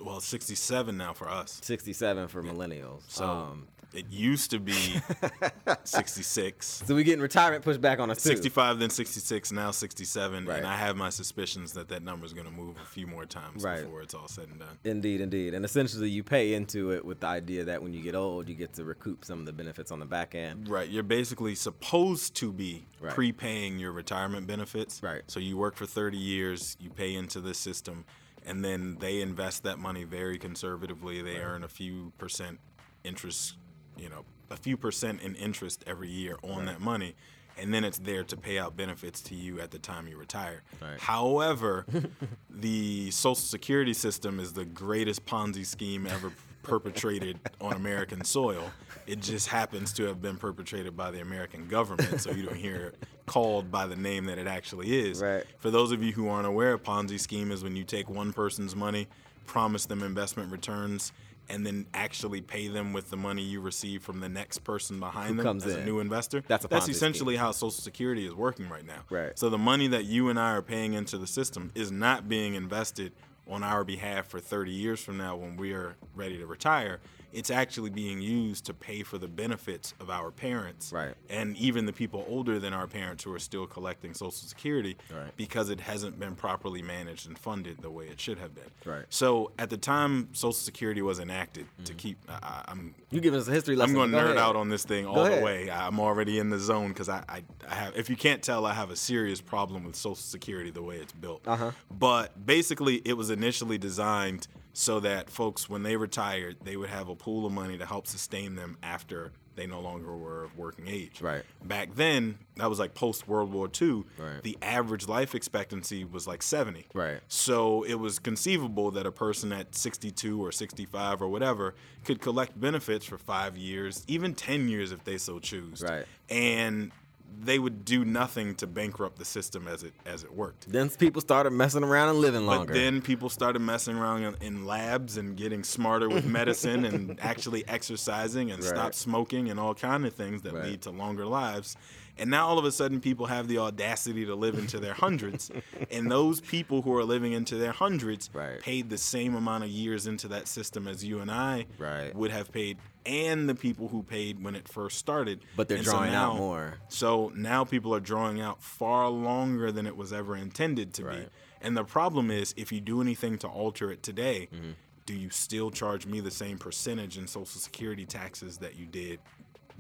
Well, 0.04 0.20
67 0.20 0.96
now 0.96 1.12
for 1.12 1.28
us. 1.28 1.58
67 1.62 2.28
for 2.28 2.42
millennials. 2.42 3.02
So 3.08 3.24
um, 3.24 3.68
it 3.94 4.07
used 4.11 4.51
to 4.51 4.59
be 4.59 4.74
66. 5.85 6.83
so 6.87 6.94
we 6.94 7.05
getting 7.05 7.22
retirement 7.22 7.64
pushed 7.64 7.81
back 7.81 7.98
on 8.01 8.11
us 8.11 8.22
too. 8.22 8.29
65, 8.31 8.79
then 8.79 8.90
66, 8.90 9.53
now 9.53 9.70
67. 9.70 10.44
Right. 10.46 10.59
And 10.59 10.66
I 10.66 10.77
have 10.77 10.96
my 10.96 11.09
suspicions 11.11 11.72
that 11.72 11.88
that 11.88 12.03
number 12.03 12.27
is 12.27 12.33
going 12.33 12.46
to 12.46 12.53
move 12.53 12.77
a 12.83 12.87
few 12.87 13.07
more 13.07 13.24
times 13.27 13.62
Right. 13.64 13.83
before 13.83 14.03
it's 14.03 14.14
all 14.14 14.29
said 14.29 14.48
and 14.48 14.59
done. 14.59 14.79
Indeed, 14.85 15.20
indeed. 15.20 15.55
And 15.55 15.64
essentially, 15.64 16.11
you 16.11 16.22
pay 16.22 16.55
into 16.55 16.92
it 16.92 17.05
with 17.05 17.20
the 17.20 17.27
idea 17.29 17.64
that 17.64 17.83
when 17.83 17.92
you 17.94 18.03
get 18.03 18.14
old, 18.14 18.48
you 18.48 18.55
get 18.55 18.74
to 18.74 18.85
recoup 18.85 19.24
some 19.24 19.40
of 19.40 19.46
the 19.46 19.53
benefits 19.53 19.90
on 19.90 20.01
the 20.01 20.07
back 20.07 20.35
end. 20.35 20.68
Right. 20.68 20.88
You're 20.88 21.03
basically 21.03 21.55
supposed 21.55 22.35
to 22.37 22.53
be 22.53 22.87
Right. 23.01 23.14
prepaying 23.14 23.79
your 23.79 23.92
retirement 23.92 24.46
benefits. 24.46 25.03
Right. 25.03 25.22
So 25.29 25.40
you 25.40 25.57
work 25.57 25.77
for 25.77 25.87
30 25.87 26.18
years, 26.18 26.77
you 26.81 26.90
pay 26.90 27.14
into 27.14 27.40
this 27.40 27.59
system, 27.59 28.05
and 28.44 28.64
then 28.64 28.96
they 29.01 29.20
invest 29.20 29.62
that 29.62 29.79
money 29.79 30.05
very 30.05 30.37
conservatively. 30.38 31.22
They 31.22 31.37
earn 31.38 31.62
a 31.64 31.68
few 31.68 32.12
percent 32.18 32.59
interest, 33.05 33.55
you 33.98 34.08
know, 34.08 34.24
a 34.50 34.56
few 34.56 34.76
percent 34.76 35.22
in 35.22 35.34
interest 35.34 35.84
every 35.87 36.08
year 36.08 36.37
on 36.42 36.66
that 36.66 36.80
money. 36.80 37.14
And 37.61 37.74
then 37.74 37.82
it's 37.82 37.98
there 37.98 38.22
to 38.22 38.37
pay 38.37 38.58
out 38.58 38.76
benefits 38.76 39.20
to 39.22 39.34
you 39.34 39.61
at 39.61 39.72
the 39.72 39.80
time 39.80 40.06
you 40.06 40.16
retire. 40.16 40.62
Right. 40.80 40.98
However, 40.98 41.87
the 42.50 43.11
Social 43.11 43.34
Security 43.34 43.94
system 43.94 44.38
is 44.38 44.52
the 44.52 44.64
greatest 44.64 45.26
Ponzi 45.26 45.66
scheme 45.66 46.06
ever 46.06 46.32
perpetrated 46.62 47.40
on 47.61 47.72
American 47.72 48.24
soil. 48.24 48.70
It 49.08 49.20
just 49.20 49.48
happens 49.48 49.92
to 49.94 50.04
have 50.04 50.22
been 50.22 50.37
perpetrated 50.37 50.96
by 50.96 51.11
the 51.11 51.20
American 51.20 51.66
government, 51.66 52.20
so 52.20 52.30
you 52.30 52.44
don't 52.44 52.56
hear 52.56 52.76
it 52.76 53.04
called 53.26 53.72
by 53.72 53.87
the 53.87 53.96
name 53.96 54.26
that 54.26 54.38
it 54.38 54.46
actually 54.46 54.96
is. 54.96 55.20
Right. 55.20 55.44
For 55.58 55.70
those 55.70 55.90
of 55.90 56.02
you 56.02 56.12
who 56.12 56.28
aren't 56.28 56.46
aware, 56.46 56.74
a 56.74 56.78
Ponzi 56.78 57.18
scheme 57.18 57.50
is 57.50 57.64
when 57.64 57.74
you 57.74 57.84
take 57.84 58.08
one 58.08 58.32
person's 58.32 58.76
money, 58.76 59.08
promise 59.46 59.87
them 59.87 60.02
investment 60.02 60.52
returns, 60.52 61.12
and 61.48 61.66
then 61.66 61.87
actually 61.94 62.40
pay 62.40 62.68
them 62.68 62.92
with 62.92 63.11
the 63.11 63.16
money 63.16 63.42
you 63.42 63.61
receive 63.61 64.02
from 64.02 64.20
the 64.20 64.28
next 64.28 64.58
person 64.58 65.00
behind 65.00 65.30
Who 65.30 65.37
them 65.37 65.44
comes 65.44 65.66
as 65.66 65.76
a 65.76 65.84
new 65.84 66.00
investor. 66.00 66.42
That's 66.46 66.64
a 66.64 66.68
That's 66.68 66.88
essentially 66.88 67.37
how 67.37 67.52
Social 67.52 67.70
Security 67.70 68.26
is 68.26 68.34
working 68.34 68.68
right 68.68 68.87
now. 68.87 69.02
Right. 69.11 69.38
So 69.38 69.48
the 69.50 69.58
money 69.58 69.88
that 69.88 70.04
you 70.04 70.28
and 70.28 70.38
I 70.38 70.52
are 70.52 70.62
paying 70.62 70.94
into 70.94 71.18
the 71.18 71.26
system 71.26 71.72
is 71.74 71.90
not 71.90 72.28
being 72.28 72.54
invested 72.54 73.12
on 73.48 73.62
our 73.62 73.82
behalf 73.84 74.26
for 74.26 74.40
30 74.40 74.70
years 74.70 75.00
from 75.00 75.16
now 75.16 75.37
when 75.37 75.56
we 75.56 75.72
are 75.72 75.96
ready 76.14 76.37
to 76.38 76.46
retire. 76.46 77.00
It's 77.33 77.51
actually 77.51 77.91
being 77.91 78.21
used 78.23 78.64
to 78.67 78.75
pay 78.75 79.03
for 79.03 79.19
the 79.19 79.29
benefits 79.29 79.93
of 80.01 80.09
our 80.11 80.31
parents 80.31 80.93
Right. 80.93 81.14
and 81.29 81.57
even 81.57 81.85
the 81.87 81.93
people 81.93 82.25
older 82.29 82.59
than 82.59 82.73
our 82.73 82.87
parents 82.87 83.25
who 83.25 83.33
are 83.35 83.38
still 83.38 83.67
collecting 83.67 84.14
Social 84.14 84.31
Security 84.33 84.97
Right. 85.14 85.37
because 85.37 85.69
it 85.71 85.81
hasn't 85.81 86.19
been 86.19 86.35
properly 86.35 86.81
managed 86.83 87.27
and 87.29 87.38
funded 87.38 87.79
the 87.83 87.91
way 87.91 88.07
it 88.09 88.21
should 88.21 88.38
have 88.38 88.55
been. 88.55 88.71
Right. 88.85 89.05
So 89.11 89.53
at 89.59 89.69
the 89.71 89.77
time 89.77 90.29
Social 90.33 90.53
Security 90.53 91.03
was 91.03 91.19
enacted 91.19 91.67
to 91.85 91.95
keep, 91.95 92.19
I, 92.29 92.64
I'm 92.69 92.95
You 93.11 93.21
giving 93.21 93.38
us 93.41 93.47
a 93.49 93.53
history 93.53 93.79
I'm 93.81 93.93
going 93.93 94.11
to 94.11 94.17
nerd 94.17 94.25
ahead. 94.25 94.38
out 94.38 94.57
on 94.57 94.69
this 94.71 94.85
thing 94.85 95.07
all 95.07 95.25
the 95.25 95.43
way. 95.43 95.71
I'm 95.71 96.01
already 96.01 96.38
in 96.38 96.51
the 96.51 96.59
zone 96.59 96.88
because 96.88 97.09
I, 97.09 97.23
I, 97.29 97.43
I 97.69 97.75
have. 97.75 97.97
If 97.97 98.09
you 98.09 98.17
can't 98.17 98.43
tell, 98.43 98.64
I 98.67 98.73
have 98.75 98.91
a 98.91 98.97
serious 98.97 99.41
problem 99.41 99.85
with 99.85 99.97
Social 99.97 100.14
Security 100.17 100.71
the 100.71 100.83
way 100.83 100.97
it's 100.97 101.12
built. 101.12 101.43
Uh-huh. 101.47 101.73
But 101.91 102.47
basically, 102.47 102.97
it 103.05 103.14
was 103.17 103.31
initially 103.31 103.77
designed 103.79 104.49
so 104.79 105.01
that 105.01 105.29
folks, 105.29 105.69
when 105.69 105.83
they 105.83 105.97
retired, 105.97 106.57
they 106.62 106.77
would 106.77 106.88
have 106.88 107.09
a 107.09 107.17
pool 107.17 107.45
of 107.45 107.51
money 107.51 107.77
to 107.77 107.85
help 107.85 108.07
sustain 108.07 108.55
them 108.55 108.77
after 108.81 109.33
they 109.57 109.67
no 109.67 109.81
longer 109.81 110.17
were 110.17 110.45
of 110.45 110.57
working 110.57 110.87
age. 110.87 111.21
Right. 111.21 111.43
Back 111.64 111.97
then, 111.97 112.38
that 112.55 112.71
was 112.71 112.79
like 112.79 112.95
post 112.95 113.27
World 113.27 113.53
War 113.53 113.69
II. 113.69 114.05
Right. 114.17 114.41
The 114.41 114.57
average 114.62 115.09
life 115.09 115.35
expectancy 115.35 116.05
was 116.05 116.29
like 116.29 116.45
70. 116.45 116.87
Right. 116.95 117.19
So 117.27 117.83
it 117.83 117.97
was 117.97 118.21
conceivable 118.21 118.93
that 118.93 119.05
a 119.05 119.11
person 119.11 119.53
at 119.53 119.75
62 119.75 120.41
or 120.41 120.53
65 120.53 121.23
or 121.23 121.29
whatever 121.29 121.75
could 122.05 122.21
collect 122.21 122.59
benefits 122.61 123.05
for 123.05 123.19
five 123.19 123.57
years, 123.57 124.05
even 124.07 124.33
10 124.33 124.69
years 124.69 124.93
if 124.93 125.03
they 125.03 125.19
so 125.19 125.41
choose. 125.41 125.83
Right. 125.83 126.05
And 126.31 126.93
they 127.41 127.59
would 127.59 127.85
do 127.85 128.05
nothing 128.05 128.55
to 128.57 128.67
bankrupt 128.67 129.19
the 129.19 129.25
system 129.25 129.69
as 129.69 129.83
it 129.83 129.93
as 130.07 130.25
it 130.25 130.35
worked. 130.35 130.71
Then 130.71 130.91
people 130.91 131.21
started 131.21 131.51
messing 131.51 131.85
around 131.85 132.09
and 132.11 132.19
living 132.21 132.47
longer. 132.47 132.73
But 132.73 132.75
then 132.75 133.01
people 133.03 133.29
started 133.29 133.61
messing 133.61 133.97
around 133.97 134.23
in, 134.25 134.35
in 134.41 134.67
labs 134.67 135.17
and 135.17 135.37
getting 135.37 135.62
smarter 135.64 136.09
with 136.09 136.27
medicine 136.27 136.85
and 136.85 137.19
actually 137.23 137.67
exercising 137.69 138.51
and 138.51 138.62
Right. 138.62 138.69
stop 138.69 138.95
smoking 138.95 139.51
and 139.51 139.59
all 139.61 139.75
kind 139.75 140.05
of 140.07 140.12
things 140.14 140.43
that 140.43 140.53
Right. 140.55 140.64
lead 140.67 140.83
to 140.83 140.91
longer 140.91 141.27
lives. 141.27 141.77
And 142.18 142.31
now 142.31 142.46
all 142.48 142.59
of 142.59 142.64
a 142.64 142.72
sudden 142.72 143.00
people 143.00 143.26
have 143.26 143.46
the 143.48 143.59
audacity 143.59 144.26
to 144.26 144.35
live 144.35 144.59
into 144.59 144.78
their 144.81 144.94
hundreds. 144.94 145.50
and 145.90 146.11
those 146.11 146.40
people 146.40 146.83
who 146.83 146.94
are 146.96 147.04
living 147.04 147.33
into 147.33 147.57
their 147.57 147.72
hundreds 147.72 148.28
Right. 148.33 148.61
paid 148.61 148.90
the 148.90 148.98
same 148.98 149.35
amount 149.35 149.64
of 149.64 149.70
years 149.70 150.07
into 150.07 150.28
that 150.28 150.48
system 150.48 150.88
as 150.88 151.04
you 151.04 151.20
and 151.20 151.31
I 151.31 151.66
Right. 151.78 152.14
would 152.14 152.31
have 152.31 152.50
paid 152.52 152.78
and 153.07 153.48
the 153.48 153.54
people 153.54 153.88
who 153.88 154.02
paid 154.02 154.42
when 154.42 154.54
it 154.54 154.68
first 154.68 154.98
started. 154.98 155.40
But 155.57 155.68
they're 155.68 155.78
And 155.78 155.87
so 155.87 155.92
drawing 155.92 156.14
out 156.14 156.37
more. 156.37 156.78
so 156.88 157.33
now 157.35 157.64
people 157.64 157.94
are 157.94 158.00
drawing 158.00 158.40
out 158.40 158.62
far 158.62 159.09
longer 159.09 159.70
than 159.72 159.87
it 159.87 159.96
was 159.96 160.12
ever 160.12 160.37
intended 160.37 160.92
to 160.94 161.04
be. 161.04 161.26
And 161.61 161.76
the 161.76 161.85
problem 161.85 162.31
is, 162.31 162.54
if 162.57 162.70
you 162.70 162.81
do 162.81 163.00
anything 163.00 163.38
to 163.38 163.48
alter 163.48 163.90
it 163.90 164.02
today, 164.02 164.48
Mm-hmm. 164.54 164.70
do 165.07 165.14
you 165.14 165.31
still 165.31 165.70
charge 165.70 166.04
me 166.07 166.20
the 166.20 166.31
same 166.31 166.59
percentage 166.59 167.16
in 167.16 167.26
Social 167.26 167.46
Security 167.61 168.04
taxes 168.04 168.59
that 168.59 168.76
you 168.76 168.85
did 168.87 169.20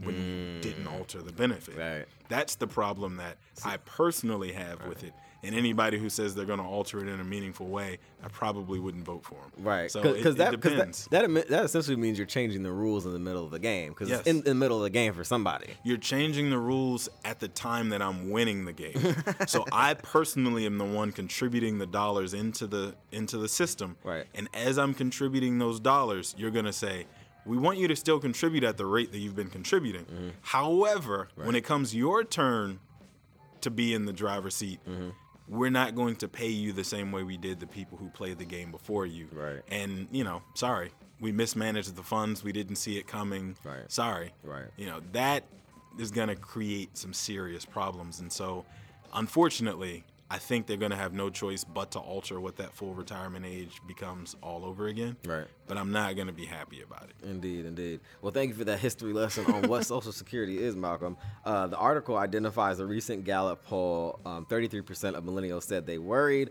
when 0.02 0.14
you 0.16 0.60
didn't 0.60 0.86
alter 0.86 1.22
the 1.22 1.32
benefit? 1.32 1.76
Mm. 1.76 1.98
Right. 1.98 2.06
That's 2.28 2.56
the 2.56 2.66
problem 2.66 3.16
that 3.16 3.36
I 3.64 3.78
personally 3.78 4.52
have 4.52 4.86
with 4.86 5.02
it. 5.04 5.12
And 5.44 5.54
anybody 5.54 5.98
who 6.00 6.08
says 6.10 6.34
they're 6.34 6.44
going 6.44 6.58
to 6.58 6.64
alter 6.64 6.98
it 6.98 7.06
in 7.08 7.20
a 7.20 7.24
meaningful 7.24 7.68
way, 7.68 7.98
I 8.24 8.26
probably 8.26 8.80
wouldn't 8.80 9.04
vote 9.04 9.24
for 9.24 9.34
them. 9.36 9.64
Right, 9.64 9.88
So 9.88 10.02
because 10.02 10.34
it, 10.34 10.38
that, 10.38 10.52
it 10.52 10.60
'cause 10.60 10.72
that 10.72 10.76
depends. 10.78 11.08
that 11.12 11.24
emi- 11.26 11.46
that 11.46 11.64
essentially 11.64 11.94
means 11.94 12.18
you're 12.18 12.26
changing 12.26 12.64
the 12.64 12.72
rules 12.72 13.06
in 13.06 13.12
the 13.12 13.20
middle 13.20 13.44
of 13.44 13.52
the 13.52 13.60
game 13.60 13.90
because 13.90 14.08
Yes. 14.08 14.18
it's 14.18 14.28
in 14.28 14.40
the 14.42 14.54
middle 14.56 14.78
of 14.78 14.82
the 14.82 14.90
game 14.90 15.14
for 15.14 15.22
somebody. 15.22 15.68
you're 15.84 15.96
changing 15.96 16.50
the 16.50 16.58
rules 16.58 17.08
at 17.24 17.38
the 17.38 17.46
time 17.46 17.90
that 17.90 18.02
I'm 18.02 18.30
winning 18.30 18.64
the 18.64 18.72
game. 18.72 19.14
so 19.46 19.64
I 19.70 19.94
personally 19.94 20.66
am 20.66 20.76
the 20.76 20.84
one 20.84 21.12
contributing 21.12 21.78
the 21.78 21.86
dollars 21.86 22.34
into 22.34 22.66
the 22.66 22.96
into 23.12 23.38
the 23.38 23.48
system. 23.48 23.96
Right. 24.02 24.26
And 24.34 24.48
as 24.52 24.76
I'm 24.76 24.92
contributing 24.92 25.58
those 25.60 25.78
dollars, 25.78 26.34
you're 26.36 26.50
gonna 26.50 26.72
say, 26.72 27.06
we 27.46 27.56
want 27.56 27.78
you 27.78 27.88
to 27.88 27.96
still 27.96 28.18
contribute 28.20 28.64
at 28.64 28.76
the 28.76 28.86
rate 28.86 29.12
that 29.12 29.18
you've 29.18 29.36
been 29.36 29.48
contributing. 29.50 30.04
Mm-hmm. 30.04 30.28
However, 30.42 31.28
when 31.36 31.54
it 31.54 31.64
comes 31.64 31.94
your 31.94 32.24
turn 32.24 32.78
to 33.62 33.70
be 33.70 33.94
in 33.94 34.04
the 34.06 34.12
driver's 34.12 34.54
seat, 34.54 34.80
Mm-hmm. 34.88 35.08
we're 35.48 35.70
not 35.70 35.94
going 35.94 36.16
to 36.16 36.28
pay 36.28 36.48
you 36.48 36.72
the 36.72 36.84
same 36.84 37.10
way 37.10 37.22
we 37.22 37.36
did 37.36 37.58
the 37.60 37.66
people 37.66 37.96
who 37.98 38.08
played 38.10 38.38
the 38.38 38.44
game 38.44 38.70
before 38.70 39.06
you. 39.06 39.28
Right. 39.32 39.60
And 39.70 40.08
you 40.12 40.24
know, 40.24 40.42
sorry, 40.54 40.90
we 41.20 41.32
mismanaged 41.32 41.96
the 41.96 42.02
funds. 42.02 42.44
We 42.44 42.52
didn't 42.52 42.76
see 42.76 42.98
it 42.98 43.06
coming. 43.06 43.56
Right. 43.64 43.90
Sorry. 43.90 44.32
Right. 44.44 44.66
You 44.76 44.86
know 44.86 45.00
that 45.12 45.44
is 45.98 46.10
going 46.10 46.28
to 46.28 46.36
create 46.36 46.96
some 46.96 47.12
serious 47.12 47.64
problems, 47.64 48.20
and 48.20 48.30
so, 48.30 48.64
unfortunately, 49.14 50.04
I 50.30 50.38
think 50.38 50.66
they're 50.66 50.76
going 50.76 50.90
to 50.90 50.96
have 50.96 51.14
no 51.14 51.30
choice 51.30 51.64
but 51.64 51.92
to 51.92 51.98
alter 51.98 52.38
what 52.38 52.56
that 52.56 52.74
full 52.74 52.92
retirement 52.94 53.46
age 53.46 53.80
becomes 53.86 54.36
all 54.42 54.64
over 54.64 54.86
again. 54.88 55.16
Right. 55.26 55.46
But 55.66 55.78
I'm 55.78 55.90
not 55.90 56.16
going 56.16 56.26
to 56.26 56.34
be 56.34 56.44
happy 56.44 56.82
about 56.82 57.04
it. 57.04 57.26
Indeed, 57.26 57.64
indeed. 57.64 58.00
Well, 58.20 58.32
thank 58.32 58.50
you 58.50 58.54
for 58.54 58.64
that 58.64 58.78
history 58.78 59.14
lesson 59.14 59.46
on 59.46 59.68
what 59.68 59.86
Social 59.86 60.12
Security 60.12 60.62
is, 60.62 60.76
Malcolm. 60.76 61.16
Uh, 61.44 61.66
the 61.68 61.78
article 61.78 62.16
identifies 62.16 62.78
a 62.78 62.86
recent 62.86 63.24
Gallup 63.24 63.64
poll. 63.64 64.20
Um, 64.26 64.44
33% 64.46 65.14
of 65.14 65.24
millennials 65.24 65.62
said 65.62 65.86
they 65.86 65.98
worried 65.98 66.50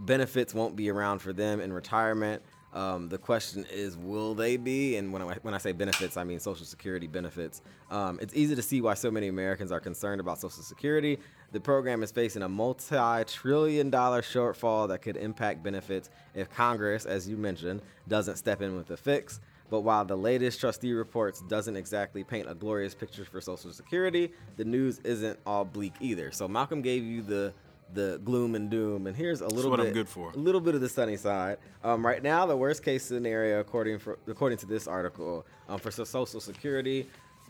benefits 0.00 0.54
won't 0.54 0.76
be 0.76 0.90
around 0.90 1.20
for 1.20 1.32
them 1.32 1.60
in 1.60 1.72
retirement. 1.72 2.42
Um, 2.74 3.08
the 3.08 3.18
question 3.18 3.64
is, 3.72 3.96
will 3.96 4.34
they 4.34 4.56
be? 4.56 4.96
And 4.96 5.12
when 5.12 5.22
I, 5.22 5.36
when 5.42 5.54
I 5.54 5.58
say 5.58 5.72
benefits, 5.72 6.16
I 6.16 6.24
mean 6.24 6.38
Social 6.38 6.66
Security 6.66 7.06
benefits. 7.06 7.62
Um, 7.90 8.18
it's 8.20 8.34
easy 8.34 8.54
to 8.54 8.62
see 8.62 8.80
why 8.80 8.94
so 8.94 9.10
many 9.10 9.28
Americans 9.28 9.72
are 9.72 9.80
concerned 9.80 10.20
about 10.20 10.38
Social 10.38 10.62
Security. 10.62 11.18
The 11.52 11.60
program 11.60 12.02
is 12.02 12.10
facing 12.10 12.42
a 12.42 12.48
multi 12.48 13.24
trillion 13.24 13.88
dollar 13.88 14.20
shortfall 14.20 14.88
that 14.88 15.00
could 15.00 15.16
impact 15.16 15.62
benefits 15.62 16.10
if 16.34 16.50
Congress, 16.50 17.06
as 17.06 17.26
you 17.26 17.38
mentioned, 17.38 17.80
doesn't 18.06 18.36
step 18.36 18.60
in 18.60 18.76
with 18.76 18.90
a 18.90 18.96
fix. 18.96 19.40
But 19.70 19.80
while 19.80 20.04
the 20.04 20.16
latest 20.16 20.60
trustee 20.60 20.92
reports 20.92 21.42
doesn't 21.42 21.76
exactly 21.76 22.24
paint 22.24 22.50
a 22.50 22.54
glorious 22.54 22.94
picture 22.94 23.24
for 23.24 23.40
Social 23.40 23.72
Security, 23.72 24.32
the 24.56 24.64
news 24.64 24.98
isn't 25.04 25.38
all 25.46 25.64
bleak 25.64 25.92
either. 26.00 26.30
So 26.32 26.48
Malcolm 26.48 26.80
gave 26.80 27.02
you 27.02 27.22
the 27.22 27.52
the 27.94 28.20
gloom 28.24 28.54
and 28.54 28.70
doom, 28.70 29.06
and 29.06 29.16
here's 29.16 29.40
a 29.40 29.48
little 29.48 29.70
what 29.70 29.80
I'm 29.80 29.86
bit, 29.86 29.94
good 29.94 30.08
for. 30.08 30.30
a 30.30 30.36
little 30.36 30.60
bit 30.60 30.74
of 30.74 30.80
the 30.80 30.88
sunny 30.88 31.16
side. 31.16 31.58
Um, 31.82 32.04
right 32.04 32.22
now, 32.22 32.46
the 32.46 32.56
worst 32.56 32.82
case 32.82 33.04
scenario, 33.04 33.60
according 33.60 33.98
for, 33.98 34.18
according 34.26 34.58
to 34.58 34.66
this 34.66 34.86
article, 34.86 35.46
um, 35.68 35.78
for 35.78 35.90
so- 35.90 36.04
Social 36.04 36.40
Security, 36.40 37.08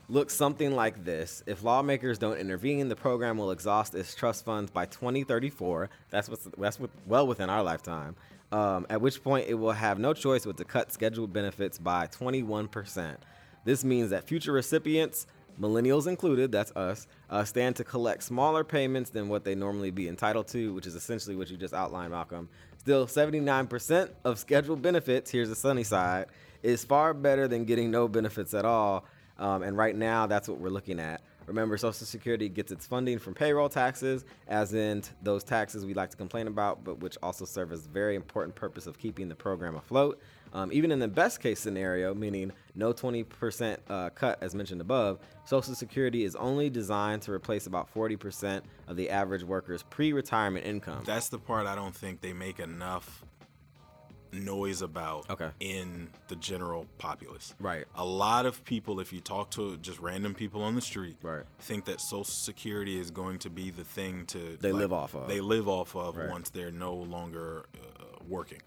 looks 0.08 0.34
something 0.34 0.74
like 0.74 1.04
this: 1.04 1.42
If 1.46 1.62
lawmakers 1.64 2.18
don't 2.18 2.36
intervene, 2.38 2.88
the 2.88 2.96
program 2.96 3.36
will 3.38 3.50
exhaust 3.50 3.94
its 3.94 4.14
trust 4.14 4.44
funds 4.44 4.70
by 4.70 4.86
2034. 4.86 5.90
That's 6.10 6.28
what's 6.28 6.48
that's 6.56 6.78
with, 6.80 6.90
well 7.06 7.26
within 7.26 7.50
our 7.50 7.62
lifetime. 7.62 8.16
Um, 8.50 8.86
at 8.88 9.00
which 9.02 9.22
point, 9.22 9.46
it 9.48 9.54
will 9.54 9.72
have 9.72 9.98
no 9.98 10.14
choice 10.14 10.46
but 10.46 10.56
to 10.56 10.64
cut 10.64 10.90
scheduled 10.92 11.32
benefits 11.32 11.78
by 11.78 12.06
21 12.06 12.68
percent. 12.68 13.18
This 13.64 13.84
means 13.84 14.10
that 14.10 14.24
future 14.24 14.52
recipients 14.52 15.26
millennials 15.60 16.06
included, 16.06 16.52
that's 16.52 16.72
us, 16.72 17.06
uh, 17.30 17.44
stand 17.44 17.76
to 17.76 17.84
collect 17.84 18.22
smaller 18.22 18.64
payments 18.64 19.10
than 19.10 19.28
what 19.28 19.44
they 19.44 19.54
normally 19.54 19.90
be 19.90 20.08
entitled 20.08 20.48
to, 20.48 20.72
which 20.74 20.86
is 20.86 20.94
essentially 20.94 21.36
what 21.36 21.50
you 21.50 21.56
just 21.56 21.74
outlined, 21.74 22.12
Malcolm. 22.12 22.48
Still, 22.78 23.06
79% 23.06 24.10
of 24.24 24.38
scheduled 24.38 24.82
benefits, 24.82 25.30
here's 25.30 25.48
the 25.48 25.56
sunny 25.56 25.84
side, 25.84 26.26
is 26.62 26.84
far 26.84 27.12
better 27.14 27.48
than 27.48 27.64
getting 27.64 27.90
no 27.90 28.08
benefits 28.08 28.54
at 28.54 28.64
all. 28.64 29.04
Um, 29.38 29.62
and 29.62 29.76
right 29.76 29.94
now, 29.94 30.26
that's 30.26 30.48
what 30.48 30.58
we're 30.58 30.70
looking 30.70 30.98
at. 30.98 31.22
Remember, 31.46 31.78
Social 31.78 32.06
Security 32.06 32.50
gets 32.50 32.70
its 32.72 32.86
funding 32.86 33.18
from 33.18 33.32
payroll 33.32 33.70
taxes, 33.70 34.26
as 34.48 34.74
in 34.74 35.02
those 35.22 35.42
taxes 35.42 35.86
we 35.86 35.94
like 35.94 36.10
to 36.10 36.16
complain 36.16 36.46
about, 36.46 36.84
but 36.84 37.00
which 37.00 37.16
also 37.22 37.46
serve 37.46 37.72
as 37.72 37.86
a 37.86 37.88
very 37.88 38.16
important 38.16 38.54
purpose 38.54 38.86
of 38.86 38.98
keeping 38.98 39.28
the 39.28 39.34
program 39.34 39.74
afloat. 39.74 40.20
Um, 40.52 40.70
even 40.72 40.90
in 40.92 40.98
the 40.98 41.08
best 41.08 41.40
case 41.40 41.60
scenario, 41.60 42.14
meaning 42.14 42.52
no 42.74 42.92
20% 42.92 43.78
uh, 43.88 44.10
cut 44.10 44.38
as 44.42 44.54
mentioned 44.54 44.80
above, 44.80 45.18
Social 45.44 45.74
Security 45.74 46.24
is 46.24 46.34
only 46.36 46.70
designed 46.70 47.22
to 47.22 47.32
replace 47.32 47.66
about 47.66 47.92
40% 47.94 48.62
of 48.86 48.96
the 48.96 49.10
average 49.10 49.44
worker's 49.44 49.82
pre 49.84 50.12
retirement 50.12 50.64
income. 50.66 51.02
That's 51.04 51.28
the 51.28 51.38
part 51.38 51.66
I 51.66 51.74
don't 51.74 51.94
think 51.94 52.20
they 52.20 52.32
make 52.32 52.60
enough 52.60 53.22
noise 54.30 54.82
about 54.82 55.28
Okay. 55.30 55.48
in 55.60 56.08
the 56.28 56.36
general 56.36 56.86
populace. 56.98 57.54
Right. 57.58 57.86
A 57.94 58.04
lot 58.04 58.44
of 58.44 58.62
people, 58.64 59.00
if 59.00 59.10
you 59.10 59.20
talk 59.20 59.50
to 59.52 59.78
just 59.78 60.00
random 60.00 60.34
people 60.34 60.62
on 60.62 60.74
the 60.74 60.82
street, 60.82 61.16
Right. 61.22 61.44
think 61.60 61.86
that 61.86 61.98
Social 62.00 62.24
Security 62.24 62.98
is 63.00 63.10
going 63.10 63.38
to 63.40 63.48
be 63.50 63.70
the 63.70 63.84
thing 63.84 64.26
to 64.26 64.58
They 64.60 64.70
live 64.72 64.92
off 64.92 65.14
of. 65.14 65.28
They 65.28 65.40
live 65.40 65.66
off 65.66 65.96
of 65.96 66.16
Right. 66.16 66.24
Mm-hmm. 66.24 66.32
once 66.32 66.50
they're 66.50 66.70
no 66.70 66.94
longer 66.94 67.64
uh, 67.74 68.18
working. 68.28 68.60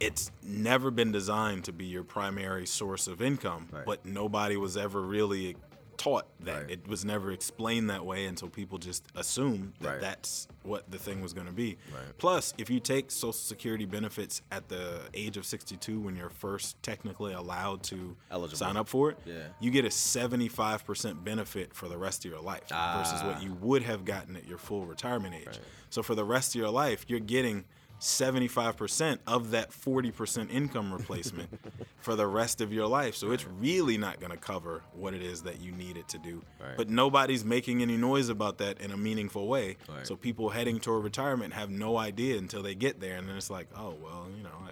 It's 0.00 0.30
never 0.42 0.90
been 0.90 1.10
designed 1.12 1.64
to 1.64 1.72
be 1.72 1.84
your 1.86 2.04
primary 2.04 2.66
source 2.66 3.06
of 3.08 3.20
income, 3.20 3.68
Right. 3.72 3.84
but 3.84 4.04
nobody 4.06 4.56
was 4.56 4.76
ever 4.76 5.00
really 5.02 5.56
taught 5.96 6.28
that. 6.38 6.62
Right. 6.62 6.70
It 6.70 6.86
was 6.86 7.04
never 7.04 7.32
explained 7.32 7.90
that 7.90 8.06
way 8.06 8.24
until 8.26 8.48
people 8.48 8.78
just 8.78 9.02
assumed 9.16 9.72
that 9.80 9.88
Right. 9.94 10.00
that's 10.00 10.46
what 10.62 10.88
the 10.88 10.98
thing 10.98 11.20
was 11.20 11.32
going 11.32 11.48
to 11.48 11.52
be. 11.52 11.76
Right. 11.92 12.16
Plus, 12.18 12.54
if 12.56 12.70
you 12.70 12.78
take 12.78 13.10
Social 13.10 13.32
Security 13.32 13.84
benefits 13.84 14.40
at 14.52 14.68
the 14.68 15.00
age 15.12 15.36
of 15.36 15.44
62 15.44 15.98
when 15.98 16.14
you're 16.14 16.30
first 16.30 16.80
technically 16.84 17.32
allowed 17.32 17.82
to 17.84 18.16
Eligible. 18.30 18.56
sign 18.56 18.76
up 18.76 18.88
for 18.88 19.10
it, 19.10 19.18
Yeah. 19.26 19.48
you 19.58 19.72
get 19.72 19.84
a 19.84 19.90
75% 19.90 21.24
benefit 21.24 21.74
for 21.74 21.88
the 21.88 21.98
rest 21.98 22.24
of 22.24 22.30
your 22.30 22.40
life 22.40 22.68
versus 22.68 23.20
Ah. 23.20 23.26
what 23.26 23.42
you 23.42 23.54
would 23.54 23.82
have 23.82 24.04
gotten 24.04 24.36
at 24.36 24.46
your 24.46 24.58
full 24.58 24.86
retirement 24.86 25.34
age. 25.34 25.58
So 25.90 26.04
for 26.04 26.14
the 26.14 26.24
rest 26.24 26.54
of 26.54 26.60
your 26.60 26.70
life, 26.70 27.06
you're 27.08 27.18
getting 27.18 27.64
75% 28.00 29.18
of 29.26 29.50
that 29.50 29.70
40% 29.70 30.52
income 30.52 30.92
replacement 30.92 31.48
for 32.00 32.14
the 32.16 32.26
rest 32.26 32.60
of 32.60 32.72
your 32.72 32.86
life. 32.86 33.14
So 33.16 33.32
it's 33.32 33.46
really 33.46 33.98
not 33.98 34.20
going 34.20 34.30
to 34.32 34.38
cover 34.38 34.82
what 34.94 35.14
it 35.14 35.22
is 35.22 35.42
that 35.42 35.60
you 35.60 35.72
need 35.72 35.96
it 35.96 36.08
to 36.08 36.18
do. 36.18 36.42
Right. 36.60 36.76
But 36.76 36.88
nobody's 36.88 37.44
making 37.44 37.82
any 37.82 37.96
noise 37.96 38.28
about 38.28 38.58
that 38.58 38.80
in 38.80 38.92
a 38.92 38.96
meaningful 38.96 39.46
way. 39.48 39.76
Right. 39.88 40.06
So 40.06 40.16
people 40.16 40.48
heading 40.48 40.78
toward 40.80 41.04
retirement 41.04 41.52
have 41.54 41.70
no 41.70 41.96
idea 41.96 42.38
until 42.38 42.62
they 42.62 42.74
get 42.74 43.00
there. 43.00 43.16
And 43.16 43.28
then 43.28 43.36
it's 43.36 43.50
like, 43.50 43.68
oh, 43.76 43.94
well, 44.02 44.26
you 44.36 44.42
know, 44.42 44.50
I, 44.64 44.70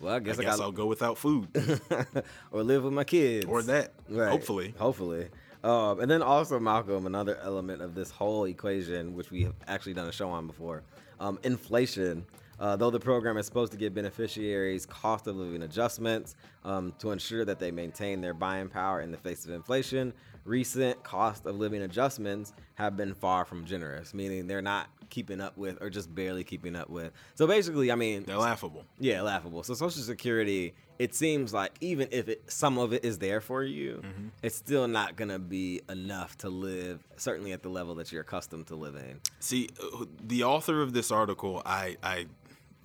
Well, 0.00 0.12
I 0.12 0.16
I 0.16 0.20
guess 0.20 0.36
guess, 0.36 0.46
I, 0.46 0.56
got 0.56 0.60
I'll 0.60 0.72
go 0.72 0.86
without 0.86 1.18
food 1.18 1.48
or 2.52 2.62
live 2.62 2.84
with 2.84 2.92
my 2.92 3.04
kids 3.04 3.46
or 3.46 3.62
that. 3.62 3.92
Right. 4.08 4.30
Hopefully. 4.30 4.74
Hopefully. 4.78 5.28
Um, 5.64 5.98
and 5.98 6.08
then 6.08 6.22
also, 6.22 6.60
Malcolm, 6.60 7.06
another 7.06 7.36
element 7.42 7.82
of 7.82 7.94
this 7.96 8.10
whole 8.12 8.44
equation, 8.44 9.14
which 9.16 9.32
we 9.32 9.42
have 9.42 9.54
actually 9.66 9.94
done 9.94 10.06
a 10.06 10.12
show 10.12 10.30
on 10.30 10.46
before, 10.46 10.84
um, 11.18 11.38
inflation. 11.42 12.24
Uh, 12.60 12.74
though 12.76 12.90
the 12.90 12.98
program 13.00 13.36
is 13.36 13.46
supposed 13.46 13.70
to 13.72 13.78
give 13.78 13.94
beneficiaries 13.94 14.84
cost 14.86 15.26
of 15.26 15.36
living 15.36 15.62
adjustments 15.62 16.34
um, 16.64 16.92
to 16.98 17.10
ensure 17.12 17.44
that 17.44 17.58
they 17.58 17.70
maintain 17.70 18.20
their 18.20 18.34
buying 18.34 18.68
power 18.68 19.00
in 19.00 19.10
the 19.12 19.16
face 19.18 19.44
of 19.44 19.50
inflation, 19.52 20.12
recent 20.44 21.02
cost 21.04 21.46
of 21.46 21.56
living 21.56 21.82
adjustments 21.82 22.52
have 22.74 22.96
been 22.96 23.14
far 23.14 23.44
from 23.44 23.64
generous, 23.64 24.12
meaning 24.14 24.46
they're 24.46 24.62
not 24.62 24.88
keeping 25.10 25.40
up 25.40 25.56
with 25.56 25.80
or 25.80 25.88
just 25.88 26.12
barely 26.14 26.44
keeping 26.44 26.74
up 26.76 26.90
with. 26.90 27.12
So 27.34 27.46
basically, 27.46 27.90
I 27.90 27.94
mean, 27.94 28.24
They're 28.24 28.36
laughable. 28.36 28.84
yeah, 28.98 29.22
laughable. 29.22 29.62
So 29.62 29.74
Social 29.74 30.02
Security, 30.02 30.74
it 30.98 31.14
seems 31.14 31.54
like 31.54 31.72
even 31.80 32.08
if 32.10 32.28
it 32.28 32.42
some 32.50 32.76
of 32.76 32.92
it 32.92 33.04
is 33.04 33.18
there 33.18 33.40
for 33.40 33.62
you, 33.62 34.02
Mm-hmm. 34.04 34.28
it's 34.42 34.56
still 34.56 34.86
not 34.88 35.16
gonna 35.16 35.38
be 35.38 35.80
enough 35.88 36.36
to 36.38 36.48
live, 36.50 37.06
certainly 37.16 37.52
at 37.52 37.62
the 37.62 37.68
level 37.70 37.94
that 37.96 38.10
you're 38.12 38.22
accustomed 38.22 38.66
to 38.66 38.74
living. 38.74 39.20
See, 39.40 39.68
uh, 39.82 40.04
the 40.26 40.42
author 40.44 40.82
of 40.82 40.92
this 40.92 41.10
article, 41.10 41.62
I, 41.64 41.96
I 42.02 42.26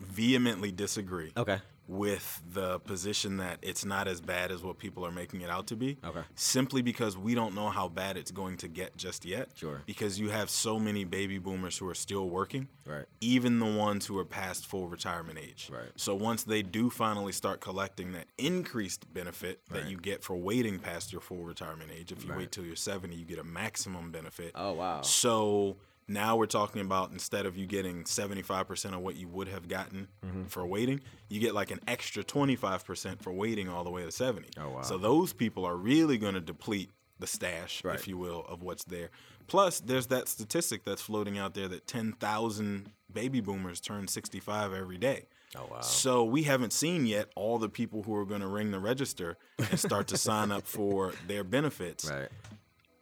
vehemently 0.05 0.71
disagree 0.71 1.31
Okay. 1.37 1.59
with 1.87 2.41
the 2.53 2.79
position 2.79 3.37
that 3.37 3.59
it's 3.61 3.83
not 3.83 4.07
as 4.07 4.21
bad 4.21 4.51
as 4.51 4.63
what 4.63 4.77
people 4.77 5.05
are 5.05 5.11
making 5.11 5.41
it 5.41 5.49
out 5.49 5.67
to 5.67 5.75
be. 5.75 5.97
Okay. 6.03 6.21
Simply 6.35 6.81
because 6.81 7.17
we 7.17 7.35
don't 7.35 7.53
know 7.53 7.69
how 7.69 7.89
bad 7.89 8.15
it's 8.15 8.31
going 8.31 8.55
to 8.57 8.69
get 8.69 8.95
just 8.95 9.25
yet. 9.25 9.49
Sure. 9.55 9.81
Because 9.85 10.17
you 10.17 10.29
have 10.29 10.49
so 10.49 10.79
many 10.79 11.03
baby 11.03 11.39
boomers 11.39 11.77
who 11.77 11.87
are 11.89 11.93
still 11.95 12.29
working. 12.29 12.69
Right. 12.85 13.05
Even 13.19 13.59
the 13.59 13.65
ones 13.65 14.05
who 14.05 14.17
are 14.17 14.23
past 14.25 14.65
full 14.65 14.87
retirement 14.87 15.37
age. 15.37 15.69
Right. 15.71 15.89
So 15.97 16.15
once 16.15 16.43
they 16.43 16.61
do 16.61 16.89
finally 16.89 17.33
start 17.33 17.59
collecting 17.59 18.13
that 18.13 18.27
increased 18.37 19.13
benefit 19.13 19.59
that 19.69 19.81
Right. 19.83 19.91
you 19.91 19.97
get 19.97 20.23
for 20.23 20.37
waiting 20.37 20.79
past 20.79 21.11
your 21.11 21.21
full 21.21 21.43
retirement 21.43 21.91
age, 21.91 22.13
if 22.13 22.23
you 22.23 22.29
Right. 22.29 22.39
wait 22.39 22.51
till 22.53 22.65
you're 22.65 22.75
70, 22.77 23.13
you 23.15 23.25
get 23.25 23.39
a 23.39 23.43
maximum 23.43 24.09
benefit. 24.11 24.51
Oh 24.55 24.71
wow. 24.71 25.01
So 25.01 25.75
now 26.07 26.35
we're 26.35 26.45
talking 26.45 26.81
about 26.81 27.11
instead 27.11 27.45
of 27.45 27.57
you 27.57 27.65
getting 27.65 28.03
75% 28.03 28.93
of 28.93 28.99
what 29.01 29.15
you 29.15 29.27
would 29.27 29.47
have 29.47 29.67
gotten 29.67 30.07
Mm-hmm. 30.25 30.43
for 30.45 30.65
waiting, 30.65 31.01
you 31.29 31.39
get 31.39 31.53
like 31.53 31.71
an 31.71 31.79
extra 31.87 32.23
25% 32.23 33.21
for 33.21 33.31
waiting 33.31 33.69
all 33.69 33.83
the 33.83 33.89
way 33.91 34.03
to 34.03 34.11
70. 34.11 34.49
Oh, 34.57 34.69
wow. 34.69 34.81
So 34.81 34.97
those 34.97 35.33
people 35.33 35.65
are 35.65 35.75
really 35.75 36.17
going 36.17 36.33
to 36.35 36.41
deplete 36.41 36.89
the 37.19 37.27
stash, 37.27 37.83
Right. 37.83 37.95
if 37.95 38.07
you 38.07 38.17
will, 38.17 38.45
of 38.47 38.61
what's 38.63 38.83
there. 38.85 39.09
Plus, 39.47 39.79
there's 39.81 40.07
that 40.07 40.27
statistic 40.27 40.83
that's 40.85 41.01
floating 41.01 41.37
out 41.37 41.53
there 41.53 41.67
that 41.67 41.85
10,000 41.87 42.91
baby 43.11 43.41
boomers 43.41 43.79
turn 43.81 44.07
65 44.07 44.73
every 44.73 44.97
day. 44.97 45.25
Oh 45.55 45.67
wow. 45.69 45.81
So 45.81 46.23
we 46.23 46.43
haven't 46.43 46.73
seen 46.73 47.05
yet 47.05 47.29
all 47.35 47.59
the 47.59 47.69
people 47.69 48.03
who 48.03 48.15
are 48.15 48.25
going 48.25 48.41
to 48.41 48.47
ring 48.47 48.71
the 48.71 48.79
register 48.79 49.37
and 49.59 49.79
start 49.79 50.07
to 50.07 50.17
sign 50.17 50.51
up 50.51 50.65
for 50.65 51.13
their 51.27 51.43
benefits 51.43 52.09
Right. 52.09 52.29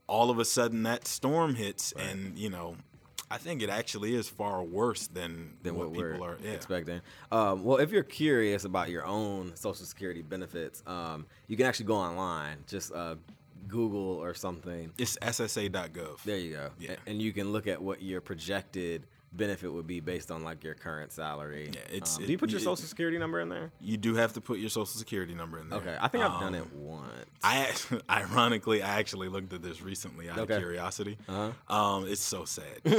all 0.07 0.29
of 0.29 0.37
a 0.37 0.43
sudden 0.43 0.83
that 0.83 1.07
storm 1.07 1.55
hits 1.55 1.93
and 1.93 2.37
you 2.37 2.49
know 2.49 2.75
i 3.31 3.37
think 3.37 3.61
it 3.61 3.69
actually 3.69 4.13
is 4.15 4.29
far 4.29 4.63
worse 4.63 5.07
than, 5.07 5.53
Than 5.63 5.75
what, 5.75 5.91
what, 5.91 5.95
people 5.95 6.23
are 6.25 6.37
yeah. 6.43 6.51
expecting. 6.51 7.01
Um, 7.31 7.63
well, 7.63 7.77
if 7.77 7.91
you're 7.91 8.03
curious 8.03 8.65
about 8.65 8.89
your 8.89 9.05
own 9.05 9.55
Social 9.55 9.85
Security 9.85 10.21
benefits, 10.21 10.83
um, 10.85 11.25
you 11.47 11.57
can 11.57 11.65
actually 11.65 11.85
go 11.85 11.95
online. 11.95 12.57
Just 12.67 12.91
uh, 12.93 13.15
Google 13.67 14.01
or 14.21 14.33
something. 14.33 14.91
it's 14.97 15.17
ssa.gov 15.17 16.23
There 16.23 16.37
you 16.37 16.53
go. 16.53 16.69
Yeah. 16.79 16.95
And 17.07 17.21
you 17.21 17.31
can 17.31 17.51
look 17.51 17.67
at 17.67 17.81
what 17.81 18.01
your 18.01 18.19
projected 18.21 19.07
benefit 19.33 19.71
would 19.71 19.87
be 19.87 20.01
based 20.01 20.29
on 20.29 20.43
like 20.43 20.61
your 20.63 20.73
current 20.73 21.11
salary. 21.11 21.71
Yeah, 21.73 21.79
it's- 21.95 22.17
Um, 22.17 22.23
it- 22.23 22.25
do 22.27 22.31
you 22.33 22.37
put 22.37 22.49
your 22.49 22.59
it- 22.59 22.63
social 22.63 22.85
security 22.85 23.17
number 23.17 23.39
in 23.39 23.47
there? 23.49 23.71
you 23.79 23.95
do 23.97 24.15
have 24.15 24.33
to 24.33 24.41
put 24.41 24.59
your 24.59 24.69
social 24.69 24.85
security 24.87 25.33
number 25.33 25.57
in 25.57 25.69
there 25.69 25.79
Okay, 25.79 25.97
I 26.01 26.07
think 26.09 26.23
I've 26.23 26.39
done 26.41 26.53
Um, 26.55 26.61
it 26.61 26.73
once. 26.73 27.07
I 27.43 27.73
ironically, 28.09 28.83
I 28.83 28.99
actually 28.99 29.29
looked 29.29 29.53
at 29.53 29.61
this 29.61 29.81
recently 29.81 30.29
out 30.29 30.37
Okay. 30.37 30.55
of 30.55 30.59
curiosity. 30.59 31.17
Uh-huh. 31.29 31.73
Um, 31.73 32.07
it's 32.07 32.21
so 32.21 32.43
sad. 32.45 32.65
it, 32.83 32.93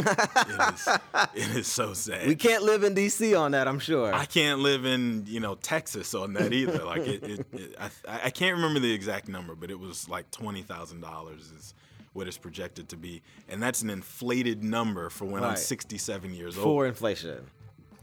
is, 0.75 0.89
it 1.35 1.57
is 1.59 1.67
so 1.67 1.93
sad. 1.93 2.27
we 2.27 2.35
can't 2.37 2.63
live 2.63 2.83
in 2.83 2.95
DC 2.95 3.39
on 3.39 3.53
that, 3.53 3.69
I'm 3.69 3.79
sure. 3.79 4.13
I 4.15 4.25
can't 4.25 4.61
live 4.61 4.85
in 4.87 5.25
you 5.27 5.41
know 5.41 5.55
Texas 5.57 6.15
on 6.15 6.33
that 6.35 6.53
either. 6.53 6.83
Like 6.85 7.07
it, 7.07 7.23
it, 7.25 7.47
it 7.53 7.77
I, 7.79 7.91
I 8.25 8.31
can't 8.31 8.57
remember 8.57 8.81
the 8.81 8.93
exact 8.93 9.29
number, 9.29 9.55
but 9.55 9.71
it 9.71 9.79
was 9.79 10.09
like 10.09 10.31
twenty 10.31 10.63
thousand 10.63 11.01
dollars 11.03 11.51
is 11.57 11.75
what 12.13 12.29
it's 12.29 12.39
projected 12.39 12.89
to 12.91 12.97
be, 12.97 13.23
and 13.49 13.63
that's 13.63 13.83
an 13.83 13.91
inflated 13.91 14.63
number 14.63 15.11
for 15.11 15.25
when 15.25 15.45
I'm 15.45 15.57
sixty 15.57 15.99
seven 15.99 16.35
years 16.35 16.55
for 16.55 16.61
old. 16.61 16.67
For 16.67 16.87
inflation. 16.87 17.47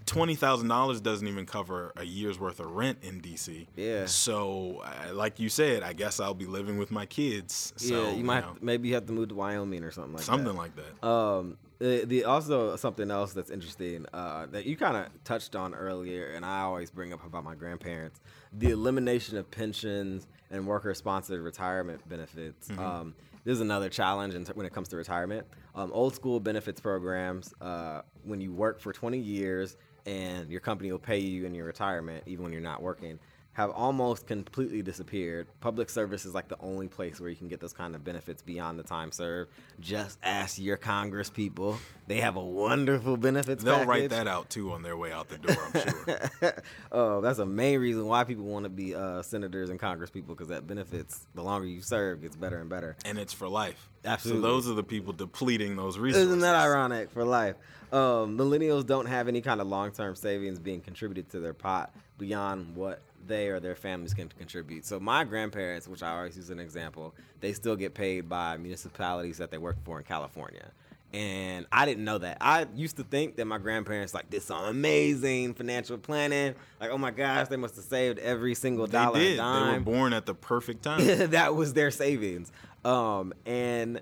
Twenty 0.06 0.34
thousand 0.34 0.70
dollars 0.70 1.02
doesn't 1.02 1.28
even 1.28 1.46
cover 1.46 1.94
a 1.96 2.04
year's 2.04 2.40
worth 2.40 2.60
of 2.60 2.72
rent 2.72 2.98
in 3.04 3.22
DC. 3.22 3.68
Yeah. 3.76 4.08
So, 4.08 4.84
like 5.14 5.40
you 5.40 5.50
said, 5.50 5.84
I 5.84 5.94
guess 5.94 6.20
I'll 6.20 6.34
be 6.34 6.48
living 6.48 6.80
with 6.80 6.90
my 6.90 7.06
kids. 7.06 7.74
So, 7.76 8.06
yeah, 8.06 8.12
you 8.16 8.24
might 8.24 8.40
know, 8.40 8.56
maybe 8.60 8.88
you 8.88 8.96
have 8.96 9.06
to 9.06 9.14
move 9.14 9.30
to 9.30 9.36
Wyoming 9.36 9.84
or 9.84 9.92
something 9.92 10.14
like 10.14 10.24
something 10.24 10.46
that. 10.48 10.54
like 10.54 10.72
that. 10.76 11.08
Um, 11.08 11.58
the, 11.78 12.06
the 12.06 12.26
also 12.26 12.76
something 12.76 13.10
else 13.10 13.34
that's 13.34 13.50
interesting 13.50 14.06
uh, 14.12 14.48
that 14.48 14.66
you 14.66 14.76
kind 14.76 14.98
of 14.98 15.08
touched 15.24 15.56
on 15.56 15.74
earlier, 15.74 16.32
and 16.36 16.44
I 16.44 16.62
always 16.62 16.90
bring 16.92 17.14
up 17.14 17.26
about 17.26 17.44
my 17.44 17.56
grandparents: 17.56 18.20
the 18.52 18.72
elimination 18.72 19.38
of 19.38 19.50
pensions 19.50 20.28
and 20.52 20.68
worker-sponsored 20.68 21.42
retirement 21.42 22.08
benefits. 22.10 22.70
Um, 22.72 23.14
this 23.50 23.56
is 23.56 23.62
another 23.62 23.90
challenge 23.90 24.36
when 24.54 24.68
it 24.68 24.72
comes 24.72 24.88
to 24.90 24.96
retirement. 24.96 25.48
Um, 25.74 25.92
old 25.92 26.14
school 26.14 26.40
benefits 26.40 26.80
programs, 26.80 27.52
uh, 27.62 28.04
when 28.24 28.40
you 28.40 28.54
work 28.54 28.80
for 28.80 28.94
20 28.94 29.18
years 29.18 29.76
and 30.06 30.52
your 30.52 30.60
company 30.60 30.92
will 30.92 31.00
pay 31.00 31.18
you 31.18 31.48
in 31.48 31.56
your 31.56 31.66
retirement, 31.66 32.24
even 32.28 32.44
when 32.44 32.54
you're 32.54 32.62
not 32.62 32.80
working, 32.80 33.18
have 33.60 33.72
almost 33.72 34.26
completely 34.26 34.82
disappeared. 34.82 35.46
Public 35.60 35.90
service 35.90 36.24
is 36.24 36.34
like 36.34 36.48
the 36.48 36.56
only 36.62 36.88
place 36.88 37.20
where 37.20 37.30
you 37.30 37.36
can 37.36 37.50
get 37.50 37.60
those 37.60 37.74
kind 37.74 37.94
of 37.94 38.06
benefits 38.06 38.42
beyond 38.42 38.80
the 38.80 38.84
time 38.84 39.12
served. 39.12 39.52
Just 39.82 40.18
ask 40.24 40.58
your 40.58 40.78
Congress 40.78 41.30
people; 41.30 41.78
they 42.08 42.22
have 42.22 42.38
a 42.38 42.44
wonderful 42.44 43.18
benefits. 43.18 43.62
They'll 43.62 43.84
write 43.86 44.12
that 44.12 44.28
out 44.28 44.50
too 44.50 44.72
on 44.72 44.82
their 44.82 44.96
way 44.96 45.12
out 45.12 45.28
the 45.28 45.40
door. 45.40 45.58
I'm 45.74 46.30
sure. 46.40 46.64
oh, 46.94 47.20
that's 47.20 47.40
a 47.40 47.46
main 47.46 47.82
reason 47.82 48.06
why 48.06 48.24
people 48.24 48.46
want 48.46 48.64
to 48.64 48.70
be 48.70 48.96
uh, 48.96 49.24
senators 49.24 49.70
and 49.70 49.78
Congress 49.78 50.10
people 50.10 50.36
because 50.36 50.48
that 50.48 50.66
benefits 50.66 51.28
the 51.36 51.44
longer 51.44 51.68
you 51.68 51.82
serve 51.82 52.22
gets 52.22 52.38
better 52.38 52.62
and 52.62 52.70
better. 52.70 52.96
and 53.04 53.20
it's 53.20 53.34
for 53.34 53.50
life. 53.50 53.90
Absolutely. 54.06 54.42
So 54.42 54.48
those 54.48 54.70
are 54.70 54.74
the 54.74 54.84
people 54.84 55.12
depleting 55.12 55.76
those 55.76 55.98
resources. 55.98 56.28
Isn't 56.28 56.40
that 56.40 56.56
ironic 56.56 57.12
for 57.12 57.26
life? 57.26 57.58
Um, 57.92 58.38
millennials 58.38 58.86
don't 58.86 59.08
have 59.08 59.28
any 59.28 59.42
kind 59.42 59.60
of 59.60 59.68
long-term 59.68 60.16
savings 60.16 60.60
being 60.60 60.80
contributed 60.80 61.30
to 61.32 61.42
their 61.42 61.54
pot 61.54 61.94
beyond 62.18 62.76
what 62.76 63.02
they 63.28 63.48
or 63.50 63.60
their 63.60 63.76
families 63.76 64.14
can 64.14 64.30
contribute. 64.30 64.86
So 64.86 65.00
my 65.00 65.24
grandparents, 65.24 65.88
which 65.88 66.04
I 66.04 66.16
always 66.18 66.36
use 66.36 66.46
as 66.46 66.50
an 66.52 66.60
example, 66.60 67.14
they 67.42 67.54
still 67.54 67.76
get 67.76 67.94
paid 67.94 68.28
by 68.30 68.58
municipalities 68.58 69.38
that 69.38 69.52
they 69.52 69.58
work 69.58 69.78
for 69.84 69.98
in 70.00 70.04
California. 70.06 70.72
And 71.12 71.66
I 71.72 71.86
didn't 71.88 72.04
know 72.06 72.20
that. 72.20 72.38
I 72.40 72.68
used 72.76 72.98
to 72.98 73.04
think 73.04 73.36
that 73.38 73.46
my 73.46 73.58
grandparents 73.58 74.14
like 74.14 74.30
did 74.30 74.44
some 74.44 74.64
amazing 74.66 75.56
financial 75.56 75.98
planning. 75.98 76.54
Like, 76.80 76.92
oh 76.92 77.00
my 77.00 77.10
gosh, 77.10 77.48
they 77.48 77.58
must 77.58 77.76
have 77.78 77.86
saved 77.86 78.20
every 78.20 78.54
single 78.54 78.86
They 78.86 78.92
dollar. 78.92 79.18
and 79.18 79.24
did. 79.26 79.40
They 79.40 79.74
were 79.74 79.80
born 79.80 80.14
at 80.14 80.28
the 80.28 80.36
perfect 80.36 80.84
time. 80.84 81.30
that 81.32 81.56
was 81.56 81.74
their 81.74 81.90
savings. 81.90 82.52
Um, 82.86 83.34
and 83.48 84.02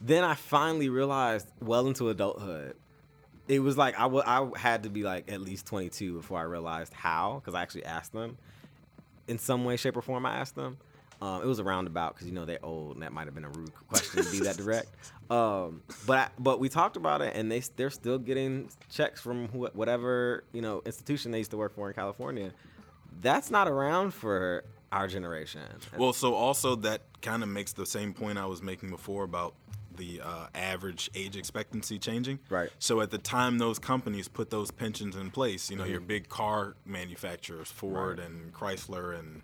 then 0.00 0.24
I 0.24 0.34
finally 0.34 0.88
realized, 0.88 1.46
well 1.60 1.86
into 1.86 2.08
adulthood, 2.08 2.74
it 3.50 3.58
was 3.58 3.76
like 3.76 3.98
I 3.98 4.06
I 4.06 4.48
had 4.56 4.84
to 4.84 4.90
be 4.90 5.02
like 5.02 5.30
at 5.30 5.40
least 5.40 5.66
22 5.66 6.14
before 6.14 6.38
I 6.38 6.42
realized 6.42 6.94
how, 6.94 7.40
because 7.40 7.54
I 7.54 7.62
actually 7.62 7.84
asked 7.84 8.12
them 8.12 8.38
in 9.26 9.38
some 9.38 9.64
way, 9.64 9.76
shape, 9.76 9.96
or 9.96 10.02
form. 10.02 10.24
I 10.24 10.36
asked 10.36 10.54
them. 10.54 10.78
Um, 11.20 11.42
it 11.42 11.46
was 11.46 11.58
a 11.58 11.64
roundabout 11.64 12.14
because 12.14 12.28
you 12.28 12.32
know 12.32 12.44
they're 12.44 12.64
old, 12.64 12.94
and 12.94 13.02
that 13.02 13.12
might 13.12 13.26
have 13.26 13.34
been 13.34 13.44
a 13.44 13.50
rude 13.50 13.72
question 13.88 14.24
to 14.24 14.30
be 14.30 14.40
that 14.40 14.56
direct. 14.56 14.88
Um, 15.30 15.84
but 16.06 16.18
I, 16.18 16.28
but 16.40 16.58
we 16.58 16.68
talked 16.68 16.96
about 16.96 17.22
it, 17.22 17.36
and 17.36 17.52
they 17.52 17.60
they're 17.76 17.90
still 17.90 18.18
getting 18.18 18.68
checks 18.90 19.20
from 19.20 19.46
wh- 19.50 19.72
whatever 19.76 20.42
you 20.52 20.60
know 20.60 20.82
institution 20.84 21.30
they 21.30 21.38
used 21.38 21.52
to 21.52 21.56
work 21.56 21.72
for 21.72 21.86
in 21.86 21.94
California. 21.94 22.50
That's 23.20 23.48
not 23.48 23.68
around 23.68 24.12
for 24.12 24.64
our 24.90 25.06
generation. 25.06 25.60
well, 25.96 26.12
so 26.12 26.34
also 26.34 26.74
that 26.74 27.02
kind 27.22 27.44
of 27.44 27.48
makes 27.48 27.72
the 27.72 27.86
same 27.86 28.12
point 28.12 28.38
I 28.38 28.46
was 28.46 28.60
making 28.60 28.90
before 28.90 29.22
about 29.22 29.54
the 30.00 30.20
uh, 30.22 30.46
average 30.54 31.10
age 31.14 31.36
expectancy 31.36 31.98
changing. 31.98 32.38
Right. 32.48 32.70
So 32.78 33.00
at 33.02 33.10
the 33.10 33.18
time 33.18 33.58
those 33.58 33.78
companies 33.78 34.26
put 34.28 34.48
those 34.50 34.70
pensions 34.70 35.14
in 35.14 35.30
place, 35.30 35.70
you 35.70 35.76
know, 35.76 35.84
your 35.84 36.00
big 36.00 36.28
car 36.28 36.74
manufacturers, 36.86 37.68
Ford 37.70 38.18
Right. 38.18 38.26
and 38.26 38.52
Chrysler 38.52 39.16
and 39.18 39.42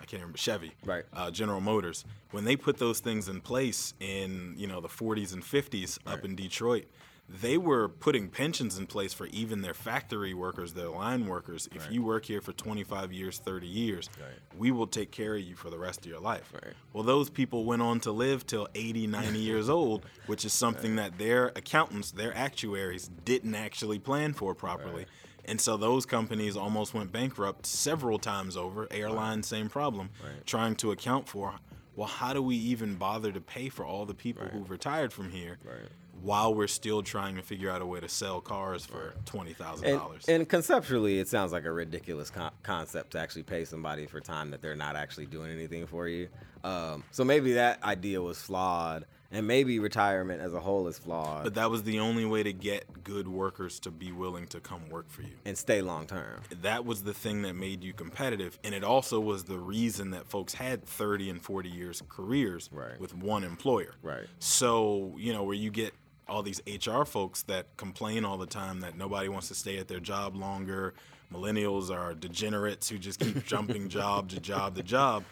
I 0.00 0.06
can't 0.06 0.22
remember 0.22 0.38
Chevy, 0.38 0.72
Right. 0.84 1.04
Uh, 1.12 1.30
General 1.30 1.60
Motors, 1.60 2.06
when 2.30 2.44
they 2.46 2.56
put 2.56 2.78
those 2.78 3.00
things 3.00 3.28
in 3.28 3.42
place 3.42 3.92
in 4.00 4.54
you 4.56 4.66
know 4.66 4.80
the 4.80 4.88
40s 4.88 5.34
and 5.34 5.42
50s 5.42 5.98
up 6.06 6.24
in 6.24 6.34
Detroit, 6.34 6.86
they 7.32 7.56
were 7.56 7.88
putting 7.88 8.28
pensions 8.28 8.76
in 8.76 8.86
place 8.86 9.12
for 9.12 9.26
even 9.26 9.62
their 9.62 9.74
factory 9.74 10.34
workers, 10.34 10.72
their 10.72 10.88
line 10.88 11.26
workers. 11.26 11.68
If 11.72 11.82
Right. 11.84 11.92
you 11.92 12.02
work 12.02 12.24
here 12.24 12.40
for 12.40 12.52
25 12.52 13.12
years, 13.12 13.38
30 13.38 13.68
years, 13.68 14.10
Right. 14.20 14.38
we 14.58 14.72
will 14.72 14.88
take 14.88 15.12
care 15.12 15.36
of 15.36 15.40
you 15.40 15.54
for 15.54 15.70
the 15.70 15.78
rest 15.78 16.00
of 16.00 16.06
your 16.10 16.18
life. 16.20 16.52
Right. 16.52 16.74
Well, 16.92 17.04
those 17.04 17.30
people 17.30 17.64
went 17.64 17.82
on 17.82 18.00
to 18.00 18.10
live 18.10 18.46
till 18.46 18.66
80, 18.74 19.06
90 19.06 19.38
years 19.38 19.68
old, 19.68 20.04
which 20.26 20.44
is 20.44 20.52
something 20.52 20.96
that 20.96 21.18
their 21.18 21.48
accountants, 21.54 22.10
their 22.10 22.36
actuaries 22.36 23.08
didn't 23.24 23.54
actually 23.54 24.00
plan 24.00 24.32
for 24.32 24.54
properly. 24.54 25.06
And 25.44 25.60
so 25.60 25.76
those 25.76 26.06
companies 26.06 26.56
almost 26.56 26.94
went 26.94 27.12
bankrupt 27.12 27.64
several 27.64 28.18
times 28.18 28.56
over. 28.56 28.88
Airlines, 28.90 29.46
same 29.46 29.68
problem, 29.68 30.10
trying 30.46 30.74
to 30.76 30.90
account 30.90 31.28
for, 31.28 31.54
well, 31.94 32.08
how 32.08 32.32
do 32.32 32.42
we 32.42 32.56
even 32.56 32.96
bother 32.96 33.30
to 33.32 33.40
pay 33.40 33.68
for 33.68 33.84
all 33.84 34.04
the 34.04 34.14
people 34.14 34.46
who've 34.48 34.68
retired 34.70 35.12
from 35.12 35.30
here 35.30 35.58
Right. 35.64 35.88
While 36.22 36.54
we're 36.54 36.66
still 36.66 37.02
trying 37.02 37.36
to 37.36 37.42
figure 37.42 37.70
out 37.70 37.82
a 37.82 37.86
way 37.86 38.00
to 38.00 38.08
sell 38.08 38.40
cars 38.40 38.84
for 38.86 39.14
$20,000? 39.26 40.28
and 40.28 40.48
conceptually, 40.48 41.18
it 41.18 41.28
sounds 41.28 41.52
like 41.52 41.64
a 41.64 41.72
ridiculous 41.72 42.30
con- 42.30 42.52
concept 42.62 43.12
to 43.12 43.18
actually 43.18 43.42
pay 43.42 43.64
somebody 43.64 44.06
for 44.06 44.20
time 44.20 44.50
that 44.50 44.60
they're 44.62 44.76
not 44.76 44.96
actually 44.96 45.26
doing 45.26 45.50
anything 45.50 45.86
for 45.86 46.08
you. 46.08 46.28
Um, 46.62 47.04
so 47.10 47.24
maybe 47.24 47.54
that 47.54 47.82
idea 47.82 48.20
was 48.20 48.40
flawed, 48.40 49.06
and 49.32 49.46
maybe 49.46 49.78
retirement 49.78 50.42
as 50.42 50.52
a 50.52 50.58
whole 50.60 50.88
is 50.88 50.98
flawed 50.98 51.44
but 51.44 51.54
that 51.54 51.70
was 51.70 51.84
the 51.84 52.00
only 52.00 52.24
way 52.24 52.42
to 52.42 52.52
get 52.52 53.04
good 53.04 53.28
workers 53.28 53.78
to 53.78 53.88
be 53.92 54.10
willing 54.10 54.44
to 54.48 54.58
come 54.58 54.88
work 54.90 55.08
for 55.08 55.22
you. 55.22 55.30
and 55.44 55.56
stay 55.56 55.80
long 55.80 56.04
term. 56.04 56.40
that 56.62 56.84
was 56.84 57.04
the 57.04 57.14
thing 57.14 57.42
that 57.42 57.54
made 57.54 57.84
you 57.84 57.92
competitive 57.92 58.58
and 58.64 58.74
it 58.74 58.82
also 58.82 59.20
was 59.20 59.44
the 59.44 59.56
reason 59.56 60.10
that 60.10 60.26
folks 60.26 60.52
had 60.54 60.84
30 60.84 61.30
and 61.30 61.40
40 61.40 61.68
years 61.68 62.02
careers 62.08 62.68
Right. 62.72 62.98
with 63.00 63.14
one 63.14 63.44
employer 63.44 63.94
Right. 64.02 64.26
so 64.40 65.14
you 65.16 65.32
know 65.32 65.44
where 65.44 65.54
you 65.54 65.70
get 65.70 65.94
all 66.30 66.42
these 66.42 66.60
hr 66.86 67.02
folks 67.04 67.42
that 67.42 67.66
complain 67.76 68.24
all 68.24 68.38
the 68.38 68.46
time 68.46 68.80
that 68.80 68.96
nobody 68.96 69.28
wants 69.28 69.48
to 69.48 69.54
stay 69.54 69.76
at 69.78 69.88
their 69.88 70.00
job 70.00 70.36
longer 70.36 70.94
millennials 71.32 71.90
are 71.90 72.14
degenerates 72.14 72.88
who 72.88 72.98
just 72.98 73.20
keep 73.20 73.44
jumping 73.52 73.88
job 73.88 74.28
to 74.28 74.40
job 74.40 74.74
to 74.76 74.82
job 74.82 75.24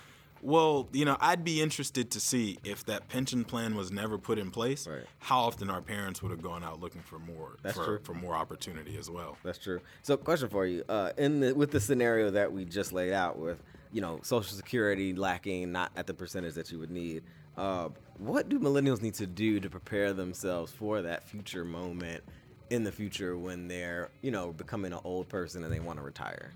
well 0.42 0.88
you 0.92 1.05
know 1.05 1.16
i'd 1.20 1.42
be 1.44 1.61
interested 1.61 2.11
to 2.12 2.20
see 2.20 2.59
if 2.62 2.84
that 2.84 3.09
pension 3.09 3.44
plan 3.44 3.74
was 3.74 3.90
never 3.90 4.16
put 4.18 4.38
in 4.38 4.51
place 4.51 4.86
Right. 4.86 5.03
how 5.18 5.40
often 5.40 5.68
our 5.70 5.82
parents 5.82 6.22
would 6.22 6.30
have 6.30 6.42
gone 6.42 6.62
out 6.62 6.80
looking 6.80 7.03
for 7.03 7.18
more 7.18 7.57
for, 7.72 7.99
for 8.05 8.14
more 8.14 8.34
opportunity 8.34 8.96
as 8.96 9.11
well 9.11 9.36
That's 9.42 9.59
true. 9.59 9.80
So, 10.03 10.16
question 10.16 10.49
for 10.49 10.64
you: 10.66 10.84
uh, 10.88 11.11
in 11.18 11.40
the 11.40 11.53
with 11.55 11.70
the 11.72 11.80
scenario 11.80 12.30
that 12.30 12.53
we 12.53 12.64
just 12.64 12.92
laid 12.92 13.12
out, 13.12 13.38
with 13.38 13.61
you 13.92 14.01
know 14.01 14.20
Social 14.22 14.57
Security 14.57 15.12
lacking, 15.14 15.72
not 15.72 15.90
at 15.96 16.07
the 16.07 16.14
percentage 16.14 16.55
that 16.55 16.70
you 16.70 16.78
would 16.78 16.90
need, 16.90 17.24
uh, 17.59 17.89
what 18.19 18.49
do 18.49 18.59
millennials 18.59 19.03
need 19.03 19.15
to 19.15 19.27
do 19.27 19.61
to 19.61 19.69
prepare 19.69 20.13
themselves 20.13 20.73
for 20.73 21.03
that 21.03 21.29
future 21.29 21.65
moment 21.65 22.23
in 22.71 22.85
the 22.85 22.93
future 22.93 23.37
when 23.37 23.69
they're 23.69 24.11
you 24.23 24.31
know 24.31 24.53
becoming 24.53 24.93
an 24.93 25.01
old 25.05 25.29
person 25.29 25.65
and 25.65 25.73
they 25.73 25.81
want 25.81 25.99
to 25.99 26.05
retire? 26.05 26.53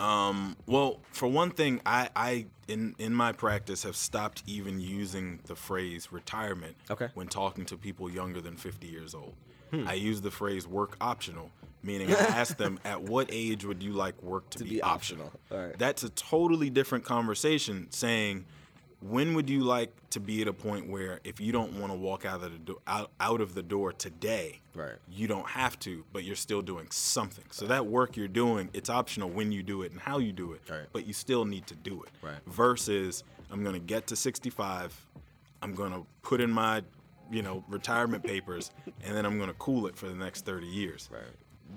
Um, 0.00 0.56
well, 0.66 0.98
for 1.12 1.28
one 1.28 1.50
thing, 1.50 1.80
I, 1.86 2.10
I 2.16 2.46
in 2.68 2.94
in 2.98 3.14
my 3.14 3.32
practice 3.32 3.82
have 3.84 3.96
stopped 3.96 4.42
even 4.46 4.80
using 4.80 5.40
the 5.46 5.54
phrase 5.54 6.10
retirement 6.12 6.76
Okay. 6.90 7.08
when 7.14 7.28
talking 7.28 7.64
to 7.66 7.76
people 7.76 8.10
younger 8.10 8.40
than 8.40 8.56
50 8.56 8.86
years 8.88 9.14
old. 9.14 9.34
Hmm. 9.70 9.86
I 9.88 9.94
use 9.94 10.20
the 10.20 10.30
phrase 10.30 10.66
work 10.66 10.96
optional, 11.00 11.50
meaning 11.82 12.10
I 12.14 12.14
ask 12.18 12.56
them 12.56 12.78
at 12.84 13.02
what 13.02 13.28
age 13.32 13.64
would 13.64 13.82
you 13.82 13.92
like 13.92 14.20
work 14.22 14.50
to, 14.50 14.58
To 14.58 14.64
be, 14.64 14.70
be 14.70 14.82
optional? 14.82 15.26
optional. 15.26 15.40
All 15.60 15.66
right. 15.68 15.78
That's 15.78 16.02
a 16.02 16.10
totally 16.10 16.68
different 16.68 17.04
conversation 17.04 17.86
saying 17.90 18.44
when 19.00 19.34
would 19.34 19.48
you 19.50 19.60
like 19.62 19.90
to 20.10 20.20
be 20.20 20.40
at 20.42 20.48
a 20.48 20.52
point 20.52 20.88
where 20.88 21.20
if 21.22 21.38
you 21.40 21.52
don't 21.52 21.78
want 21.78 21.92
to 21.92 21.98
walk 21.98 22.24
out 22.24 22.42
of 22.42 22.52
the 22.52 22.58
door 22.58 22.76
out, 22.86 23.10
out 23.20 23.40
of 23.40 23.54
the 23.54 23.62
door 23.62 23.92
today 23.92 24.60
Right. 24.74 24.94
you 25.08 25.26
don't 25.28 25.46
have 25.48 25.78
to 25.80 26.04
but 26.12 26.24
you're 26.24 26.34
still 26.36 26.62
doing 26.62 26.86
something 26.90 27.44
so 27.50 27.66
that 27.66 27.86
work 27.86 28.16
you're 28.16 28.26
doing 28.28 28.70
it's 28.72 28.88
optional 28.90 29.28
when 29.28 29.52
you 29.52 29.62
do 29.62 29.82
it 29.82 29.92
and 29.92 30.00
how 30.00 30.18
you 30.18 30.32
do 30.32 30.52
it 30.52 30.62
Right. 30.68 30.86
but 30.92 31.06
you 31.06 31.12
still 31.12 31.44
need 31.44 31.66
to 31.66 31.74
do 31.74 32.02
it 32.02 32.10
Right. 32.22 32.38
versus 32.46 33.22
i'm 33.50 33.62
going 33.62 33.74
to 33.74 33.80
get 33.80 34.06
to 34.08 34.16
65 34.16 35.06
i'm 35.62 35.74
going 35.74 35.92
to 35.92 36.06
put 36.22 36.40
in 36.40 36.50
my 36.50 36.82
you 37.30 37.42
know 37.42 37.64
retirement 37.68 38.22
papers 38.24 38.70
and 39.04 39.14
then 39.16 39.26
i'm 39.26 39.36
going 39.36 39.48
to 39.50 39.54
cool 39.54 39.86
it 39.86 39.96
for 39.96 40.08
the 40.08 40.14
next 40.14 40.44
30 40.46 40.66
years 40.66 41.08
Right. 41.12 41.22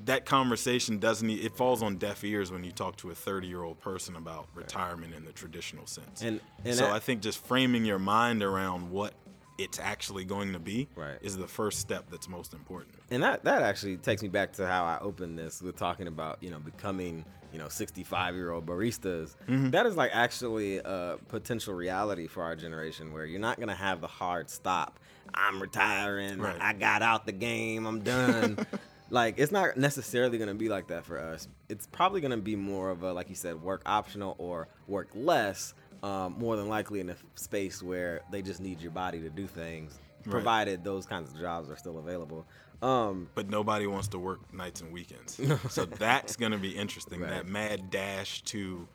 That 0.05 0.25
conversation 0.25 0.97
doesn't 0.99 1.29
it 1.29 1.55
falls 1.55 1.81
on 1.83 1.97
deaf 1.97 2.23
ears 2.23 2.51
when 2.51 2.63
you 2.63 2.71
talk 2.71 2.95
to 2.97 3.09
a 3.11 3.15
30 3.15 3.47
year 3.47 3.63
old 3.63 3.79
person 3.79 4.15
about 4.15 4.47
retirement 4.55 5.13
in 5.13 5.25
the 5.25 5.31
traditional 5.31 5.85
sense 5.85 6.21
And- 6.21 6.39
and 6.65 6.75
so 6.75 6.85
that- 6.85 6.93
i 6.93 6.99
think 6.99 7.21
just 7.21 7.43
framing 7.45 7.85
your 7.85 7.99
mind 7.99 8.41
around 8.43 8.89
what 8.91 9.13
it's 9.57 9.77
actually 9.77 10.23
going 10.23 10.53
to 10.53 10.59
be 10.59 10.87
Right. 10.95 11.17
is 11.21 11.35
the 11.35 11.47
first 11.47 11.79
step 11.79 12.05
that's 12.09 12.29
most 12.29 12.53
important 12.53 12.95
And 13.11 13.21
that 13.23 13.43
that 13.43 13.61
actually 13.61 13.97
takes 13.97 14.21
me 14.23 14.29
back 14.29 14.53
to 14.53 14.65
how 14.65 14.85
I 14.85 14.99
opened 15.01 15.37
this 15.37 15.61
with 15.61 15.75
talking 15.75 16.07
about 16.07 16.41
you 16.41 16.49
know 16.49 16.59
becoming 16.59 17.25
you 17.51 17.59
know 17.59 17.67
65 17.67 18.35
year 18.35 18.51
old 18.51 18.65
baristas. 18.65 19.35
Mm-hmm. 19.49 19.71
That 19.71 19.85
is 19.85 19.95
like 19.97 20.11
actually 20.13 20.77
a 20.77 21.17
potential 21.27 21.73
reality 21.73 22.27
for 22.27 22.41
our 22.43 22.55
generation 22.55 23.11
where 23.11 23.25
you're 23.25 23.39
not 23.41 23.59
gonna 23.59 23.75
have 23.75 23.99
the 23.99 24.07
hard 24.07 24.49
stop. 24.49 24.97
I'm 25.33 25.61
retiring. 25.61 26.39
Right. 26.39 26.55
I 26.61 26.71
got 26.73 27.01
out 27.01 27.25
the 27.25 27.31
game. 27.33 27.85
I'm 27.85 27.99
done. 28.01 28.65
like 29.09 29.35
it's 29.37 29.51
not 29.51 29.77
necessarily 29.77 30.37
gonna 30.37 30.53
be 30.55 30.69
like 30.69 30.87
that 30.87 31.05
for 31.05 31.19
us. 31.19 31.47
It's 31.69 31.87
probably 31.87 32.21
gonna 32.21 32.37
be 32.37 32.55
more 32.55 32.89
of 32.89 33.03
a 33.03 33.13
like 33.13 33.29
you 33.29 33.35
said 33.35 33.61
work 33.61 33.81
optional 33.85 34.35
or 34.37 34.67
work 34.87 35.09
less. 35.13 35.73
Um, 36.01 36.35
more 36.39 36.55
than 36.55 36.69
likely 36.69 37.01
in 37.01 37.09
a 37.09 37.15
space 37.35 37.83
where 37.83 38.21
they 38.31 38.41
just 38.41 38.61
need 38.61 38.79
your 38.79 38.91
body 38.91 39.19
to 39.19 39.29
do 39.29 39.45
things, 39.45 39.99
Right. 40.25 40.31
provided 40.31 40.81
those 40.81 41.05
kinds 41.05 41.29
of 41.33 41.37
jobs 41.37 41.69
are 41.69 41.75
still 41.75 41.97
available. 41.97 42.45
Um, 42.81 43.27
but 43.35 43.49
nobody 43.49 43.85
wants 43.85 44.07
to 44.09 44.17
work 44.17 44.39
nights 44.53 44.79
and 44.79 44.93
weekends. 44.93 45.37
so 45.69 45.83
that's 45.83 46.37
going 46.37 46.53
to 46.53 46.57
be 46.57 46.69
interesting. 46.69 47.19
Right. 47.19 47.31
That 47.31 47.47
mad 47.47 47.89
dash 47.89 48.41
to 48.43 48.87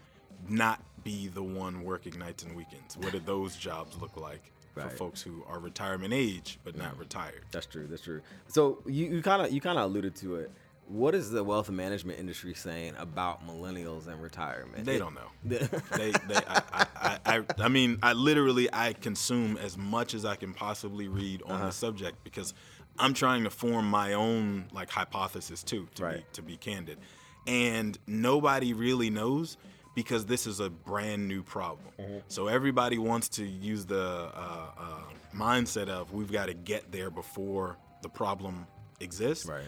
not 0.49 0.81
be 1.05 1.29
the 1.29 1.43
one 1.43 1.85
working 1.85 2.19
nights 2.19 2.43
and 2.43 2.57
weekends. 2.57 2.97
What 2.97 3.13
do 3.13 3.19
those 3.19 3.55
jobs 3.57 3.97
look 4.01 4.17
like 4.17 4.51
Right. 4.75 4.87
Mm-hmm. 4.89 4.97
folks 4.97 5.23
who 5.23 5.45
are 5.49 5.59
retirement 5.61 6.13
age 6.13 6.59
but 6.65 6.77
not 6.77 6.99
retired? 6.99 7.45
That's 7.53 7.67
true. 7.67 7.87
That's 7.87 8.03
true. 8.03 8.23
So 8.49 8.83
you 8.87 9.23
kind 9.23 9.41
of 9.43 9.53
you 9.53 9.61
kind 9.61 9.79
of 9.79 9.85
alluded 9.85 10.17
to 10.17 10.37
it. 10.37 10.51
What 10.87 11.15
is 11.15 11.31
the 11.31 11.43
wealth 11.43 11.71
management 11.71 12.19
industry 12.19 12.53
saying 12.53 12.95
about 12.99 13.47
millennials 13.47 14.07
and 14.07 14.21
retirement? 14.23 14.85
They 14.85 14.97
It- 14.97 14.99
don't 14.99 15.15
know. 15.15 15.31
they, 15.45 15.59
they, 15.97 16.13
I, 16.47 16.63
I, 16.95 17.19
I, 17.25 17.45
I, 17.59 17.69
mean, 17.69 17.99
I 18.03 18.13
literally, 18.13 18.69
I 18.71 18.93
consume 18.93 19.57
as 19.57 19.79
much 19.79 20.13
as 20.13 20.27
I 20.27 20.37
can 20.37 20.53
possibly 20.53 21.09
read 21.09 21.41
on 21.45 21.53
Uh-huh. 21.53 21.67
the 21.67 21.73
subject 21.73 22.23
because 22.23 22.53
I'm 22.99 23.15
trying 23.15 23.45
to 23.45 23.51
form 23.51 23.89
my 23.89 24.13
own 24.13 24.67
like 24.73 24.91
hypothesis 24.91 25.63
too, 25.63 25.89
to 25.95 26.11
be 26.11 26.25
to 26.35 26.43
be 26.43 26.57
candid, 26.59 26.99
and 27.47 27.97
nobody 28.07 28.73
really 28.75 29.09
knows 29.11 29.57
because 29.95 30.27
this 30.27 30.47
is 30.47 30.61
a 30.61 30.71
brand 30.71 31.27
new 31.29 31.43
problem. 31.43 31.89
Mm-hmm. 31.99 32.19
So 32.29 32.49
everybody 32.49 32.99
wants 32.99 33.29
to 33.31 33.45
use 33.45 33.87
the 33.87 34.31
uh, 34.35 34.71
uh, 34.79 35.01
mindset 35.35 35.89
of 35.89 36.13
we've 36.13 36.33
got 36.33 36.47
to 36.47 36.55
get 36.55 36.91
there 36.93 37.11
before 37.11 37.77
the 38.03 38.09
problem 38.09 38.67
exists. 39.01 39.47
Right. 39.47 39.63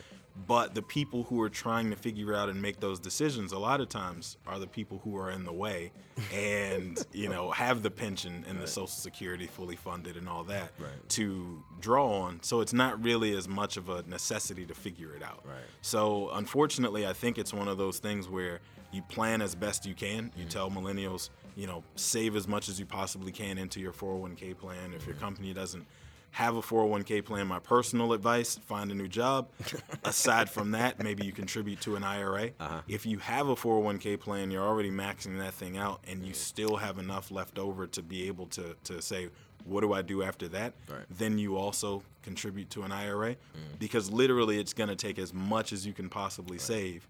But 0.46 0.74
the 0.74 0.82
people 0.82 1.22
who 1.22 1.40
are 1.40 1.48
trying 1.48 1.88
to 1.88 1.96
figure 1.96 2.34
out 2.34 2.50
and 2.50 2.60
make 2.60 2.78
those 2.78 3.00
decisions 3.00 3.52
a 3.52 3.58
lot 3.58 3.80
of 3.80 3.88
times 3.88 4.36
are 4.46 4.58
the 4.58 4.66
people 4.66 5.00
who 5.02 5.16
are 5.16 5.30
in 5.30 5.44
the 5.46 5.52
way 5.52 5.92
and, 6.34 7.02
you 7.12 7.30
know, 7.30 7.50
have 7.52 7.82
the 7.82 7.90
pension 7.90 8.44
and 8.46 8.60
the 8.60 8.66
social 8.66 8.88
security 8.88 9.46
fully 9.46 9.76
funded 9.76 10.14
and 10.18 10.28
all 10.28 10.44
that 10.44 10.72
Right. 10.78 11.08
to 11.10 11.64
draw 11.80 12.20
on. 12.20 12.42
So 12.42 12.60
it's 12.60 12.74
not 12.74 13.02
really 13.02 13.34
as 13.34 13.48
much 13.48 13.78
of 13.78 13.88
a 13.88 14.02
necessity 14.02 14.66
to 14.66 14.74
figure 14.74 15.14
it 15.14 15.22
out. 15.22 15.42
Right. 15.46 15.56
So 15.80 16.28
unfortunately, 16.34 17.06
I 17.06 17.14
think 17.14 17.38
it's 17.38 17.54
one 17.54 17.68
of 17.68 17.78
those 17.78 17.98
things 17.98 18.28
where 18.28 18.60
you 18.92 19.02
plan 19.02 19.42
as 19.42 19.54
best 19.54 19.86
you 19.86 19.94
can. 19.94 20.32
You 20.36 20.42
mm-hmm. 20.42 20.48
tell 20.48 20.70
millennials, 20.70 21.30
you 21.54 21.66
know, 21.66 21.82
save 21.96 22.36
as 22.36 22.46
much 22.46 22.68
as 22.68 22.78
you 22.78 22.86
possibly 22.86 23.32
can 23.32 23.58
into 23.58 23.80
your 23.80 23.92
401k 23.92 24.56
plan. 24.58 24.92
If 24.94 25.06
your 25.06 25.14
mm-hmm. 25.14 25.24
company 25.24 25.52
doesn't 25.52 25.86
have 26.32 26.56
a 26.56 26.60
401k 26.60 27.24
plan, 27.24 27.46
my 27.46 27.58
personal 27.58 28.12
advice, 28.12 28.56
find 28.58 28.90
a 28.90 28.94
new 28.94 29.08
job. 29.08 29.48
Aside 30.04 30.50
from 30.50 30.72
that, 30.72 31.02
maybe 31.02 31.24
you 31.24 31.32
contribute 31.32 31.80
to 31.80 31.96
an 31.96 32.04
IRA. 32.04 32.50
Uh-huh. 32.60 32.80
If 32.86 33.06
you 33.06 33.18
have 33.18 33.48
a 33.48 33.54
401k 33.54 34.20
plan, 34.20 34.50
you're 34.50 34.62
already 34.62 34.90
maxing 34.90 35.38
that 35.38 35.54
thing 35.54 35.78
out 35.78 36.00
and 36.06 36.20
you 36.20 36.32
mm-hmm. 36.32 36.34
still 36.34 36.76
have 36.76 36.98
enough 36.98 37.30
left 37.30 37.58
over 37.58 37.86
to 37.86 38.02
be 38.02 38.26
able 38.26 38.46
to, 38.48 38.76
to 38.84 39.00
say, 39.00 39.30
what 39.64 39.80
do 39.80 39.92
I 39.94 40.02
do 40.02 40.22
after 40.22 40.46
that? 40.48 40.74
Right. 40.90 41.04
Then 41.10 41.38
you 41.38 41.56
also 41.56 42.02
contribute 42.22 42.70
to 42.70 42.82
an 42.82 42.92
IRA 42.92 43.36
because 43.78 44.10
literally 44.10 44.58
it's 44.58 44.72
going 44.72 44.90
to 44.90 44.96
take 44.96 45.18
as 45.18 45.34
much 45.34 45.72
as 45.72 45.86
you 45.86 45.92
can 45.92 46.08
possibly 46.08 46.58
save 46.58 47.08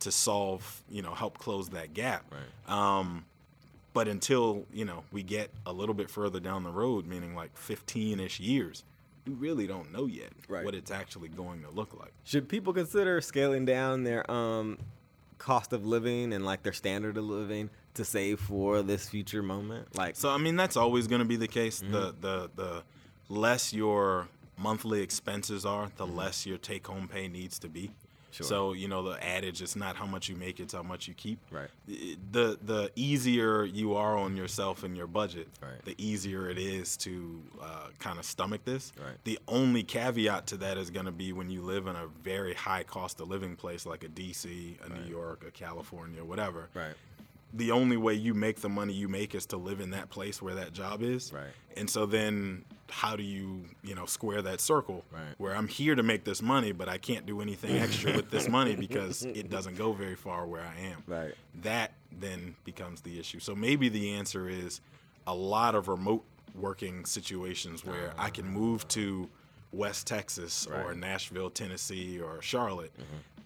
to 0.00 0.12
solve, 0.12 0.82
you 0.88 1.02
know, 1.02 1.14
help 1.14 1.38
close 1.38 1.70
that 1.70 1.92
gap. 1.94 2.24
Right. 2.30 2.72
Um, 3.00 3.24
but 3.94 4.06
until 4.06 4.64
you 4.72 4.84
know 4.84 5.02
we 5.10 5.22
get 5.22 5.50
a 5.66 5.72
little 5.72 5.94
bit 5.94 6.08
further 6.10 6.38
down 6.40 6.62
the 6.62 6.70
road, 6.70 7.06
meaning 7.06 7.34
like 7.34 7.54
15ish 7.56 8.38
years, 8.38 8.84
we 9.26 9.32
really 9.34 9.66
don't 9.66 9.92
know 9.92 10.06
yet 10.06 10.30
Right. 10.48 10.64
what 10.64 10.74
it's 10.74 10.90
actually 10.90 11.28
going 11.28 11.62
to 11.62 11.70
look 11.70 11.98
like. 11.98 12.12
Should 12.24 12.48
people 12.48 12.72
consider 12.72 13.20
scaling 13.20 13.64
down 13.64 14.04
their 14.04 14.28
um 14.30 14.78
cost 15.38 15.72
of 15.72 15.86
living 15.86 16.32
and 16.32 16.44
like 16.44 16.62
their 16.62 16.72
standard 16.72 17.16
of 17.16 17.24
living 17.24 17.70
to 17.94 18.04
save 18.04 18.38
for 18.40 18.82
this 18.82 19.08
future 19.08 19.42
moment? 19.42 19.96
Like 19.96 20.14
So 20.16 20.30
I 20.30 20.38
mean 20.38 20.54
that's 20.56 20.76
always 20.76 21.08
going 21.08 21.20
to 21.20 21.28
be 21.28 21.36
the 21.36 21.48
case. 21.48 21.80
Mm-hmm. 21.80 21.92
The 21.92 22.14
the 22.20 22.50
the 22.54 22.82
less 23.28 23.72
your 23.72 24.28
monthly 24.56 25.00
expenses 25.02 25.64
are, 25.66 25.90
the 25.96 26.06
less 26.06 26.46
your 26.46 26.58
take 26.58 26.86
home 26.86 27.08
pay 27.08 27.26
needs 27.28 27.58
to 27.60 27.68
be. 27.68 27.90
Sure. 28.30 28.46
So, 28.46 28.72
you 28.74 28.88
know, 28.88 29.02
the 29.02 29.24
adage 29.26 29.62
it's 29.62 29.74
not 29.76 29.96
how 29.96 30.06
much 30.06 30.28
you 30.28 30.36
make, 30.36 30.60
it's 30.60 30.74
how 30.74 30.82
much 30.82 31.08
you 31.08 31.14
keep. 31.14 31.38
Right. 31.50 31.70
The 31.86 32.58
the 32.62 32.90
easier 32.94 33.64
you 33.64 33.94
are 33.94 34.16
on 34.16 34.36
yourself 34.36 34.82
and 34.84 34.96
your 34.96 35.06
budget, 35.06 35.48
Right. 35.62 35.82
the 35.84 35.94
easier 35.96 36.48
it 36.50 36.58
is 36.58 36.96
to 36.98 37.42
uh, 37.60 37.86
kind 37.98 38.18
of 38.18 38.24
stomach 38.24 38.64
this. 38.64 38.92
Right. 38.98 39.16
The 39.24 39.38
only 39.48 39.82
caveat 39.82 40.46
to 40.48 40.56
that 40.58 40.76
is 40.78 40.90
going 40.90 41.06
to 41.06 41.12
be 41.12 41.32
when 41.32 41.48
you 41.50 41.62
live 41.62 41.86
in 41.86 41.96
a 41.96 42.06
very 42.22 42.54
high 42.54 42.82
cost 42.82 43.20
of 43.20 43.28
living 43.28 43.56
place 43.56 43.86
like 43.86 44.04
a 44.04 44.08
DC, 44.08 44.76
a 44.84 44.88
New 44.90 45.08
York, 45.08 45.44
a 45.46 45.50
California, 45.50 46.22
whatever 46.24 46.68
Right. 46.74 46.94
The 47.52 47.70
only 47.70 47.96
way 47.96 48.14
you 48.14 48.34
make 48.34 48.60
the 48.60 48.68
money 48.68 48.92
you 48.92 49.08
make 49.08 49.34
is 49.34 49.46
to 49.46 49.56
live 49.56 49.80
in 49.80 49.90
that 49.90 50.10
place 50.10 50.42
where 50.42 50.54
that 50.54 50.72
job 50.72 51.02
is. 51.02 51.32
Right. 51.32 51.46
And 51.76 51.88
so 51.88 52.04
then 52.06 52.64
how 52.90 53.16
do 53.16 53.22
you, 53.22 53.64
you 53.82 53.94
know, 53.94 54.06
square 54.06 54.42
that 54.42 54.60
circle 54.60 55.04
Right. 55.12 55.34
where 55.38 55.54
I'm 55.54 55.68
here 55.68 55.94
to 55.94 56.02
make 56.02 56.24
this 56.24 56.42
money, 56.42 56.72
but 56.72 56.88
I 56.88 56.98
can't 56.98 57.26
do 57.26 57.40
anything 57.40 57.76
extra 57.76 58.14
with 58.14 58.30
this 58.30 58.48
money 58.48 58.76
because 58.86 59.22
it 59.24 59.48
doesn't 59.50 59.76
go 59.76 59.92
very 59.92 60.14
far 60.14 60.46
where 60.46 60.62
I 60.62 60.78
am. 60.88 61.02
Right. 61.06 61.34
That 61.62 61.92
then 62.18 62.54
becomes 62.64 63.00
the 63.02 63.18
issue. 63.18 63.40
So 63.40 63.54
maybe 63.54 63.88
the 63.88 64.12
answer 64.12 64.48
is 64.48 64.80
a 65.26 65.34
lot 65.34 65.74
of 65.74 65.88
remote 65.88 66.24
working 66.54 67.04
situations 67.04 67.84
where 67.84 68.12
I 68.18 68.30
can 68.30 68.46
move 68.46 68.88
to 68.88 69.28
West 69.72 70.06
Texas 70.06 70.66
or 70.66 70.72
Right. 70.72 70.86
Mm-hmm. 70.88 71.00
Nashville, 71.00 71.50
Tennessee, 71.50 72.20
or 72.20 72.40
Charlotte 72.42 72.92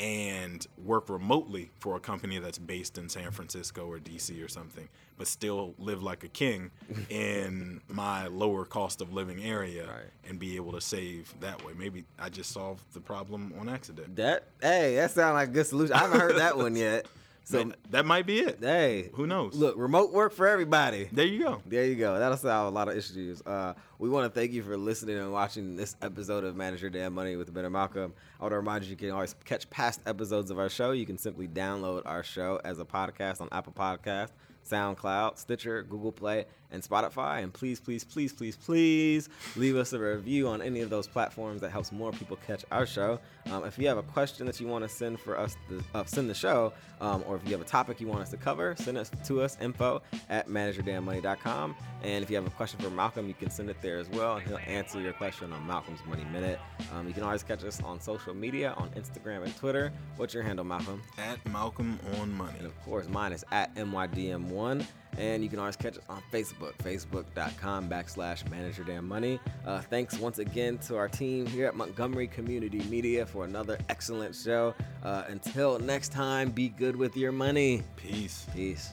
and 0.01 0.67
work 0.85 1.09
remotely 1.09 1.71
for 1.79 1.97
a 1.97 2.01
company 2.01 2.39
that's 2.39 2.59
based 2.59 2.97
in 2.99 3.09
San 3.09 3.31
Francisco 3.31 3.87
or 3.87 3.99
DC 3.99 4.43
or 4.45 4.49
something, 4.49 4.89
but 5.19 5.27
still 5.29 5.75
live 5.79 6.03
like 6.03 6.25
a 6.25 6.29
king 6.29 6.71
in 7.11 7.81
my 7.89 8.27
lower 8.29 8.65
cost 8.65 9.01
of 9.01 9.13
living 9.13 9.43
area 9.45 9.87
Right. 9.87 10.11
and 10.29 10.39
be 10.39 10.57
able 10.57 10.73
to 10.73 10.81
save 10.81 11.33
that 11.41 11.65
way. 11.65 11.73
Maybe 11.79 12.05
I 12.19 12.31
just 12.31 12.51
solved 12.53 12.83
the 12.95 13.01
problem 13.01 13.53
on 13.61 13.69
accident. 13.69 14.17
That 14.17 14.45
hey, 14.61 14.97
that 14.97 15.11
sounds 15.11 15.35
like 15.35 15.49
a 15.51 15.53
good 15.53 15.67
solution. 15.67 15.95
I 15.95 15.99
haven't 15.99 16.21
heard 16.21 16.37
that 16.39 16.57
one 16.57 16.75
yet. 16.75 17.07
So 17.45 17.59
Man, 17.59 17.75
that 17.91 18.07
might 18.07 18.25
be 18.25 18.39
it. 18.39 18.59
hey, 18.61 19.11
Who 19.15 19.27
knows? 19.27 19.55
Look, 19.57 19.75
remote 19.77 20.13
work 20.13 20.33
for 20.33 20.47
everybody. 20.47 21.09
There 21.11 21.27
you 21.27 21.43
go. 21.43 21.63
There 21.67 21.85
you 21.85 21.97
go. 21.97 22.19
That'll 22.19 22.37
solve 22.39 22.73
a 22.73 22.75
lot 22.75 22.89
of 22.89 22.97
issues. 22.97 23.43
Uh, 23.45 23.75
we 23.99 24.09
want 24.09 24.33
to 24.33 24.41
thank 24.41 24.53
you 24.53 24.63
for 24.63 24.77
listening 24.77 25.19
and 25.19 25.33
watching 25.33 25.75
this 25.77 25.97
episode 26.03 26.45
of 26.45 26.55
Manage 26.55 26.83
Your 26.83 26.91
Damn 26.91 27.15
Money 27.15 27.35
with 27.37 27.53
Ben 27.53 27.65
and 27.65 27.73
Malcolm. 27.73 28.13
I 28.39 28.45
want 28.45 28.53
to 28.53 28.57
remind 28.57 28.85
you 28.85 28.91
you 28.91 28.97
can 28.97 29.11
always 29.11 29.35
catch 29.45 29.69
past 29.71 30.01
episodes 30.07 30.51
of 30.53 30.59
our 30.61 30.69
show. 30.69 30.93
You 30.93 31.05
can 31.05 31.19
simply 31.19 31.49
download 31.49 32.03
our 32.07 32.23
show 32.23 32.61
as 32.65 32.79
a 32.79 32.85
podcast 32.85 33.41
on 33.41 33.49
Apple 33.51 33.73
Podcast, 33.73 34.31
SoundCloud, 34.69 35.37
Stitcher, 35.37 35.83
Google 35.83 36.13
Play, 36.13 36.47
and 36.73 36.83
Spotify. 36.83 37.43
And 37.43 37.53
please, 37.53 37.81
please, 37.81 38.05
please, 38.05 38.33
please, 38.33 38.57
please 38.57 39.29
leave 39.57 39.77
us 39.77 39.93
a 39.93 39.99
review 39.99 40.49
on 40.49 40.63
any 40.63 40.81
of 40.81 40.91
those 40.91 41.07
platforms. 41.07 41.61
That 41.61 41.71
helps 41.71 41.93
more 41.93 42.13
people 42.13 42.39
catch 42.47 42.65
our 42.71 42.87
show. 42.87 43.19
Um, 43.51 43.65
if 43.65 43.79
you 43.79 43.87
have 43.89 43.99
a 43.99 44.03
question 44.03 44.47
that 44.47 44.61
you 44.61 44.67
want 44.67 44.85
to 44.85 44.89
send 44.89 45.21
for 45.21 45.39
us, 45.39 45.57
to, 45.69 45.83
uh, 45.95 46.05
send 46.05 46.31
the 46.31 46.35
show, 46.35 46.73
um, 47.01 47.25
or 47.27 47.37
if 47.37 47.45
you 47.45 47.53
have 47.53 47.61
a 47.61 47.65
topic 47.65 48.01
you 48.01 48.07
want 48.07 48.23
us 48.23 48.31
to 48.31 48.37
cover, 48.37 48.75
send 48.79 48.97
us 48.97 49.11
to 49.25 49.43
us 49.43 49.57
info 49.61 50.03
at 50.29 50.49
manageyourdamnmoney.com. 50.49 51.77
And 52.03 52.23
if 52.23 52.31
you 52.31 52.37
have 52.37 52.47
a 52.47 52.51
question 52.51 52.81
for 52.81 52.91
Malcolm, 52.91 53.29
you 53.29 53.35
can 53.35 53.51
send 53.51 53.71
it 53.71 53.77
there 53.83 53.99
as 53.99 54.09
well, 54.11 54.37
and 54.37 54.47
he'll 54.47 54.59
answer 54.67 55.01
your 55.01 55.13
question 55.13 55.53
on 55.53 55.67
Malcolm's 55.67 56.01
Money 56.07 56.25
Minute. 56.33 56.59
Um, 56.93 57.07
you 57.07 57.15
can 57.15 57.23
always 57.23 57.43
catch 57.43 57.65
us 57.65 57.83
on 57.83 58.01
social 58.01 58.35
media 58.35 58.75
on 58.77 58.91
Instagram 58.91 59.45
and 59.45 59.57
Twitter. 59.57 59.93
What's 60.17 60.35
your 60.35 60.43
handle, 60.43 60.65
Malcolm? 60.65 61.03
At 61.19 61.45
Malcolm 61.51 61.99
on 62.21 62.33
Money. 62.33 62.59
And 62.59 62.67
of 62.67 62.81
course, 62.83 63.09
mine 63.09 63.33
is 63.33 63.45
at 63.51 63.75
MYDM1. 63.75 64.87
And 65.19 65.43
you 65.43 65.51
can 65.51 65.59
always 65.59 65.77
catch 65.77 65.99
us 65.99 66.05
on 66.09 66.23
Facebook, 66.33 66.73
facebook.com 66.79 67.89
backslash 67.89 68.49
manage 68.51 68.79
your 68.79 68.87
damn 68.87 69.07
money. 69.07 69.39
Uh, 69.67 69.81
thanks 69.81 70.19
once 70.19 70.39
again 70.39 70.79
to 70.79 70.97
our 70.97 71.09
team 71.09 71.47
here 71.47 71.67
at 71.67 71.75
Montgomery 71.75 72.27
Community 72.27 72.83
Media 72.85 73.27
for 73.27 73.45
another 73.45 73.79
excellent 73.89 74.35
show. 74.35 74.75
Uh, 75.03 75.25
until 75.29 75.79
next 75.79 76.13
time, 76.13 76.51
be 76.51 76.69
good 76.69 76.97
with 76.97 77.17
your 77.17 77.33
money. 77.33 77.83
Peace. 77.97 78.47
Peace. 78.55 78.93